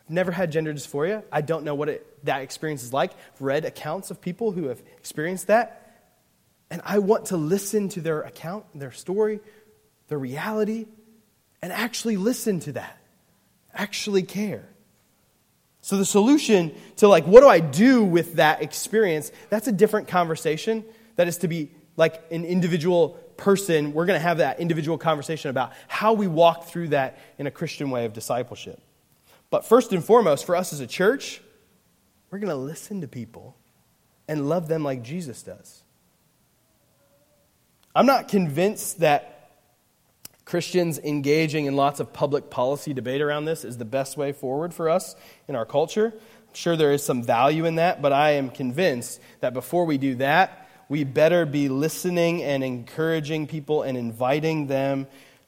I've 0.01 0.09
never 0.09 0.31
had 0.31 0.51
gender 0.51 0.73
dysphoria. 0.73 1.23
I 1.31 1.41
don't 1.41 1.63
know 1.63 1.75
what 1.75 1.87
it, 1.87 2.25
that 2.25 2.41
experience 2.41 2.83
is 2.83 2.91
like. 2.91 3.11
I've 3.35 3.41
read 3.41 3.63
accounts 3.63 4.11
of 4.11 4.19
people 4.19 4.51
who 4.51 4.67
have 4.67 4.81
experienced 4.97 5.47
that. 5.47 5.85
And 6.69 6.81
I 6.83 6.99
want 6.99 7.27
to 7.27 7.37
listen 7.37 7.89
to 7.89 8.01
their 8.01 8.21
account, 8.21 8.65
their 8.75 8.91
story, 8.91 9.39
their 10.09 10.19
reality, 10.19 10.87
and 11.61 11.71
actually 11.71 12.17
listen 12.17 12.59
to 12.61 12.73
that 12.73 12.99
actually 13.73 14.23
care. 14.23 14.67
So 15.89 15.97
the 15.97 16.05
solution 16.05 16.75
to 16.97 17.07
like 17.07 17.25
what 17.25 17.41
do 17.41 17.47
I 17.47 17.59
do 17.59 18.03
with 18.03 18.35
that 18.35 18.61
experience, 18.61 19.31
that's 19.49 19.67
a 19.67 19.71
different 19.71 20.07
conversation. 20.07 20.85
That 21.15 21.27
is 21.27 21.37
to 21.37 21.47
be 21.47 21.71
like 21.97 22.21
an 22.29 22.45
individual 22.45 23.17
person. 23.37 23.91
We're 23.93 24.05
going 24.05 24.19
to 24.19 24.23
have 24.23 24.37
that 24.37 24.59
individual 24.59 24.99
conversation 24.99 25.49
about 25.49 25.73
how 25.87 26.13
we 26.13 26.27
walk 26.27 26.65
through 26.65 26.89
that 26.89 27.17
in 27.39 27.47
a 27.47 27.51
Christian 27.51 27.89
way 27.89 28.05
of 28.05 28.13
discipleship. 28.13 28.79
But 29.49 29.65
first 29.65 29.91
and 29.91 30.05
foremost, 30.05 30.45
for 30.45 30.55
us 30.55 30.73
as 30.73 30.79
a 30.79 30.85
church, 30.85 31.41
we're 32.29 32.37
going 32.37 32.51
to 32.51 32.55
listen 32.55 33.01
to 33.01 33.07
people 33.07 33.57
and 34.27 34.47
love 34.47 34.67
them 34.67 34.83
like 34.83 35.01
Jesus 35.01 35.41
does. 35.41 35.81
I'm 37.95 38.05
not 38.05 38.27
convinced 38.27 38.99
that 38.99 39.38
Christians 40.49 40.97
engaging 40.97 41.67
in 41.67 41.75
lots 41.75 41.99
of 41.99 42.11
public 42.11 42.49
policy 42.49 42.91
debate 42.91 43.21
around 43.21 43.45
this 43.45 43.63
is 43.63 43.77
the 43.77 43.85
best 43.85 44.17
way 44.17 44.31
forward 44.31 44.73
for 44.73 44.89
us 44.89 45.15
in 45.47 45.55
our 45.55 45.63
culture. 45.63 46.11
I'm 46.11 46.53
sure 46.55 46.75
there 46.75 46.91
is 46.91 47.03
some 47.03 47.21
value 47.21 47.65
in 47.65 47.75
that, 47.75 48.01
but 48.01 48.13
I 48.13 48.31
am 48.31 48.49
convinced 48.49 49.21
that 49.41 49.53
before 49.53 49.85
we 49.85 49.99
do 49.99 50.15
that, 50.15 50.67
we 50.89 51.03
better 51.03 51.45
be 51.45 51.69
listening 51.69 52.41
and 52.41 52.63
encouraging 52.63 53.45
people 53.45 53.83
and 53.83 53.95
inviting 53.95 54.65
them 54.65 55.05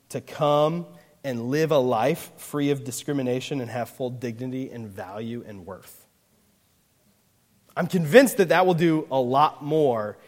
to 0.10 0.22
come 0.22 0.86
and 1.24 1.49
live 1.49 1.72
a 1.72 1.80
life 1.80 2.32
free 2.38 2.70
of 2.70 2.84
discrimination 2.84 3.60
and 3.60 3.72
have 3.72 3.89
full 3.89 4.12
dignity 4.12 4.70
and 4.70 4.88
value 4.88 5.43
and 5.47 5.66
worth. 5.66 6.06
I'm 7.76 7.88
convinced 7.88 8.38
that 8.38 8.49
that 8.49 8.68
will 8.68 8.76
do 8.76 9.08
a 9.10 9.20
lot 9.20 9.64
more 9.64 10.20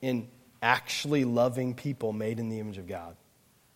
in 0.00 0.28
actually 0.62 1.24
loving 1.24 1.74
people 1.74 2.12
made 2.12 2.38
in 2.38 2.48
the 2.48 2.60
image 2.60 2.78
of 2.78 2.86
God 2.86 3.16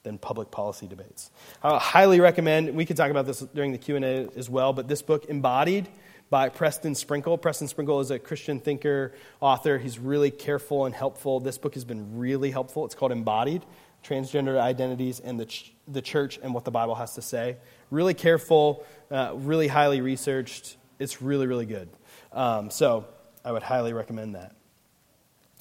than 0.04 0.18
public 0.18 0.50
policy 0.50 0.86
debates. 0.86 1.30
I 1.62 1.78
highly 1.78 2.20
recommend, 2.20 2.74
we 2.74 2.86
could 2.86 2.96
talk 2.96 3.10
about 3.10 3.26
this 3.26 3.40
during 3.40 3.72
the 3.72 3.78
Q&A 3.78 4.28
as 4.36 4.48
well, 4.48 4.72
but 4.72 4.86
this 4.86 5.02
book, 5.02 5.24
Embodied, 5.28 5.88
by 6.30 6.48
Preston 6.48 6.94
Sprinkle. 6.94 7.36
Preston 7.36 7.68
Sprinkle 7.68 8.00
is 8.00 8.10
a 8.10 8.18
Christian 8.18 8.60
thinker, 8.60 9.12
author. 9.40 9.78
He's 9.78 9.98
really 9.98 10.30
careful 10.30 10.86
and 10.86 10.94
helpful. 10.94 11.40
This 11.40 11.58
book 11.58 11.74
has 11.74 11.84
been 11.84 12.18
really 12.18 12.50
helpful. 12.50 12.84
It's 12.84 12.94
called 12.94 13.12
Embodied 13.12 13.62
Transgender 14.04 14.58
Identities 14.58 15.20
and 15.20 15.40
the, 15.40 15.46
Ch- 15.46 15.74
the 15.88 16.02
Church 16.02 16.38
and 16.42 16.54
What 16.54 16.64
the 16.64 16.70
Bible 16.70 16.94
Has 16.94 17.14
to 17.14 17.22
Say. 17.22 17.56
Really 17.90 18.14
careful, 18.14 18.84
uh, 19.10 19.32
really 19.34 19.68
highly 19.68 20.00
researched. 20.00 20.76
It's 20.98 21.22
really, 21.22 21.46
really 21.46 21.66
good. 21.66 21.88
Um, 22.32 22.70
so 22.70 23.06
I 23.44 23.52
would 23.52 23.62
highly 23.62 23.92
recommend 23.92 24.34
that. 24.34 24.54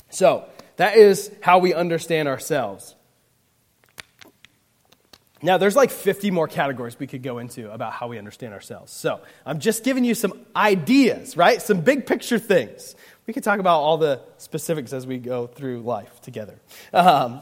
So 0.10 0.46
that 0.78 0.98
is 0.98 1.32
how 1.42 1.60
we 1.60 1.74
understand 1.74 2.28
ourselves. 2.28 2.96
Now, 5.44 5.58
there's 5.58 5.76
like 5.76 5.92
50 5.92 6.32
more 6.32 6.48
categories 6.48 6.98
we 6.98 7.06
could 7.06 7.22
go 7.22 7.38
into 7.38 7.70
about 7.70 7.92
how 7.92 8.08
we 8.08 8.18
understand 8.18 8.54
ourselves. 8.54 8.94
So, 8.94 9.20
I'm 9.46 9.60
just 9.60 9.84
giving 9.84 10.06
you 10.06 10.16
some 10.16 10.40
ideas, 10.56 11.36
right? 11.36 11.62
Some 11.62 11.82
big 11.82 12.06
picture 12.06 12.40
things. 12.40 12.96
We 13.28 13.34
could 13.34 13.44
talk 13.44 13.60
about 13.60 13.80
all 13.80 13.98
the 13.98 14.22
specifics 14.38 14.94
as 14.94 15.06
we 15.06 15.18
go 15.18 15.48
through 15.48 15.82
life 15.82 16.22
together. 16.22 16.56
Um, 16.94 17.42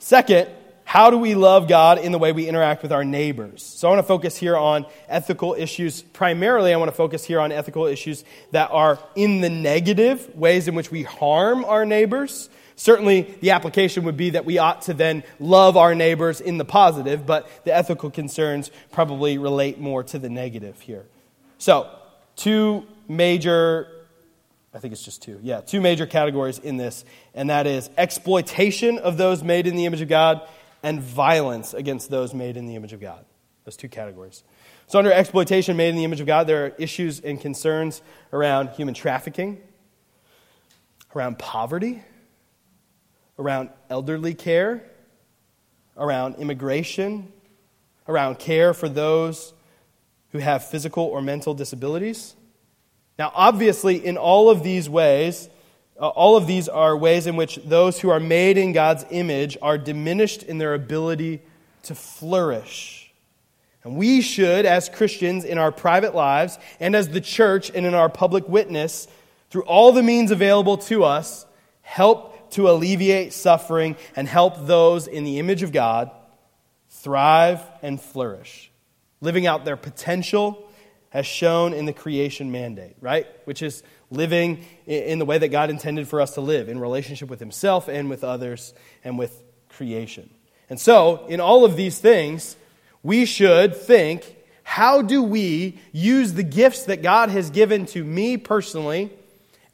second, 0.00 0.48
how 0.82 1.10
do 1.10 1.18
we 1.18 1.36
love 1.36 1.68
God 1.68 1.98
in 1.98 2.10
the 2.10 2.18
way 2.18 2.32
we 2.32 2.48
interact 2.48 2.82
with 2.82 2.90
our 2.90 3.04
neighbors? 3.04 3.62
So, 3.62 3.86
I 3.86 3.92
want 3.92 4.00
to 4.00 4.08
focus 4.08 4.36
here 4.36 4.56
on 4.56 4.84
ethical 5.08 5.54
issues. 5.54 6.02
Primarily, 6.02 6.74
I 6.74 6.76
want 6.78 6.90
to 6.90 6.96
focus 6.96 7.24
here 7.24 7.38
on 7.38 7.52
ethical 7.52 7.86
issues 7.86 8.24
that 8.50 8.72
are 8.72 8.98
in 9.14 9.40
the 9.40 9.50
negative, 9.50 10.34
ways 10.34 10.66
in 10.66 10.74
which 10.74 10.90
we 10.90 11.04
harm 11.04 11.64
our 11.64 11.86
neighbors. 11.86 12.50
Certainly, 12.76 13.36
the 13.40 13.52
application 13.52 14.04
would 14.04 14.16
be 14.16 14.30
that 14.30 14.44
we 14.44 14.58
ought 14.58 14.82
to 14.82 14.94
then 14.94 15.22
love 15.38 15.76
our 15.76 15.94
neighbors 15.94 16.40
in 16.40 16.58
the 16.58 16.64
positive, 16.64 17.24
but 17.24 17.48
the 17.64 17.72
ethical 17.72 18.10
concerns 18.10 18.70
probably 18.90 19.38
relate 19.38 19.78
more 19.78 20.02
to 20.04 20.18
the 20.18 20.28
negative 20.28 20.80
here. 20.80 21.04
So, 21.58 21.88
two 22.34 22.84
major, 23.08 23.88
I 24.74 24.80
think 24.80 24.92
it's 24.92 25.04
just 25.04 25.22
two, 25.22 25.38
yeah, 25.42 25.60
two 25.60 25.80
major 25.80 26.04
categories 26.04 26.58
in 26.58 26.76
this, 26.76 27.04
and 27.32 27.48
that 27.48 27.68
is 27.68 27.90
exploitation 27.96 28.98
of 28.98 29.18
those 29.18 29.44
made 29.44 29.68
in 29.68 29.76
the 29.76 29.86
image 29.86 30.00
of 30.00 30.08
God 30.08 30.42
and 30.82 31.00
violence 31.00 31.74
against 31.74 32.10
those 32.10 32.34
made 32.34 32.56
in 32.56 32.66
the 32.66 32.74
image 32.74 32.92
of 32.92 33.00
God. 33.00 33.24
Those 33.64 33.76
two 33.76 33.88
categories. 33.88 34.42
So, 34.88 34.98
under 34.98 35.12
exploitation 35.12 35.76
made 35.76 35.90
in 35.90 35.96
the 35.96 36.04
image 36.04 36.20
of 36.20 36.26
God, 36.26 36.48
there 36.48 36.66
are 36.66 36.68
issues 36.76 37.20
and 37.20 37.40
concerns 37.40 38.02
around 38.32 38.70
human 38.70 38.94
trafficking, 38.94 39.62
around 41.14 41.38
poverty 41.38 42.02
around 43.38 43.70
elderly 43.90 44.34
care, 44.34 44.82
around 45.96 46.36
immigration, 46.36 47.32
around 48.08 48.38
care 48.38 48.74
for 48.74 48.88
those 48.88 49.52
who 50.32 50.38
have 50.38 50.66
physical 50.66 51.04
or 51.04 51.22
mental 51.22 51.54
disabilities. 51.54 52.34
Now, 53.18 53.32
obviously, 53.34 54.04
in 54.04 54.16
all 54.16 54.50
of 54.50 54.62
these 54.62 54.88
ways, 54.88 55.48
uh, 56.00 56.08
all 56.08 56.36
of 56.36 56.46
these 56.46 56.68
are 56.68 56.96
ways 56.96 57.26
in 57.26 57.36
which 57.36 57.56
those 57.64 58.00
who 58.00 58.10
are 58.10 58.18
made 58.18 58.58
in 58.58 58.72
God's 58.72 59.04
image 59.10 59.56
are 59.62 59.78
diminished 59.78 60.42
in 60.42 60.58
their 60.58 60.74
ability 60.74 61.40
to 61.84 61.94
flourish. 61.94 63.12
And 63.84 63.96
we 63.96 64.20
should, 64.22 64.64
as 64.66 64.88
Christians 64.88 65.44
in 65.44 65.58
our 65.58 65.70
private 65.70 66.14
lives 66.14 66.58
and 66.80 66.96
as 66.96 67.10
the 67.10 67.20
church 67.20 67.70
and 67.72 67.86
in 67.86 67.94
our 67.94 68.08
public 68.08 68.48
witness, 68.48 69.06
through 69.50 69.62
all 69.62 69.92
the 69.92 70.02
means 70.02 70.30
available 70.32 70.78
to 70.78 71.04
us, 71.04 71.46
help 71.82 72.33
to 72.54 72.68
alleviate 72.68 73.32
suffering 73.32 73.96
and 74.16 74.26
help 74.26 74.66
those 74.66 75.06
in 75.06 75.24
the 75.24 75.38
image 75.38 75.62
of 75.62 75.72
God 75.72 76.10
thrive 76.88 77.60
and 77.82 78.00
flourish, 78.00 78.70
living 79.20 79.46
out 79.46 79.64
their 79.64 79.76
potential 79.76 80.70
as 81.12 81.26
shown 81.26 81.72
in 81.72 81.84
the 81.84 81.92
creation 81.92 82.50
mandate, 82.50 82.96
right? 83.00 83.26
Which 83.44 83.62
is 83.62 83.82
living 84.10 84.64
in 84.86 85.18
the 85.18 85.24
way 85.24 85.38
that 85.38 85.48
God 85.48 85.70
intended 85.70 86.08
for 86.08 86.20
us 86.20 86.34
to 86.34 86.40
live, 86.40 86.68
in 86.68 86.78
relationship 86.78 87.28
with 87.28 87.40
Himself 87.40 87.88
and 87.88 88.08
with 88.08 88.24
others 88.24 88.74
and 89.04 89.18
with 89.18 89.42
creation. 89.68 90.30
And 90.70 90.80
so, 90.80 91.26
in 91.26 91.40
all 91.40 91.64
of 91.64 91.76
these 91.76 91.98
things, 91.98 92.56
we 93.02 93.26
should 93.26 93.76
think 93.76 94.36
how 94.62 95.02
do 95.02 95.22
we 95.22 95.78
use 95.92 96.32
the 96.32 96.42
gifts 96.42 96.84
that 96.84 97.02
God 97.02 97.28
has 97.30 97.50
given 97.50 97.86
to 97.86 98.02
me 98.02 98.36
personally 98.36 99.12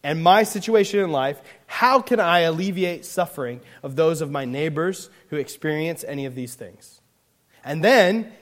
and 0.03 0.23
my 0.23 0.43
situation 0.43 1.01
in 1.01 1.13
life? 1.13 1.41
How 1.67 2.01
can 2.01 2.21
I 2.21 2.41
alleviate 2.41 3.05
suffering 3.05 3.61
of 3.83 3.97
those 3.97 4.21
of 4.21 4.31
my 4.31 4.45
neighbors 4.45 5.11
who 5.29 5.37
experience 5.37 6.05
any 6.07 6.27
of 6.27 6.35
these 6.35 6.55
things? 6.55 7.01
And 7.65 7.85
then, 7.85 8.33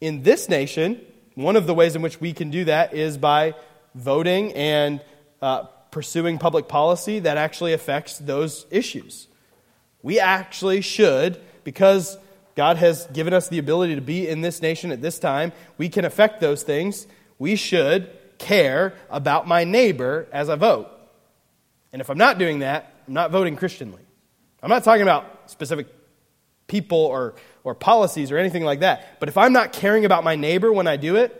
in 0.00 0.22
this 0.22 0.48
nation, 0.48 1.00
one 1.34 1.56
of 1.56 1.66
the 1.66 1.74
ways 1.74 1.94
in 1.96 2.02
which 2.02 2.20
we 2.20 2.32
can 2.32 2.50
do 2.50 2.64
that 2.64 2.94
is 2.94 3.18
by 3.18 3.54
voting 3.94 4.52
and 4.54 5.00
uh, 5.40 5.64
pursuing 5.90 6.38
public 6.38 6.68
policy 6.68 7.20
that 7.20 7.36
actually 7.36 7.72
affects 7.72 8.18
those 8.18 8.66
issues. 8.70 9.28
We 10.02 10.18
actually 10.18 10.80
should, 10.80 11.40
because 11.64 12.18
God 12.54 12.76
has 12.78 13.06
given 13.06 13.32
us 13.32 13.48
the 13.48 13.58
ability 13.58 13.94
to 13.94 14.00
be 14.00 14.28
in 14.28 14.40
this 14.40 14.60
nation 14.60 14.90
at 14.92 15.00
this 15.00 15.18
time, 15.18 15.52
we 15.78 15.88
can 15.88 16.04
affect 16.04 16.40
those 16.40 16.62
things. 16.62 17.06
We 17.38 17.56
should 17.56 18.10
care 18.38 18.94
about 19.08 19.46
my 19.46 19.64
neighbor 19.64 20.26
as 20.32 20.48
I 20.48 20.56
vote. 20.56 20.91
And 21.92 22.00
if 22.00 22.10
I'm 22.10 22.18
not 22.18 22.38
doing 22.38 22.60
that, 22.60 22.94
I'm 23.06 23.14
not 23.14 23.30
voting 23.30 23.56
Christianly. 23.56 24.02
I'm 24.62 24.70
not 24.70 24.84
talking 24.84 25.02
about 25.02 25.50
specific 25.50 25.88
people 26.66 26.98
or, 26.98 27.34
or 27.64 27.74
policies 27.74 28.30
or 28.30 28.38
anything 28.38 28.64
like 28.64 28.80
that. 28.80 29.20
But 29.20 29.28
if 29.28 29.36
I'm 29.36 29.52
not 29.52 29.72
caring 29.72 30.04
about 30.04 30.24
my 30.24 30.36
neighbor 30.36 30.72
when 30.72 30.86
I 30.86 30.96
do 30.96 31.16
it, 31.16 31.38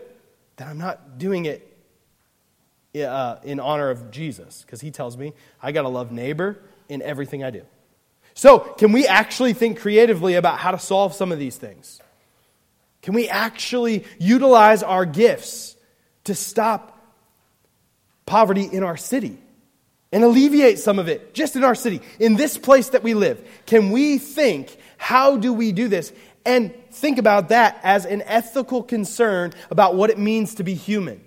then 0.57 0.67
I'm 0.67 0.77
not 0.77 1.17
doing 1.17 1.45
it 1.45 1.69
uh, 2.95 3.37
in 3.43 3.59
honor 3.59 3.89
of 3.89 4.11
Jesus 4.11 4.61
because 4.61 4.81
he 4.81 4.91
tells 4.91 5.17
me 5.17 5.33
I 5.61 5.71
got 5.71 5.83
to 5.83 5.89
love 5.89 6.11
neighbor 6.11 6.59
in 6.89 7.01
everything 7.01 7.43
I 7.43 7.49
do. 7.49 7.63
So, 8.35 8.59
can 8.59 8.91
we 8.91 9.05
actually 9.05 9.53
think 9.53 9.79
creatively 9.79 10.35
about 10.35 10.57
how 10.57 10.71
to 10.71 10.79
solve 10.79 11.13
some 11.13 11.31
of 11.31 11.39
these 11.39 11.55
things? 11.55 11.99
Can 13.01 13.13
we 13.13 13.29
actually 13.29 14.05
utilize 14.17 14.81
our 14.81 15.05
gifts 15.05 15.75
to 16.23 16.33
stop 16.33 16.99
poverty 18.25 18.63
in 18.63 18.83
our 18.83 18.97
city 18.97 19.37
and 20.13 20.23
alleviate 20.23 20.79
some 20.79 20.99
of 20.99 21.09
it 21.09 21.33
just 21.33 21.57
in 21.57 21.63
our 21.63 21.75
city, 21.75 21.99
in 22.19 22.35
this 22.35 22.57
place 22.57 22.89
that 22.89 23.03
we 23.03 23.15
live? 23.15 23.45
Can 23.65 23.91
we 23.91 24.19
think, 24.19 24.77
how 24.97 25.35
do 25.35 25.51
we 25.51 25.73
do 25.73 25.89
this? 25.89 26.13
And 26.45 26.73
think 26.91 27.17
about 27.17 27.49
that 27.49 27.79
as 27.83 28.05
an 28.05 28.21
ethical 28.21 28.83
concern 28.83 29.53
about 29.71 29.95
what 29.95 30.09
it 30.09 30.19
means 30.19 30.55
to 30.55 30.63
be 30.63 30.75
human. 30.75 31.19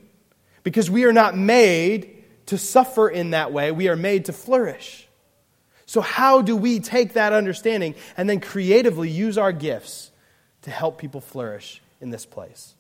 Because 0.63 0.91
we 0.91 1.05
are 1.05 1.13
not 1.13 1.37
made 1.37 2.25
to 2.47 2.57
suffer 2.57 3.09
in 3.09 3.31
that 3.31 3.53
way, 3.53 3.73
we 3.73 3.89
are 3.89 3.97
made 3.97 4.27
to 4.27 4.33
flourish. 4.33 5.07
So, 5.85 6.01
how 6.01 6.43
do 6.43 6.57
we 6.57 6.81
take 6.81 7.15
that 7.15 7.33
understanding 7.33 7.95
and 8.17 8.29
then 8.29 8.41
creatively 8.41 9.09
use 9.09 9.37
our 9.39 9.53
gifts 9.53 10.11
to 10.63 10.71
help 10.71 10.99
people 10.99 11.21
flourish 11.21 11.81
in 12.01 12.11
this 12.11 12.27
place? 12.27 12.75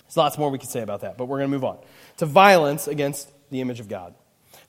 There's 0.00 0.16
lots 0.16 0.38
more 0.38 0.50
we 0.50 0.58
could 0.58 0.68
say 0.68 0.82
about 0.82 1.00
that, 1.00 1.16
but 1.16 1.26
we're 1.26 1.38
going 1.38 1.50
to 1.50 1.56
move 1.56 1.64
on 1.64 1.78
to 2.18 2.26
violence 2.26 2.86
against 2.86 3.30
the 3.50 3.60
image 3.60 3.80
of 3.80 3.88
God. 3.88 4.14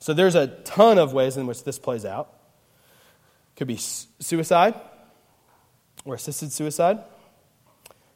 So, 0.04 0.12
there's 0.12 0.34
a 0.34 0.48
ton 0.48 0.98
of 0.98 1.14
ways 1.14 1.38
in 1.38 1.46
which 1.46 1.64
this 1.64 1.78
plays 1.78 2.04
out. 2.04 2.30
Could 3.56 3.68
be 3.68 3.78
suicide 3.78 4.74
or 6.04 6.14
assisted 6.14 6.52
suicide, 6.52 6.98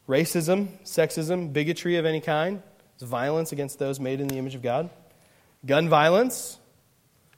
racism, 0.07 0.69
sexism, 0.85 1.51
bigotry 1.51 1.97
of 1.97 2.05
any 2.05 2.21
kind, 2.21 2.63
violence 3.01 3.53
against 3.53 3.79
those 3.79 3.99
made 3.99 4.21
in 4.21 4.29
the 4.29 4.37
image 4.37 4.55
of 4.55 4.61
God, 4.61 4.91
gun 5.65 5.89
violence, 5.89 6.59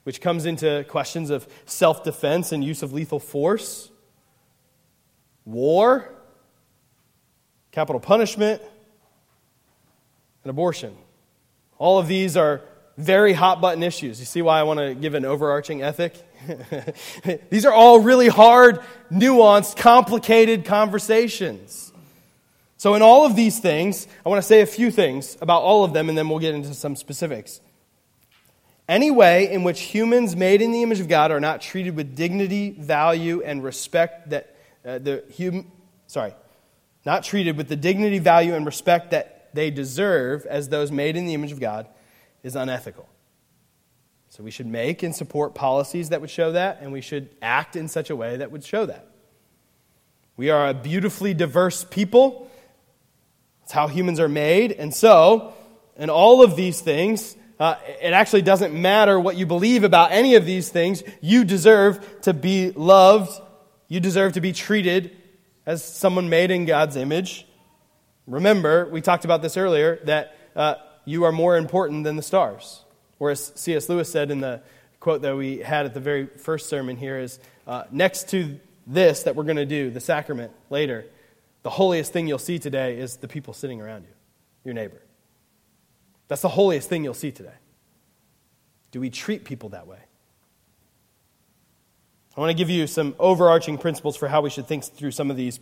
which 0.02 0.20
comes 0.20 0.46
into 0.46 0.84
questions 0.88 1.30
of 1.30 1.46
self 1.64 2.02
defense 2.02 2.50
and 2.50 2.64
use 2.64 2.82
of 2.82 2.92
lethal 2.92 3.20
force, 3.20 3.88
war, 5.44 6.12
capital 7.70 8.00
punishment, 8.00 8.60
and 10.42 10.50
abortion. 10.50 10.96
All 11.78 12.00
of 12.00 12.08
these 12.08 12.36
are 12.36 12.62
very 12.96 13.32
hot 13.32 13.60
button 13.60 13.82
issues. 13.82 14.20
You 14.20 14.26
see 14.26 14.42
why 14.42 14.60
I 14.60 14.62
want 14.62 14.78
to 14.80 14.94
give 14.94 15.14
an 15.14 15.24
overarching 15.24 15.82
ethic? 15.82 16.14
these 17.50 17.66
are 17.66 17.72
all 17.72 18.00
really 18.00 18.28
hard, 18.28 18.80
nuanced, 19.10 19.76
complicated 19.76 20.64
conversations. 20.64 21.92
So, 22.76 22.94
in 22.94 23.02
all 23.02 23.26
of 23.26 23.36
these 23.36 23.58
things, 23.58 24.08
I 24.24 24.28
want 24.28 24.42
to 24.42 24.46
say 24.46 24.62
a 24.62 24.66
few 24.66 24.90
things 24.90 25.36
about 25.40 25.62
all 25.62 25.84
of 25.84 25.92
them, 25.92 26.08
and 26.08 26.16
then 26.16 26.28
we'll 26.28 26.38
get 26.38 26.54
into 26.54 26.72
some 26.74 26.96
specifics. 26.96 27.60
Any 28.88 29.10
way 29.10 29.52
in 29.52 29.62
which 29.62 29.80
humans 29.80 30.34
made 30.34 30.62
in 30.62 30.72
the 30.72 30.82
image 30.82 30.98
of 30.98 31.06
God 31.06 31.30
are 31.30 31.40
not 31.40 31.60
treated 31.60 31.94
with 31.94 32.16
dignity, 32.16 32.70
value, 32.70 33.42
and 33.42 33.62
respect 33.62 34.30
that 34.30 34.56
uh, 34.84 34.98
the 34.98 35.24
human, 35.30 35.70
sorry, 36.06 36.34
not 37.04 37.22
treated 37.22 37.56
with 37.56 37.68
the 37.68 37.76
dignity, 37.76 38.18
value, 38.18 38.54
and 38.54 38.66
respect 38.66 39.10
that 39.10 39.50
they 39.54 39.70
deserve 39.70 40.46
as 40.46 40.70
those 40.70 40.90
made 40.90 41.16
in 41.16 41.26
the 41.26 41.34
image 41.34 41.52
of 41.52 41.60
God 41.60 41.86
is 42.42 42.56
unethical. 42.56 43.08
So 44.30 44.44
we 44.44 44.50
should 44.50 44.66
make 44.66 45.02
and 45.02 45.14
support 45.14 45.54
policies 45.54 46.10
that 46.10 46.20
would 46.20 46.30
show 46.30 46.52
that, 46.52 46.78
and 46.80 46.92
we 46.92 47.00
should 47.00 47.30
act 47.42 47.74
in 47.74 47.88
such 47.88 48.10
a 48.10 48.16
way 48.16 48.36
that 48.36 48.52
would 48.52 48.64
show 48.64 48.86
that. 48.86 49.08
We 50.36 50.50
are 50.50 50.68
a 50.68 50.74
beautifully 50.74 51.34
diverse 51.34 51.84
people. 51.84 52.50
It's 53.64 53.72
how 53.72 53.88
humans 53.88 54.20
are 54.20 54.28
made. 54.28 54.72
And 54.72 54.94
so, 54.94 55.52
in 55.96 56.10
all 56.10 56.42
of 56.42 56.56
these 56.56 56.80
things, 56.80 57.36
uh, 57.58 57.74
it 58.00 58.12
actually 58.12 58.42
doesn't 58.42 58.72
matter 58.72 59.20
what 59.20 59.36
you 59.36 59.46
believe 59.46 59.84
about 59.84 60.12
any 60.12 60.36
of 60.36 60.46
these 60.46 60.70
things. 60.70 61.02
You 61.20 61.44
deserve 61.44 62.22
to 62.22 62.32
be 62.32 62.70
loved. 62.70 63.38
You 63.88 64.00
deserve 64.00 64.32
to 64.34 64.40
be 64.40 64.52
treated 64.52 65.14
as 65.66 65.84
someone 65.84 66.30
made 66.30 66.50
in 66.50 66.64
God's 66.64 66.96
image. 66.96 67.46
Remember, 68.26 68.88
we 68.88 69.00
talked 69.00 69.24
about 69.24 69.42
this 69.42 69.56
earlier, 69.56 70.00
that 70.04 70.36
uh, 70.56 70.76
you 71.10 71.24
are 71.24 71.32
more 71.32 71.56
important 71.56 72.04
than 72.04 72.16
the 72.16 72.22
stars. 72.22 72.84
Or 73.18 73.30
as 73.30 73.52
C.S. 73.56 73.88
Lewis 73.88 74.10
said 74.10 74.30
in 74.30 74.40
the 74.40 74.62
quote 75.00 75.22
that 75.22 75.36
we 75.36 75.58
had 75.58 75.86
at 75.86 75.94
the 75.94 76.00
very 76.00 76.26
first 76.26 76.68
sermon 76.68 76.96
here 76.96 77.18
is 77.18 77.40
uh, 77.66 77.84
next 77.90 78.28
to 78.30 78.60
this 78.86 79.24
that 79.24 79.34
we're 79.34 79.44
going 79.44 79.56
to 79.56 79.66
do, 79.66 79.90
the 79.90 80.00
sacrament 80.00 80.52
later, 80.70 81.06
the 81.62 81.70
holiest 81.70 82.12
thing 82.12 82.28
you'll 82.28 82.38
see 82.38 82.58
today 82.58 82.98
is 82.98 83.16
the 83.16 83.28
people 83.28 83.52
sitting 83.52 83.80
around 83.80 84.02
you, 84.02 84.14
your 84.64 84.74
neighbor. 84.74 85.02
That's 86.28 86.42
the 86.42 86.48
holiest 86.48 86.88
thing 86.88 87.02
you'll 87.02 87.14
see 87.14 87.32
today. 87.32 87.58
Do 88.92 89.00
we 89.00 89.10
treat 89.10 89.44
people 89.44 89.70
that 89.70 89.86
way? 89.86 89.98
I 92.36 92.40
want 92.40 92.50
to 92.50 92.54
give 92.54 92.70
you 92.70 92.86
some 92.86 93.14
overarching 93.18 93.78
principles 93.78 94.16
for 94.16 94.28
how 94.28 94.40
we 94.40 94.50
should 94.50 94.66
think 94.66 94.84
through 94.84 95.10
some 95.10 95.30
of 95.30 95.36
these 95.36 95.58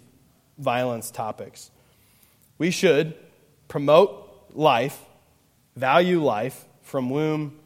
violence 0.59 1.11
topics. 1.11 1.71
We 2.59 2.71
should 2.71 3.17
promote 3.69 4.53
life, 4.53 5.01
value 5.79 6.23
life 6.23 6.67
from 6.83 7.11
womb 7.11 7.59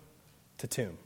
to 0.58 0.66
tomb. 0.66 0.98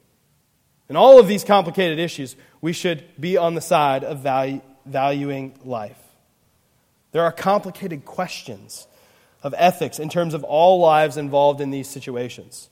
In 0.88 0.96
all 0.96 1.18
of 1.18 1.28
these 1.28 1.44
complicated 1.44 1.98
issues, 1.98 2.36
we 2.60 2.72
should 2.72 3.04
be 3.20 3.36
on 3.36 3.54
the 3.54 3.60
side 3.60 4.04
of 4.04 4.20
value, 4.20 4.60
valuing 4.84 5.54
life. 5.64 5.98
There 7.12 7.22
are 7.22 7.32
complicated 7.32 8.04
questions 8.04 8.86
of 9.42 9.54
ethics 9.56 9.98
in 9.98 10.08
terms 10.08 10.34
of 10.34 10.44
all 10.44 10.80
lives 10.80 11.16
involved 11.16 11.60
in 11.60 11.70
these 11.70 11.88
situations. 11.88 12.68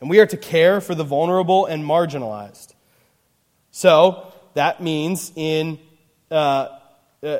And 0.00 0.08
we 0.08 0.20
are 0.20 0.26
to 0.26 0.36
care 0.36 0.80
for 0.80 0.94
the 0.94 1.04
vulnerable 1.04 1.66
and 1.66 1.84
marginalized. 1.84 2.74
So, 3.70 4.32
that 4.54 4.82
means 4.82 5.32
in, 5.34 5.78
uh, 6.30 6.68
uh, 7.22 7.38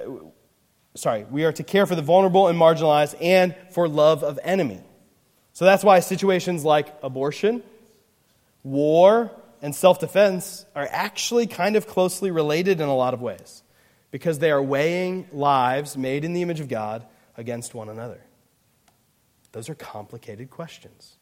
sorry, 0.94 1.24
we 1.30 1.44
are 1.44 1.53
to 1.53 1.62
care 1.62 1.86
for 1.86 1.94
the 1.94 2.03
vulnerable 2.03 2.49
and 2.49 2.59
marginalized 2.59 3.16
and 3.20 3.55
for 3.70 3.88
love 3.88 4.22
of 4.22 4.38
enemy. 4.42 4.80
So 5.59 5.65
that's 5.65 5.83
why 5.83 5.99
situations 5.99 6.65
like 6.65 6.95
abortion, 7.03 7.65
war, 8.63 9.33
and 9.61 9.75
self 9.75 9.99
defense 9.99 10.65
are 10.77 10.87
actually 10.89 11.49
kind 11.49 11.75
of 11.75 11.89
closely 11.89 12.31
related 12.31 12.81
in 12.81 12.89
a 12.89 12.95
lot 12.95 13.13
of 13.13 13.21
ways 13.21 13.65
because 14.13 14.39
they 14.39 14.53
are 14.53 14.63
weighing 14.63 15.27
lives 15.33 15.97
made 15.97 16.25
in 16.25 16.33
the 16.33 16.43
image 16.43 16.61
of 16.61 16.69
God 16.69 17.05
against 17.37 17.75
one 17.75 17.89
another. 17.89 18.21
Those 19.51 19.69
are 19.69 19.75
complicated 19.75 20.49
questions. 20.49 21.17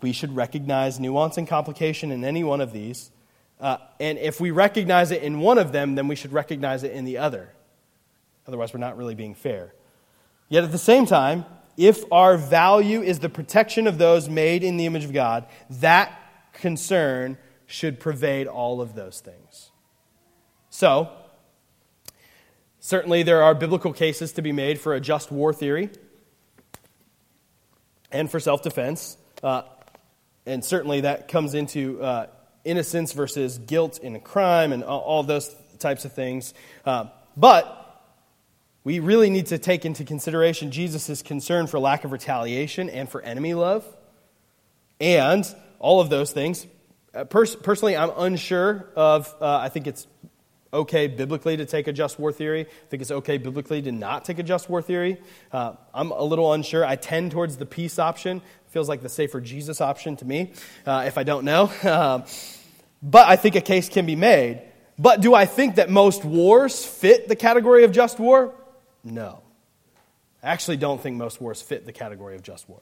We 0.00 0.12
should 0.12 0.36
recognize 0.36 1.00
nuance 1.00 1.36
and 1.36 1.48
complication 1.48 2.12
in 2.12 2.22
any 2.22 2.44
one 2.44 2.60
of 2.60 2.72
these. 2.72 3.10
Uh, 3.58 3.78
and 3.98 4.18
if 4.18 4.40
we 4.40 4.52
recognize 4.52 5.10
it 5.10 5.24
in 5.24 5.40
one 5.40 5.58
of 5.58 5.72
them, 5.72 5.96
then 5.96 6.06
we 6.06 6.14
should 6.14 6.32
recognize 6.32 6.84
it 6.84 6.92
in 6.92 7.04
the 7.04 7.18
other. 7.18 7.50
Otherwise, 8.46 8.72
we're 8.72 8.78
not 8.78 8.96
really 8.96 9.16
being 9.16 9.34
fair. 9.34 9.74
Yet 10.48 10.62
at 10.62 10.70
the 10.70 10.78
same 10.78 11.06
time, 11.06 11.44
if 11.76 12.04
our 12.12 12.36
value 12.36 13.02
is 13.02 13.20
the 13.20 13.28
protection 13.28 13.86
of 13.86 13.98
those 13.98 14.28
made 14.28 14.62
in 14.62 14.76
the 14.76 14.86
image 14.86 15.04
of 15.04 15.12
God, 15.12 15.46
that 15.68 16.16
concern 16.52 17.38
should 17.66 18.00
pervade 18.00 18.46
all 18.46 18.80
of 18.80 18.94
those 18.94 19.20
things. 19.20 19.70
So, 20.70 21.10
certainly 22.80 23.22
there 23.22 23.42
are 23.42 23.54
biblical 23.54 23.92
cases 23.92 24.32
to 24.32 24.42
be 24.42 24.52
made 24.52 24.80
for 24.80 24.94
a 24.94 25.00
just 25.00 25.30
war 25.30 25.52
theory 25.52 25.90
and 28.10 28.30
for 28.30 28.40
self 28.40 28.62
defense. 28.62 29.16
Uh, 29.42 29.62
and 30.46 30.64
certainly 30.64 31.02
that 31.02 31.28
comes 31.28 31.54
into 31.54 32.02
uh, 32.02 32.26
innocence 32.64 33.12
versus 33.12 33.58
guilt 33.58 33.98
in 33.98 34.16
a 34.16 34.20
crime 34.20 34.72
and 34.72 34.82
all, 34.82 35.22
those 35.22 35.54
types 35.78 36.04
of 36.04 36.12
things. 36.12 36.54
Uh, 36.84 37.06
but 37.36 37.79
we 38.82 38.98
really 38.98 39.30
need 39.30 39.46
to 39.46 39.58
take 39.58 39.84
into 39.84 40.04
consideration 40.04 40.70
Jesus' 40.70 41.22
concern 41.22 41.66
for 41.66 41.78
lack 41.78 42.04
of 42.04 42.12
retaliation 42.12 42.88
and 42.88 43.08
for 43.08 43.20
enemy 43.20 43.54
love. 43.54 43.84
And 45.00 45.46
all 45.78 46.00
of 46.00 46.10
those 46.10 46.32
things. 46.32 46.66
Uh, 47.14 47.24
pers- 47.24 47.56
personally, 47.56 47.96
I'm 47.96 48.12
unsure 48.16 48.86
of, 48.96 49.34
uh, 49.40 49.56
I 49.56 49.68
think 49.68 49.86
it's 49.86 50.06
okay 50.72 51.08
biblically 51.08 51.56
to 51.56 51.66
take 51.66 51.88
a 51.88 51.92
just 51.92 52.18
war 52.18 52.32
theory. 52.32 52.62
I 52.62 52.88
think 52.88 53.02
it's 53.02 53.10
okay 53.10 53.38
biblically 53.38 53.82
to 53.82 53.92
not 53.92 54.24
take 54.24 54.38
a 54.38 54.42
just 54.42 54.70
war 54.70 54.80
theory. 54.80 55.20
Uh, 55.50 55.74
I'm 55.92 56.12
a 56.12 56.22
little 56.22 56.52
unsure. 56.52 56.84
I 56.84 56.96
tend 56.96 57.32
towards 57.32 57.56
the 57.56 57.66
peace 57.66 57.98
option. 57.98 58.40
Feels 58.68 58.88
like 58.88 59.02
the 59.02 59.08
safer 59.08 59.40
Jesus 59.40 59.80
option 59.80 60.16
to 60.16 60.24
me, 60.24 60.52
uh, 60.86 61.04
if 61.06 61.18
I 61.18 61.24
don't 61.24 61.44
know. 61.44 61.70
Uh, 61.82 62.26
but 63.02 63.26
I 63.26 63.36
think 63.36 63.56
a 63.56 63.62
case 63.62 63.88
can 63.88 64.04
be 64.04 64.14
made. 64.14 64.60
But 64.98 65.22
do 65.22 65.34
I 65.34 65.46
think 65.46 65.76
that 65.76 65.88
most 65.88 66.22
wars 66.22 66.84
fit 66.84 67.28
the 67.28 67.34
category 67.34 67.84
of 67.84 67.92
just 67.92 68.18
war? 68.18 68.52
No. 69.04 69.42
I 70.42 70.48
actually 70.48 70.76
don't 70.78 71.00
think 71.00 71.16
most 71.16 71.40
wars 71.40 71.60
fit 71.60 71.86
the 71.86 71.92
category 71.92 72.34
of 72.34 72.42
just 72.42 72.68
war. 72.68 72.80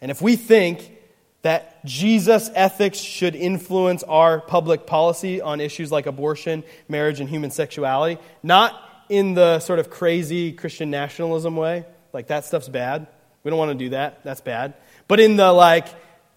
And 0.00 0.10
if 0.10 0.22
we 0.22 0.36
think 0.36 0.96
that 1.42 1.84
Jesus' 1.84 2.50
ethics 2.54 2.98
should 2.98 3.34
influence 3.34 4.02
our 4.02 4.40
public 4.40 4.86
policy 4.86 5.40
on 5.40 5.60
issues 5.60 5.92
like 5.92 6.06
abortion, 6.06 6.64
marriage, 6.88 7.20
and 7.20 7.28
human 7.28 7.50
sexuality, 7.50 8.20
not 8.42 8.74
in 9.08 9.34
the 9.34 9.60
sort 9.60 9.78
of 9.78 9.90
crazy 9.90 10.52
Christian 10.52 10.90
nationalism 10.90 11.56
way, 11.56 11.84
like 12.12 12.28
that 12.28 12.44
stuff's 12.44 12.68
bad. 12.68 13.06
We 13.44 13.50
don't 13.50 13.58
want 13.58 13.70
to 13.70 13.84
do 13.84 13.90
that. 13.90 14.24
That's 14.24 14.40
bad. 14.40 14.74
But 15.06 15.20
in 15.20 15.36
the 15.36 15.52
like, 15.52 15.86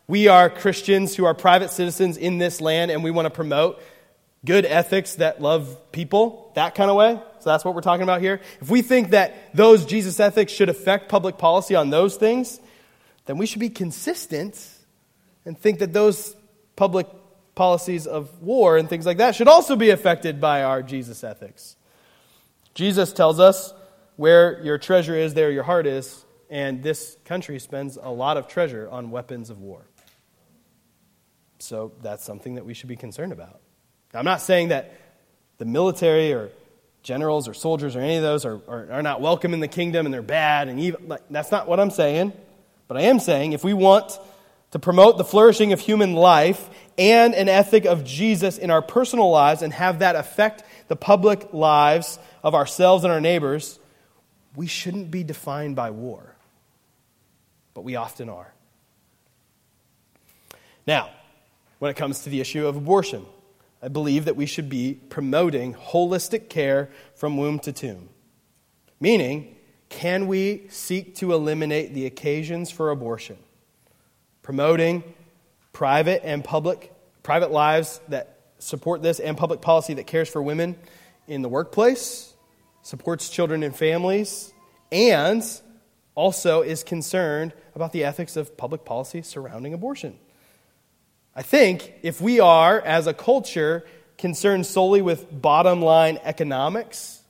we 0.08 0.28
are 0.28 0.50
Christians 0.50 1.16
who 1.16 1.26
are 1.26 1.34
private 1.34 1.72
citizens 1.72 2.18
in 2.18 2.38
this 2.38 2.62
land 2.62 2.92
and 2.92 3.04
we 3.04 3.12
want 3.12 3.26
to 3.26 3.30
promote 3.30 3.82
good 4.46 4.66
ethics 4.66 5.16
that 5.16 5.42
love 5.42 5.92
people, 5.92 6.52
that 6.56 6.76
kind 6.76 6.90
of 6.90 6.98
way. 6.98 7.20
So 7.42 7.50
that's 7.50 7.66
what 7.66 7.76
we're 7.76 7.82
talking 7.82 8.04
about 8.04 8.22
here. 8.22 8.42
If 8.60 8.70
we 8.70 8.82
think 8.82 9.12
that 9.12 9.56
those 9.56 9.86
Jesus 9.86 10.20
ethics 10.20 10.52
should 10.52 10.70
affect 10.70 11.10
public 11.10 11.38
policy 11.38 11.76
on 11.76 11.90
those 11.90 12.16
things, 12.16 12.60
then 13.26 13.38
we 13.38 13.46
should 13.46 13.60
be 13.60 13.70
consistent 13.70 14.64
and 15.46 15.58
think 15.58 15.80
that 15.80 15.94
those 15.94 16.36
public 16.76 17.08
policies 17.56 18.08
of 18.08 18.42
war 18.42 18.78
and 18.78 18.90
things 18.90 19.06
like 19.06 19.18
that 19.18 19.36
should 19.36 19.48
also 19.48 19.76
be 19.76 19.90
affected 19.90 20.40
by 20.40 20.64
our 20.64 20.82
Jesus 20.82 21.24
ethics. 21.24 21.76
Jesus 22.74 23.12
tells 23.14 23.40
us 23.40 23.74
where 24.16 24.62
your 24.64 24.78
treasure 24.78 25.16
is, 25.16 25.34
there 25.34 25.52
your 25.52 25.64
heart 25.64 25.86
is, 25.86 26.24
and 26.50 26.84
this 26.84 27.18
country 27.26 27.60
spends 27.60 27.98
a 28.02 28.10
lot 28.10 28.38
of 28.38 28.48
treasure 28.48 28.88
on 28.90 29.12
weapons 29.12 29.50
of 29.50 29.60
war. 29.60 29.86
So 31.60 31.94
that's 32.02 32.24
something 32.24 32.56
that 32.56 32.66
we 32.66 32.74
should 32.74 32.90
be 32.90 32.96
concerned 32.96 33.32
about. 33.32 33.62
Now, 34.14 34.20
I'm 34.20 34.26
not 34.26 34.42
saying 34.42 34.70
that 34.70 34.94
the 35.58 35.66
military 35.66 36.34
or 36.34 36.50
generals 37.04 37.48
or 37.48 37.54
soldiers 37.54 37.96
or 37.96 38.00
any 38.00 38.18
of 38.18 38.24
those 38.24 38.46
are, 38.46 38.62
are, 38.68 38.92
are 38.92 39.02
not 39.02 39.22
welcome 39.22 39.54
in 39.54 39.60
the 39.60 39.68
kingdom 39.68 40.06
and 40.06 40.14
they're 40.14 40.22
bad 40.22 40.68
and 40.68 40.80
evil. 40.80 41.18
That's 41.30 41.52
not 41.52 41.68
what 41.68 41.80
I'm 41.80 41.92
saying. 41.92 42.34
But 42.88 42.98
I 42.98 43.02
am 43.04 43.20
saying 43.20 43.54
if 43.54 43.64
we 43.64 43.74
want 43.74 44.20
to 44.72 44.80
promote 44.80 45.18
the 45.18 45.24
flourishing 45.24 45.74
of 45.74 45.80
human 45.80 46.14
life 46.14 46.70
and 46.98 47.34
an 47.34 47.50
ethic 47.50 47.86
of 47.86 48.04
Jesus 48.04 48.58
in 48.58 48.70
our 48.70 48.82
personal 48.82 49.30
lives 49.30 49.62
and 49.62 49.74
have 49.74 50.00
that 50.00 50.16
affect 50.16 50.64
the 50.88 50.96
public 50.96 51.54
lives 51.54 52.20
of 52.44 52.56
ourselves 52.56 53.04
and 53.04 53.12
our 53.12 53.22
neighbors, 53.22 53.80
we 54.56 54.68
shouldn't 54.68 55.12
be 55.12 55.24
defined 55.24 55.76
by 55.76 55.92
war. 55.92 56.36
But 57.74 57.84
we 57.84 57.96
often 57.96 58.30
are. 58.30 58.54
Now, 60.86 61.10
when 61.80 61.92
it 61.92 61.96
comes 61.96 62.22
to 62.24 62.30
the 62.30 62.42
issue 62.42 62.68
of 62.68 62.76
abortion, 62.76 63.26
I 63.82 63.88
believe 63.88 64.26
that 64.26 64.36
we 64.36 64.46
should 64.46 64.70
be 64.70 65.00
promoting 65.10 65.74
holistic 65.74 66.50
care 66.50 66.90
from 67.16 67.38
womb 67.38 67.60
to 67.60 67.72
tomb. 67.72 68.10
Meaning, 69.00 69.56
can 69.90 70.28
we 70.28 70.68
seek 70.70 71.16
to 71.16 71.34
eliminate 71.34 71.94
the 71.94 72.06
occasions 72.06 72.70
for 72.70 72.92
abortion? 72.92 73.38
promoting 74.42 75.04
private 75.74 76.22
and 76.26 76.44
public 76.44 76.94
private 77.24 77.52
lives 77.52 78.02
that 78.08 78.40
support 78.60 79.02
this 79.02 79.20
and 79.20 79.38
public 79.38 79.62
policy 79.62 79.94
that 79.94 80.08
cares 80.08 80.28
for 80.28 80.42
women 80.42 80.76
in 81.28 81.42
the 81.42 81.50
workplace, 81.50 82.34
supports 82.82 83.30
children 83.30 83.64
and 83.64 83.76
families, 83.76 84.52
and 84.92 85.44
also 86.16 86.62
is 86.62 86.84
concerned 86.84 87.54
about 87.76 87.94
the 87.94 88.04
ethics 88.04 88.36
of 88.36 88.58
public 88.58 88.84
policy 88.84 89.22
surrounding 89.22 89.74
abortion. 89.74 90.18
I 91.36 91.44
think 91.44 91.94
if 92.02 92.20
we 92.20 92.40
are, 92.40 92.80
as 92.82 93.08
a 93.08 93.14
culture, 93.14 93.86
concerned 94.18 94.66
solely 94.66 95.02
with 95.02 95.42
bottom 95.42 95.82
line 95.82 96.20
economics 96.24 97.22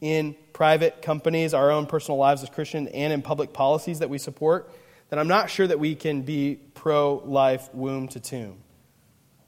in 0.00 0.36
private 0.52 1.02
companies, 1.02 1.52
our 1.52 1.70
own 1.70 1.86
personal 1.86 2.16
lives 2.18 2.42
as 2.42 2.50
Christians, 2.50 2.88
and 2.94 3.12
in 3.12 3.22
public 3.22 3.52
policies 3.52 3.98
that 3.98 4.08
we 4.08 4.18
support, 4.18 4.70
then 5.08 5.18
I'm 5.18 5.28
not 5.28 5.50
sure 5.50 5.66
that 5.66 5.80
we 5.80 5.94
can 5.96 6.22
be 6.22 6.60
pro 6.74 7.16
life 7.24 7.68
womb 7.74 8.08
to 8.08 8.20
tomb 8.20 8.58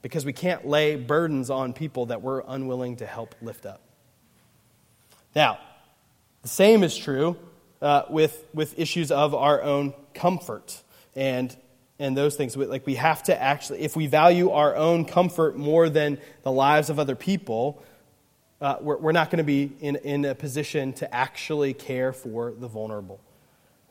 because 0.01 0.25
we 0.25 0.33
can't 0.33 0.67
lay 0.67 0.97
burdens 0.97 1.49
on 1.49 1.71
people 1.71 2.07
that 2.07 2.21
we're 2.21 2.43
unwilling 2.45 2.97
to 2.97 3.05
help 3.05 3.33
lift 3.41 3.65
up. 3.65 3.81
Now, 5.33 5.59
the 6.41 6.49
same 6.49 6.83
is 6.83 6.95
true 6.97 7.37
uh, 7.81 8.03
with, 8.09 8.45
with 8.53 8.77
issues 8.77 9.11
of 9.11 9.33
our 9.33 9.61
own 9.61 9.93
comfort 10.13 10.83
and, 11.15 11.55
and 11.99 12.17
those 12.17 12.35
things. 12.35 12.55
Like, 12.55 12.85
we 12.85 12.95
have 12.95 13.23
to 13.23 13.41
actually, 13.41 13.81
if 13.81 13.95
we 13.95 14.07
value 14.07 14.49
our 14.51 14.75
own 14.75 15.05
comfort 15.05 15.57
more 15.57 15.89
than 15.89 16.17
the 16.43 16.51
lives 16.51 16.89
of 16.89 16.99
other 16.99 17.15
people, 17.15 17.83
uh, 18.61 18.77
we're, 18.81 18.97
we're 18.97 19.11
not 19.11 19.29
going 19.29 19.37
to 19.37 19.43
be 19.43 19.71
in, 19.81 19.97
in 19.97 20.25
a 20.25 20.35
position 20.35 20.93
to 20.93 21.13
actually 21.13 21.73
care 21.73 22.13
for 22.13 22.51
the 22.51 22.67
vulnerable. 22.67 23.19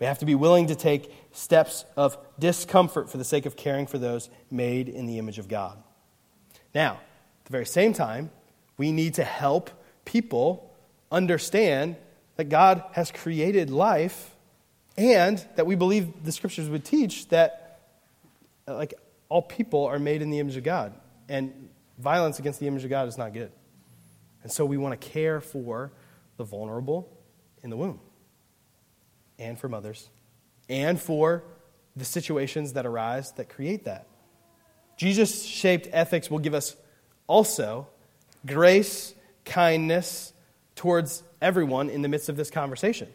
We 0.00 0.06
have 0.06 0.18
to 0.18 0.26
be 0.26 0.34
willing 0.34 0.66
to 0.66 0.74
take 0.74 1.14
steps 1.30 1.84
of 1.96 2.18
discomfort 2.38 3.08
for 3.08 3.18
the 3.18 3.24
sake 3.24 3.46
of 3.46 3.54
caring 3.54 3.86
for 3.86 3.98
those 3.98 4.30
made 4.50 4.88
in 4.88 5.06
the 5.06 5.18
image 5.18 5.38
of 5.38 5.46
God. 5.46 5.80
Now, 6.74 6.94
at 6.94 7.44
the 7.44 7.52
very 7.52 7.66
same 7.66 7.92
time, 7.92 8.30
we 8.76 8.90
need 8.90 9.14
to 9.14 9.24
help 9.24 9.70
people 10.04 10.74
understand 11.12 11.96
that 12.36 12.48
God 12.48 12.82
has 12.92 13.12
created 13.12 13.70
life 13.70 14.34
and 14.96 15.44
that 15.56 15.66
we 15.66 15.74
believe 15.74 16.24
the 16.24 16.32
scriptures 16.32 16.68
would 16.68 16.84
teach 16.84 17.28
that 17.28 17.61
Uh, 18.66 18.74
like 18.74 18.94
all 19.28 19.42
people 19.42 19.84
are 19.86 19.98
made 19.98 20.22
in 20.22 20.30
the 20.30 20.38
image 20.38 20.56
of 20.56 20.64
God 20.64 20.94
and 21.28 21.68
violence 21.98 22.38
against 22.38 22.60
the 22.60 22.66
image 22.66 22.84
of 22.84 22.90
God 22.90 23.08
is 23.08 23.18
not 23.18 23.32
good. 23.32 23.50
And 24.42 24.50
so 24.50 24.64
we 24.64 24.76
want 24.76 25.00
to 25.00 25.08
care 25.08 25.40
for 25.40 25.92
the 26.36 26.44
vulnerable 26.44 27.08
in 27.62 27.70
the 27.70 27.76
womb 27.76 28.00
and 29.38 29.58
for 29.58 29.68
mothers 29.68 30.08
and 30.68 31.00
for 31.00 31.44
the 31.96 32.04
situations 32.04 32.72
that 32.74 32.86
arise 32.86 33.32
that 33.32 33.48
create 33.48 33.84
that. 33.84 34.06
Jesus 34.96 35.44
shaped 35.44 35.88
ethics 35.92 36.30
will 36.30 36.38
give 36.38 36.54
us 36.54 36.76
also 37.26 37.88
grace, 38.46 39.14
kindness 39.44 40.32
towards 40.74 41.22
everyone 41.40 41.90
in 41.90 42.02
the 42.02 42.08
midst 42.08 42.28
of 42.28 42.36
this 42.36 42.50
conversation. 42.50 43.08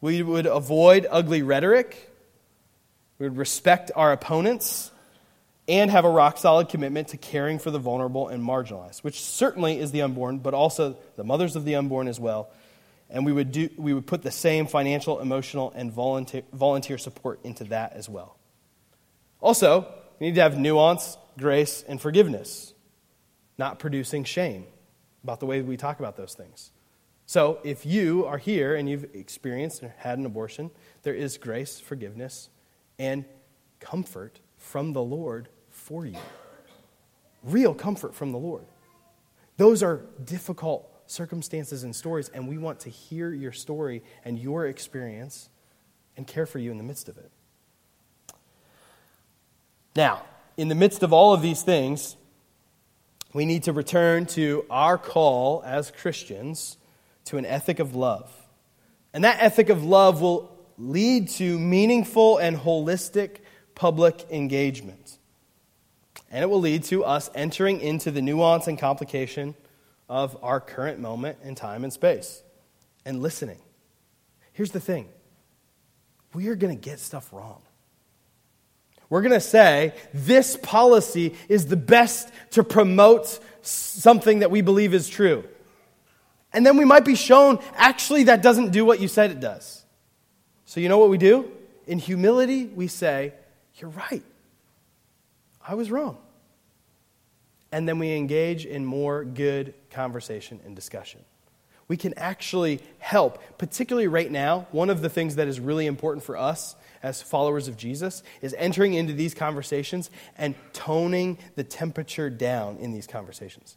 We 0.00 0.22
would 0.22 0.46
avoid 0.46 1.06
ugly 1.10 1.42
rhetoric, 1.42 2.13
we 3.24 3.30
would 3.30 3.38
respect 3.38 3.90
our 3.96 4.12
opponents, 4.12 4.90
and 5.66 5.90
have 5.90 6.04
a 6.04 6.10
rock 6.10 6.36
solid 6.36 6.68
commitment 6.68 7.08
to 7.08 7.16
caring 7.16 7.58
for 7.58 7.70
the 7.70 7.78
vulnerable 7.78 8.28
and 8.28 8.46
marginalized, 8.46 9.02
which 9.02 9.22
certainly 9.22 9.78
is 9.78 9.92
the 9.92 10.02
unborn, 10.02 10.38
but 10.38 10.52
also 10.52 10.96
the 11.16 11.24
mothers 11.24 11.56
of 11.56 11.64
the 11.64 11.74
unborn 11.76 12.06
as 12.06 12.20
well 12.20 12.50
and 13.10 13.24
we 13.24 13.32
would, 13.32 13.52
do, 13.52 13.68
we 13.76 13.92
would 13.94 14.06
put 14.06 14.22
the 14.22 14.30
same 14.30 14.66
financial, 14.66 15.20
emotional, 15.20 15.72
and 15.76 15.92
volunteer, 15.92 16.42
volunteer 16.52 16.98
support 16.98 17.40
into 17.44 17.64
that 17.64 17.92
as 17.92 18.08
well. 18.08 18.36
Also, 19.40 19.86
we 20.18 20.26
need 20.26 20.34
to 20.36 20.40
have 20.40 20.58
nuance, 20.58 21.16
grace, 21.38 21.84
and 21.86 22.00
forgiveness, 22.00 22.72
not 23.58 23.78
producing 23.78 24.24
shame 24.24 24.66
about 25.22 25.40
the 25.40 25.46
way 25.46 25.60
we 25.62 25.76
talk 25.76 25.98
about 25.98 26.16
those 26.16 26.34
things. 26.34 26.70
So, 27.26 27.58
if 27.64 27.86
you 27.86 28.26
are 28.26 28.38
here 28.38 28.74
and 28.74 28.88
you've 28.88 29.14
experienced 29.14 29.82
or 29.82 29.94
had 29.98 30.18
an 30.18 30.26
abortion, 30.26 30.70
there 31.04 31.14
is 31.14 31.38
grace, 31.38 31.80
forgiveness, 31.80 32.48
and 32.98 33.24
comfort 33.80 34.40
from 34.56 34.92
the 34.92 35.02
Lord 35.02 35.48
for 35.70 36.06
you. 36.06 36.18
Real 37.42 37.74
comfort 37.74 38.14
from 38.14 38.32
the 38.32 38.38
Lord. 38.38 38.64
Those 39.56 39.82
are 39.82 40.00
difficult 40.24 40.90
circumstances 41.06 41.84
and 41.84 41.94
stories, 41.94 42.28
and 42.30 42.48
we 42.48 42.58
want 42.58 42.80
to 42.80 42.90
hear 42.90 43.32
your 43.32 43.52
story 43.52 44.02
and 44.24 44.38
your 44.38 44.66
experience 44.66 45.48
and 46.16 46.26
care 46.26 46.46
for 46.46 46.58
you 46.58 46.70
in 46.70 46.78
the 46.78 46.84
midst 46.84 47.08
of 47.08 47.18
it. 47.18 47.30
Now, 49.94 50.24
in 50.56 50.68
the 50.68 50.74
midst 50.74 51.02
of 51.02 51.12
all 51.12 51.34
of 51.34 51.42
these 51.42 51.62
things, 51.62 52.16
we 53.32 53.44
need 53.44 53.64
to 53.64 53.72
return 53.72 54.26
to 54.26 54.64
our 54.70 54.96
call 54.96 55.62
as 55.66 55.90
Christians 55.90 56.78
to 57.26 57.36
an 57.36 57.44
ethic 57.44 57.80
of 57.80 57.94
love. 57.94 58.30
And 59.12 59.24
that 59.24 59.42
ethic 59.42 59.68
of 59.68 59.84
love 59.84 60.20
will 60.20 60.53
lead 60.78 61.28
to 61.28 61.58
meaningful 61.58 62.38
and 62.38 62.56
holistic 62.56 63.38
public 63.74 64.26
engagement. 64.30 65.18
And 66.30 66.42
it 66.42 66.46
will 66.46 66.60
lead 66.60 66.84
to 66.84 67.04
us 67.04 67.30
entering 67.34 67.80
into 67.80 68.10
the 68.10 68.22
nuance 68.22 68.66
and 68.66 68.78
complication 68.78 69.54
of 70.08 70.36
our 70.42 70.60
current 70.60 70.98
moment 70.98 71.38
in 71.44 71.54
time 71.54 71.84
and 71.84 71.92
space 71.92 72.42
and 73.04 73.22
listening. 73.22 73.58
Here's 74.52 74.70
the 74.70 74.80
thing 74.80 75.08
we 76.32 76.48
are 76.48 76.56
going 76.56 76.76
to 76.76 76.80
get 76.80 76.98
stuff 76.98 77.32
wrong. 77.32 77.62
We're 79.08 79.22
going 79.22 79.32
to 79.32 79.40
say 79.40 79.94
this 80.12 80.56
policy 80.56 81.34
is 81.48 81.66
the 81.66 81.76
best 81.76 82.30
to 82.52 82.64
promote 82.64 83.38
something 83.62 84.40
that 84.40 84.50
we 84.50 84.60
believe 84.60 84.94
is 84.94 85.08
true. 85.08 85.44
And 86.52 86.64
then 86.64 86.76
we 86.76 86.84
might 86.84 87.04
be 87.04 87.14
shown 87.14 87.58
actually 87.76 88.24
that 88.24 88.42
doesn't 88.42 88.70
do 88.70 88.84
what 88.84 89.00
you 89.00 89.08
said 89.08 89.30
it 89.30 89.40
does. 89.40 89.83
So, 90.66 90.80
you 90.80 90.88
know 90.88 90.98
what 90.98 91.10
we 91.10 91.18
do? 91.18 91.50
In 91.86 91.98
humility, 91.98 92.66
we 92.66 92.88
say, 92.88 93.32
You're 93.76 93.90
right. 93.90 94.22
I 95.66 95.74
was 95.74 95.90
wrong. 95.90 96.18
And 97.72 97.88
then 97.88 97.98
we 97.98 98.12
engage 98.12 98.66
in 98.66 98.84
more 98.84 99.24
good 99.24 99.74
conversation 99.90 100.60
and 100.64 100.76
discussion. 100.76 101.20
We 101.88 101.96
can 101.96 102.14
actually 102.16 102.80
help, 102.98 103.42
particularly 103.58 104.08
right 104.08 104.30
now. 104.30 104.66
One 104.70 104.90
of 104.90 105.02
the 105.02 105.08
things 105.08 105.36
that 105.36 105.48
is 105.48 105.60
really 105.60 105.86
important 105.86 106.24
for 106.24 106.36
us 106.36 106.76
as 107.02 107.20
followers 107.20 107.68
of 107.68 107.76
Jesus 107.76 108.22
is 108.40 108.54
entering 108.56 108.94
into 108.94 109.12
these 109.12 109.34
conversations 109.34 110.10
and 110.38 110.54
toning 110.72 111.38
the 111.56 111.64
temperature 111.64 112.30
down 112.30 112.78
in 112.78 112.92
these 112.92 113.06
conversations. 113.06 113.76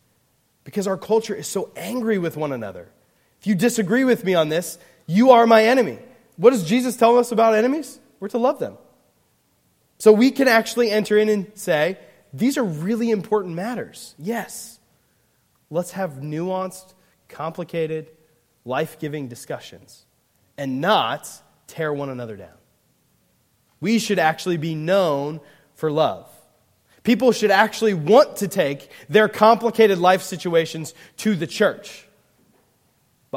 Because 0.63 0.87
our 0.87 0.97
culture 0.97 1.35
is 1.35 1.47
so 1.47 1.71
angry 1.75 2.17
with 2.17 2.37
one 2.37 2.53
another. 2.53 2.87
If 3.41 3.47
you 3.47 3.55
disagree 3.55 4.05
with 4.05 4.23
me 4.23 4.35
on 4.35 4.49
this, 4.49 4.77
you 5.05 5.31
are 5.31 5.45
my 5.45 5.65
enemy. 5.65 5.99
What 6.37 6.51
does 6.51 6.63
Jesus 6.63 6.95
tell 6.95 7.17
us 7.17 7.31
about 7.31 7.53
enemies? 7.55 7.99
We're 8.19 8.29
to 8.29 8.37
love 8.37 8.59
them. 8.59 8.77
So 9.99 10.13
we 10.13 10.31
can 10.31 10.47
actually 10.47 10.91
enter 10.91 11.17
in 11.17 11.27
and 11.29 11.51
say, 11.55 11.97
these 12.31 12.57
are 12.57 12.63
really 12.63 13.09
important 13.09 13.55
matters. 13.55 14.15
Yes. 14.17 14.79
Let's 15.69 15.91
have 15.91 16.13
nuanced, 16.21 16.93
complicated, 17.27 18.11
life 18.63 18.99
giving 18.99 19.27
discussions 19.27 20.05
and 20.57 20.79
not 20.81 21.29
tear 21.67 21.93
one 21.93 22.09
another 22.09 22.35
down. 22.35 22.49
We 23.79 23.99
should 23.99 24.19
actually 24.19 24.57
be 24.57 24.75
known 24.75 25.39
for 25.75 25.91
love. 25.91 26.29
People 27.03 27.31
should 27.31 27.51
actually 27.51 27.93
want 27.93 28.37
to 28.37 28.47
take 28.47 28.89
their 29.07 29.29
complicated 29.29 29.97
life 29.97 30.21
situations 30.21 30.93
to 31.17 31.35
the 31.35 31.47
church. 31.47 32.06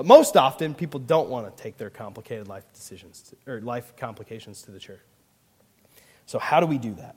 But 0.01 0.07
most 0.07 0.35
often, 0.35 0.75
people 0.75 0.99
don't 0.99 1.29
want 1.29 1.55
to 1.55 1.63
take 1.63 1.77
their 1.77 1.91
complicated 1.91 2.49
life 2.49 2.65
decisions 2.73 3.21
to, 3.45 3.53
or 3.53 3.61
life 3.61 3.93
complications 3.99 4.63
to 4.63 4.71
the 4.71 4.79
church. 4.79 5.03
So, 6.25 6.39
how 6.39 6.59
do 6.59 6.65
we 6.65 6.79
do 6.79 6.95
that? 6.95 7.17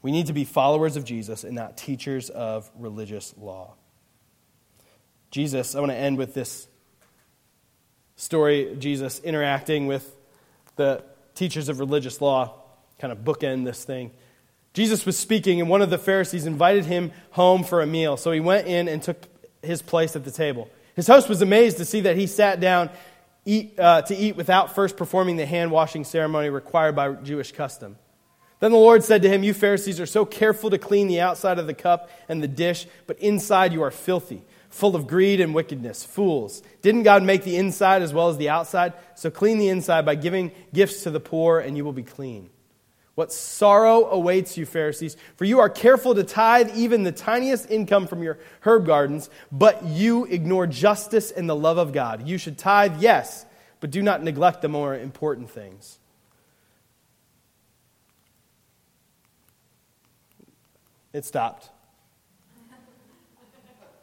We 0.00 0.12
need 0.12 0.28
to 0.28 0.32
be 0.32 0.44
followers 0.44 0.96
of 0.96 1.04
Jesus 1.04 1.42
and 1.42 1.56
not 1.56 1.76
teachers 1.76 2.30
of 2.30 2.70
religious 2.78 3.34
law. 3.36 3.74
Jesus, 5.32 5.74
I 5.74 5.80
want 5.80 5.90
to 5.90 5.96
end 5.96 6.18
with 6.18 6.34
this 6.34 6.68
story 8.14 8.76
Jesus 8.78 9.18
interacting 9.18 9.88
with 9.88 10.14
the 10.76 11.02
teachers 11.34 11.68
of 11.68 11.80
religious 11.80 12.20
law, 12.20 12.62
kind 13.00 13.10
of 13.10 13.24
bookend 13.24 13.64
this 13.64 13.84
thing. 13.84 14.12
Jesus 14.72 15.04
was 15.04 15.18
speaking, 15.18 15.60
and 15.60 15.68
one 15.68 15.82
of 15.82 15.90
the 15.90 15.98
Pharisees 15.98 16.46
invited 16.46 16.84
him 16.84 17.10
home 17.32 17.64
for 17.64 17.82
a 17.82 17.86
meal. 17.88 18.16
So 18.16 18.30
he 18.30 18.38
went 18.38 18.68
in 18.68 18.86
and 18.86 19.02
took 19.02 19.26
his 19.64 19.82
place 19.82 20.14
at 20.14 20.24
the 20.24 20.30
table. 20.30 20.70
His 20.96 21.06
host 21.06 21.28
was 21.28 21.42
amazed 21.42 21.76
to 21.76 21.84
see 21.84 22.00
that 22.00 22.16
he 22.16 22.26
sat 22.26 22.58
down 22.58 22.90
eat, 23.44 23.78
uh, 23.78 24.02
to 24.02 24.16
eat 24.16 24.34
without 24.34 24.74
first 24.74 24.96
performing 24.96 25.36
the 25.36 25.46
hand 25.46 25.70
washing 25.70 26.04
ceremony 26.04 26.48
required 26.48 26.96
by 26.96 27.12
Jewish 27.12 27.52
custom. 27.52 27.96
Then 28.58 28.72
the 28.72 28.78
Lord 28.78 29.04
said 29.04 29.20
to 29.22 29.28
him, 29.28 29.44
You 29.44 29.52
Pharisees 29.52 30.00
are 30.00 30.06
so 30.06 30.24
careful 30.24 30.70
to 30.70 30.78
clean 30.78 31.08
the 31.08 31.20
outside 31.20 31.58
of 31.58 31.66
the 31.66 31.74
cup 31.74 32.10
and 32.28 32.42
the 32.42 32.48
dish, 32.48 32.86
but 33.06 33.18
inside 33.18 33.74
you 33.74 33.82
are 33.82 33.90
filthy, 33.90 34.42
full 34.70 34.96
of 34.96 35.06
greed 35.06 35.40
and 35.40 35.54
wickedness. 35.54 36.04
Fools. 36.04 36.62
Didn't 36.80 37.02
God 37.02 37.22
make 37.22 37.44
the 37.44 37.56
inside 37.56 38.00
as 38.00 38.14
well 38.14 38.30
as 38.30 38.38
the 38.38 38.48
outside? 38.48 38.94
So 39.14 39.30
clean 39.30 39.58
the 39.58 39.68
inside 39.68 40.06
by 40.06 40.14
giving 40.14 40.52
gifts 40.72 41.02
to 41.02 41.10
the 41.10 41.20
poor, 41.20 41.60
and 41.60 41.76
you 41.76 41.84
will 41.84 41.92
be 41.92 42.02
clean. 42.02 42.48
What 43.16 43.32
sorrow 43.32 44.04
awaits 44.10 44.58
you, 44.58 44.66
Pharisees, 44.66 45.16
for 45.36 45.46
you 45.46 45.58
are 45.58 45.70
careful 45.70 46.14
to 46.14 46.22
tithe 46.22 46.76
even 46.76 47.02
the 47.02 47.12
tiniest 47.12 47.70
income 47.70 48.06
from 48.06 48.22
your 48.22 48.38
herb 48.60 48.84
gardens, 48.84 49.30
but 49.50 49.82
you 49.86 50.26
ignore 50.26 50.66
justice 50.66 51.30
and 51.30 51.48
the 51.48 51.56
love 51.56 51.78
of 51.78 51.94
God. 51.94 52.28
You 52.28 52.36
should 52.36 52.58
tithe, 52.58 53.00
yes, 53.00 53.46
but 53.80 53.90
do 53.90 54.02
not 54.02 54.22
neglect 54.22 54.60
the 54.60 54.68
more 54.68 54.94
important 54.94 55.48
things. 55.48 55.98
It 61.14 61.24
stopped. 61.24 61.70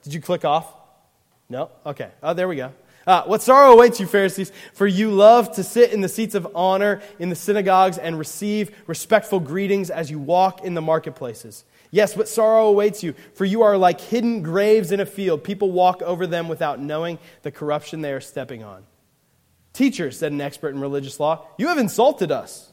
Did 0.01 0.16
you 0.16 0.22
click 0.22 0.43
off? 0.43 0.74
No? 1.49 1.70
Okay. 1.86 2.09
Oh, 2.24 2.34
there 2.34 2.47
we 2.47 2.55
go. 2.55 2.74
Uh, 3.06 3.24
what 3.24 3.41
sorrow 3.41 3.74
awaits 3.74 3.99
you, 3.99 4.06
Pharisees, 4.06 4.51
for 4.74 4.88
you 4.88 5.12
love 5.12 5.54
to 5.56 5.64
sit 5.64 5.91
in 5.91 6.01
the 6.01 6.08
seats 6.08 6.36
of 6.36 6.47
honor 6.56 7.01
in 7.20 7.30
the 7.30 7.36
synagogues 7.36 7.97
and 7.97 8.18
receive 8.18 8.72
respectful 8.88 9.39
greetings 9.39 9.89
as 9.89 10.10
you 10.10 10.20
walk 10.20 10.64
in 10.64 10.74
the 10.74 10.82
marketplaces. 10.82 11.66
Yes, 11.91 12.16
what 12.16 12.28
sorrow 12.28 12.68
awaits 12.68 13.04
you, 13.04 13.14
for 13.36 13.45
you 13.45 13.62
are 13.64 13.78
like 13.78 13.99
hidden 13.99 14.41
graves 14.41 14.91
in 14.91 14.99
a 14.99 15.06
field. 15.06 15.43
People 15.43 15.72
walk 15.72 16.01
over 16.01 16.26
them 16.26 16.47
without 16.47 16.80
knowing 16.80 17.20
the 17.43 17.51
corruption 17.51 18.01
they 18.01 18.14
are 18.14 18.22
stepping 18.22 18.64
on. 18.64 18.84
Teacher, 19.74 20.10
said 20.10 20.32
an 20.32 20.41
expert 20.41 20.74
in 20.74 20.80
religious 20.80 21.20
law, 21.20 21.45
you 21.58 21.68
have 21.68 21.78
insulted 21.78 22.32
us. 22.32 22.72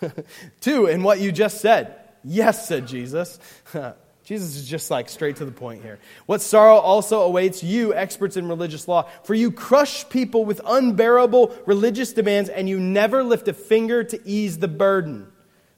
Two, 0.60 0.86
in 0.86 1.02
what 1.02 1.20
you 1.20 1.32
just 1.32 1.60
said. 1.60 1.96
Yes, 2.22 2.68
said 2.68 2.86
Jesus. 2.86 3.38
Jesus 4.30 4.54
is 4.54 4.68
just 4.68 4.92
like 4.92 5.08
straight 5.08 5.34
to 5.38 5.44
the 5.44 5.50
point 5.50 5.82
here. 5.82 5.98
What 6.26 6.40
sorrow 6.40 6.76
also 6.76 7.22
awaits 7.22 7.64
you, 7.64 7.92
experts 7.92 8.36
in 8.36 8.46
religious 8.46 8.86
law, 8.86 9.08
for 9.24 9.34
you 9.34 9.50
crush 9.50 10.08
people 10.08 10.44
with 10.44 10.60
unbearable 10.64 11.52
religious 11.66 12.12
demands 12.12 12.48
and 12.48 12.68
you 12.68 12.78
never 12.78 13.24
lift 13.24 13.48
a 13.48 13.52
finger 13.52 14.04
to 14.04 14.20
ease 14.24 14.60
the 14.60 14.68
burden. 14.68 15.26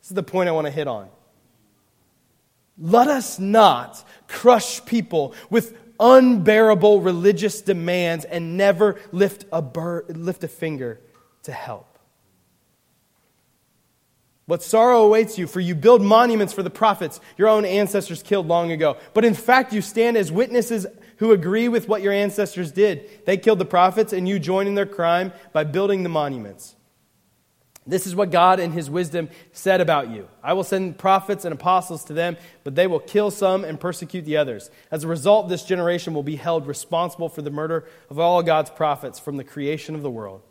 This 0.03 0.11
is 0.11 0.14
the 0.14 0.22
point 0.22 0.50
I 0.50 0.53
want 0.53 0.66
to 0.66 0.70
hit 0.70 0.86
on. 0.86 1.09
Let 2.76 3.09
us 3.09 3.38
not 3.38 4.07
crush 4.28 4.84
people 4.84 5.34
with 5.48 5.74
unbearable 5.98 7.00
religious 7.00 7.62
demands 7.62 8.26
and 8.26 8.59
never 8.59 9.00
lift 9.12 9.46
a, 9.50 9.62
bur- 9.62 10.05
lift 10.11 10.44
a 10.44 10.48
finger 10.48 11.00
to 11.44 11.53
help. 11.53 11.91
What 14.47 14.62
sorrow 14.62 15.03
awaits 15.03 15.38
you, 15.38 15.47
for 15.47 15.61
you 15.61 15.74
build 15.74 16.03
monuments 16.03 16.53
for 16.53 16.62
the 16.62 16.70
prophets 16.70 17.20
your 17.38 17.49
own 17.49 17.64
ancestors 17.64 18.22
killed 18.22 18.49
long 18.49 18.72
ago. 18.72 18.97
But 19.14 19.24
in 19.24 19.34
fact, 19.34 19.72
you 19.72 19.80
stand 19.80 20.16
as 20.16 20.32
witnesses 20.32 20.86
who 21.18 21.30
agree 21.32 21.68
with 21.68 21.88
what 21.88 22.03
your 22.03 22.12
ancestors 22.12 22.72
did. 22.72 23.24
They 23.24 23.36
killed 23.36 23.61
the 23.61 23.64
prophets, 23.64 24.12
and 24.12 24.28
you 24.28 24.40
join 24.40 24.66
in 24.66 24.74
their 24.74 24.86
crime 24.86 25.32
by 25.53 25.64
building 25.64 26.03
the 26.03 26.09
monuments. 26.09 26.74
This 27.86 28.07
is 28.07 28.14
what 28.14 28.30
God, 28.30 28.61
in 28.61 28.72
His 28.72 28.88
wisdom, 28.88 29.28
said 29.53 29.80
about 29.80 30.11
you 30.11 30.28
I 30.43 30.53
will 30.53 30.64
send 30.64 30.99
prophets 30.99 31.45
and 31.45 31.53
apostles 31.53 32.05
to 32.05 32.12
them, 32.12 32.36
but 32.64 32.74
they 32.74 32.86
will 32.86 33.01
kill 33.01 33.30
some 33.30 33.64
and 33.64 33.78
persecute 33.78 34.24
the 34.24 34.36
others. 34.36 34.70
As 34.90 35.05
a 35.05 35.09
result, 35.09 35.49
this 35.49 35.64
generation 35.64 36.14
will 36.14 36.22
be 36.22 36.36
held 36.36 36.66
responsible 36.66 37.28
for 37.28 37.43
the 37.43 37.51
murder 37.51 37.84
of 38.11 38.18
all 38.18 38.43
God's 38.43 38.70
prophets 38.70 39.18
from 39.18 39.36
the 39.36 39.45
creation 39.45 39.95
of 39.95 40.03
the 40.03 40.11
world. 40.11 40.43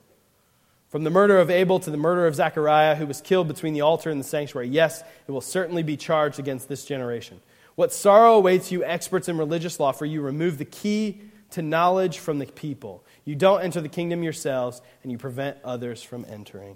From 0.92 1.06
the 1.06 1.10
murder 1.10 1.40
of 1.40 1.50
Abel 1.50 1.80
to 1.80 1.90
the 1.90 1.96
murder 1.96 2.28
of 2.28 2.36
Zechariah, 2.36 2.96
who 2.96 3.08
was 3.08 3.22
killed 3.22 3.48
between 3.48 3.74
the 3.74 3.80
altar 3.80 4.10
and 4.10 4.20
the 4.20 4.26
sanctuary, 4.26 4.68
yes, 4.68 5.02
it 5.26 5.32
will 5.32 5.40
certainly 5.40 5.84
be 5.84 5.96
charged 5.96 6.38
against 6.38 6.68
this 6.68 6.84
generation. 6.84 7.40
What 7.76 7.94
sorrow 7.94 8.36
awaits 8.36 8.74
you, 8.74 8.84
experts 8.84 9.30
in 9.30 9.38
religious 9.38 9.80
law, 9.80 9.94
for 9.94 10.06
you 10.06 10.20
remove 10.20 10.58
the 10.58 10.66
key 10.66 11.22
to 11.52 11.62
knowledge 11.62 12.20
from 12.20 12.40
the 12.40 12.46
people. 12.46 13.06
You 13.24 13.36
don't 13.36 13.62
enter 13.62 13.80
the 13.80 13.88
kingdom 13.88 14.22
yourselves, 14.22 14.82
and 15.02 15.14
you 15.14 15.18
prevent 15.18 15.56
others 15.64 16.04
from 16.04 16.26
entering. 16.28 16.76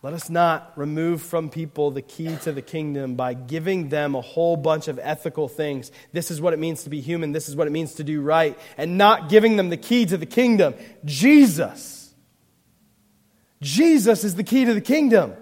Let 0.00 0.12
us 0.14 0.30
not 0.30 0.72
remove 0.76 1.22
from 1.22 1.50
people 1.50 1.90
the 1.90 2.02
key 2.02 2.36
to 2.44 2.52
the 2.52 2.62
kingdom 2.62 3.16
by 3.16 3.34
giving 3.34 3.88
them 3.88 4.14
a 4.14 4.20
whole 4.20 4.56
bunch 4.56 4.86
of 4.86 5.00
ethical 5.02 5.48
things. 5.48 5.90
This 6.12 6.30
is 6.30 6.40
what 6.40 6.52
it 6.52 6.60
means 6.60 6.84
to 6.84 6.90
be 6.90 7.00
human. 7.00 7.32
This 7.32 7.48
is 7.48 7.56
what 7.56 7.66
it 7.66 7.70
means 7.70 7.94
to 7.94 8.04
do 8.04 8.20
right. 8.20 8.56
And 8.76 8.96
not 8.96 9.28
giving 9.28 9.56
them 9.56 9.70
the 9.70 9.76
key 9.76 10.06
to 10.06 10.16
the 10.16 10.26
kingdom. 10.26 10.74
Jesus. 11.04 12.14
Jesus 13.60 14.22
is 14.22 14.36
the 14.36 14.44
key 14.44 14.66
to 14.66 14.74
the 14.74 14.80
kingdom. 14.80 15.34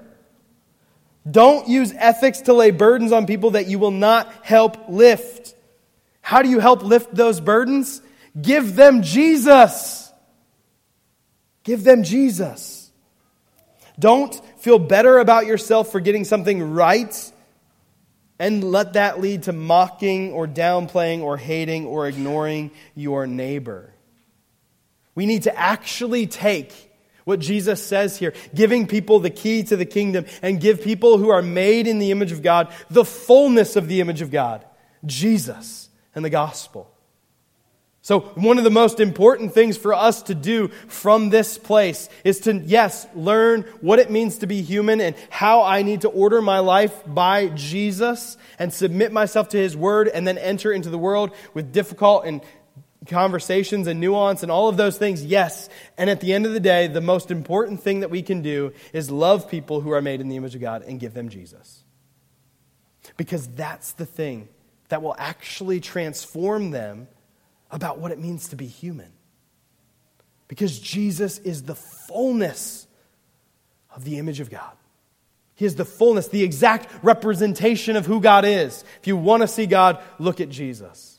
Don't 1.31 1.69
use 1.69 1.93
ethics 1.95 2.43
to 2.43 2.55
lay 2.55 2.71
burdens 2.71 3.13
on 3.13 3.27
people 3.27 3.51
that 3.51 3.67
you 3.67 3.79
will 3.79 3.91
not 3.91 4.33
help 4.43 4.89
lift. 4.89 5.55
How 6.23 6.41
do 6.41 6.49
you 6.49 6.61
help 6.61 6.83
lift 6.83 7.15
those 7.15 7.41
burdens? 7.41 8.01
Give 8.41 8.75
them 8.75 9.03
Jesus. 9.03 10.11
Give 11.63 11.85
them 11.85 12.05
Jesus. 12.05 12.76
Don't 13.99 14.35
feel 14.59 14.79
better 14.79 15.19
about 15.19 15.47
yourself 15.47 15.91
for 15.91 16.01
getting 16.01 16.25
something 16.25 16.73
right. 16.73 17.33
And 18.39 18.63
let 18.65 18.93
that 18.95 19.21
lead 19.21 19.45
to 19.45 19.53
mocking 19.53 20.33
or 20.33 20.47
downplaying 20.47 21.23
or 21.23 21.39
hating 21.39 21.87
or 21.87 22.07
ignoring 22.07 22.71
your 22.95 23.27
neighbor. 23.27 23.95
We 25.15 25.25
need 25.25 25.45
to 25.45 25.59
actually 25.59 26.27
take 26.27 26.73
what 27.25 27.41
Jesus 27.41 27.85
says 27.85 28.19
here, 28.19 28.35
giving 28.55 28.87
people 28.87 29.19
the 29.19 29.31
key 29.31 29.65
to 29.65 29.77
the 29.77 29.87
kingdom 29.87 30.27
and 30.43 30.61
give 30.61 30.83
people 30.83 31.19
who 31.19 31.31
are 31.31 31.43
made 31.43 31.87
in 31.87 31.99
the 31.99 32.13
image 32.13 32.31
of 32.31 32.43
God 32.43 32.73
the 32.91 33.05
fullness 33.05 33.75
of 33.75 33.89
the 33.89 34.01
image 34.01 34.21
of 34.21 34.31
God, 34.31 34.65
Jesus 35.05 35.89
and 36.15 36.25
the 36.25 36.31
gospel. 36.31 36.93
So, 38.07 38.21
one 38.21 38.57
of 38.57 38.63
the 38.63 38.71
most 38.71 39.01
important 39.01 39.53
things 39.53 39.77
for 39.77 39.93
us 39.93 40.23
to 40.23 40.35
do 40.37 40.69
from 40.87 41.29
this 41.29 41.59
place 41.59 42.09
is 42.23 42.39
to, 42.43 42.55
yes, 42.55 43.05
learn 43.17 43.63
what 43.81 43.99
it 43.99 44.13
means 44.13 44.39
to 44.39 44.47
be 44.47 44.63
human 44.63 45.01
and 45.01 45.17
how 45.29 45.65
I 45.65 45.83
need 45.83 46.03
to 46.03 46.09
order 46.09 46.41
my 46.41 46.61
life 46.61 46.95
by 47.05 47.49
Jesus 47.49 48.37
and 48.61 48.73
submit 48.73 49.11
myself 49.11 49.49
to 49.49 49.57
His 49.57 49.77
Word 49.77 50.07
and 50.07 50.25
then 50.25 50.39
enter 50.39 50.73
into 50.73 50.89
the 50.89 50.97
world 50.97 51.33
with 51.53 51.73
difficult 51.73 52.27
and 52.27 52.43
conversations 53.09 53.89
and 53.89 53.99
nuance 53.99 54.45
and 54.45 54.53
all 54.53 54.69
of 54.69 54.77
those 54.77 54.97
things, 54.97 55.25
yes. 55.25 55.69
And 55.99 56.09
at 56.09 56.21
the 56.21 56.33
end 56.33 56.47
of 56.47 56.53
the 56.53 56.61
day, 56.61 56.87
the 56.87 57.01
most 57.01 57.33
important 57.33 57.83
thing 57.83 58.01
that 58.01 58.11
we 58.11 58.23
can 58.23 58.41
do 58.41 58.73
is 58.93 59.11
love 59.11 59.51
people 59.51 59.81
who 59.81 59.91
are 59.91 60.01
made 60.01 60.21
in 60.21 60.29
the 60.29 60.37
image 60.37 60.55
of 60.55 60.61
God 60.61 60.85
and 60.85 61.01
give 61.01 61.13
them 61.13 61.29
Jesus. 61.29 61.83
Because 63.17 63.49
that's 63.49 63.91
the 63.95 64.07
thing 64.07 64.49
that 64.91 65.03
will 65.03 65.17
actually 65.19 65.81
transform 65.81 66.71
them 66.71 67.09
about 67.71 67.99
what 67.99 68.13
it 68.13 68.19
means 68.19 68.49
to 68.49 68.57
be 68.57 68.67
human. 68.67 69.13
Because 70.49 70.79
Jesus 70.79 71.39
is 71.39 71.65
the 71.65 71.75
fullness 71.75 72.87
of 73.95 74.05
the 74.05 74.19
image 74.19 74.41
of 74.41 74.51
God. 74.51 74.73
He 75.55 75.65
is 75.65 75.75
the 75.75 75.85
fullness, 75.85 76.29
the 76.29 76.45
exact 76.45 76.89
representation 77.03 77.97
of 77.97 78.07
who 78.07 78.21
God 78.21 78.45
is. 78.45 78.85
If 79.01 79.07
you 79.07 79.17
want 79.17 79.43
to 79.43 79.49
see 79.49 79.67
God, 79.67 80.03
look 80.19 80.41
at 80.41 80.51
Jesus. 80.51 81.19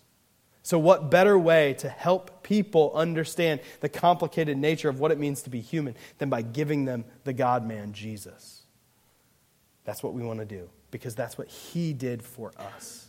So, 0.61 0.77
what 0.77 1.09
better 1.09 1.39
way 1.39 1.73
to 1.75 1.89
help 1.89 2.43
people 2.43 2.91
understand 2.93 3.61
the 3.79 3.89
complicated 3.89 4.57
nature 4.57 4.89
of 4.89 4.99
what 4.99 5.11
it 5.11 5.17
means 5.17 5.41
to 5.43 5.49
be 5.49 5.61
human 5.61 5.95
than 6.19 6.29
by 6.29 6.41
giving 6.41 6.85
them 6.85 7.05
the 7.23 7.33
God 7.33 7.65
man, 7.65 7.93
Jesus? 7.93 8.61
That's 9.85 10.03
what 10.03 10.13
we 10.13 10.23
want 10.23 10.39
to 10.39 10.45
do 10.45 10.69
because 10.91 11.15
that's 11.15 11.37
what 11.37 11.47
He 11.47 11.93
did 11.93 12.21
for 12.21 12.51
us. 12.59 13.06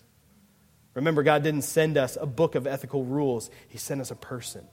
Remember, 0.94 1.22
God 1.22 1.42
didn't 1.42 1.62
send 1.62 1.96
us 1.96 2.16
a 2.20 2.26
book 2.26 2.54
of 2.54 2.66
ethical 2.66 3.04
rules, 3.04 3.50
He 3.68 3.78
sent 3.78 4.00
us 4.00 4.10
a 4.10 4.16
person. 4.16 4.66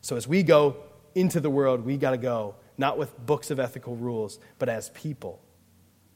So 0.00 0.16
as 0.16 0.26
we 0.26 0.42
go 0.42 0.76
into 1.14 1.40
the 1.40 1.50
world, 1.50 1.84
we 1.84 1.96
got 1.96 2.10
to 2.10 2.18
go 2.18 2.54
not 2.78 2.96
with 2.96 3.16
books 3.26 3.50
of 3.50 3.60
ethical 3.60 3.94
rules, 3.96 4.38
but 4.58 4.68
as 4.68 4.88
people 4.90 5.40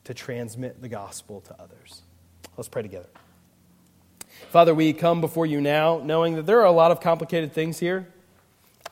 to 0.05 0.15
transmit 0.15 0.81
the 0.81 0.89
gospel 0.89 1.41
to 1.43 1.61
others. 1.61 2.03
Let's 2.57 2.69
pray 2.69 2.83
together. 2.83 3.09
Father, 4.51 4.75
we 4.75 4.93
come 4.93 5.21
before 5.21 5.47
you 5.47 5.61
now 5.61 6.01
knowing 6.03 6.37
that 6.37 6.47
there 6.47 6.61
are 6.61 6.67
a 6.67 6.73
lot 6.73 6.91
of 6.91 7.01
complicated 7.01 7.53
things 7.53 7.79
here. 7.79 8.07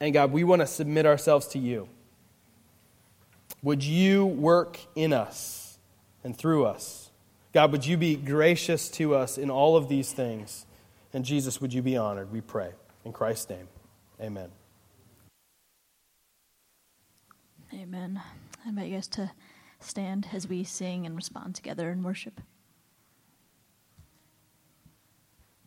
And 0.01 0.13
God, 0.13 0.33
we 0.33 0.45
want 0.45 0.61
to 0.61 0.67
submit 0.67 1.07
ourselves 1.07 1.47
to 1.49 1.59
you. 1.59 1.89
Would 3.63 3.85
you 3.85 4.27
work 4.27 4.79
in 4.95 5.13
us 5.13 5.79
and 6.25 6.37
through 6.37 6.67
us? 6.67 7.02
God, 7.53 7.71
would 7.73 7.85
you 7.85 7.97
be 7.97 8.17
gracious 8.17 8.89
to 8.91 9.15
us 9.15 9.37
in 9.37 9.51
all 9.51 9.77
of 9.77 9.89
these 9.89 10.13
things? 10.13 10.65
And 11.13 11.25
Jesus, 11.25 11.61
would 11.61 11.75
you 11.75 11.83
be 11.83 11.97
honored? 11.97 12.33
We 12.33 12.41
pray. 12.41 12.71
In 13.05 13.13
Christ's 13.13 13.51
name, 13.51 13.69
amen. 14.21 14.51
Amen. 17.75 18.23
I 18.65 18.69
invite 18.69 18.89
you 18.89 18.95
guys 18.95 19.09
to 19.09 19.33
stand 19.81 20.29
as 20.33 20.49
we 20.49 20.65
sing 20.65 21.05
and 21.05 21.17
respond 21.17 21.55
together 21.55 21.91
in 21.91 22.03
worship. 22.03 22.41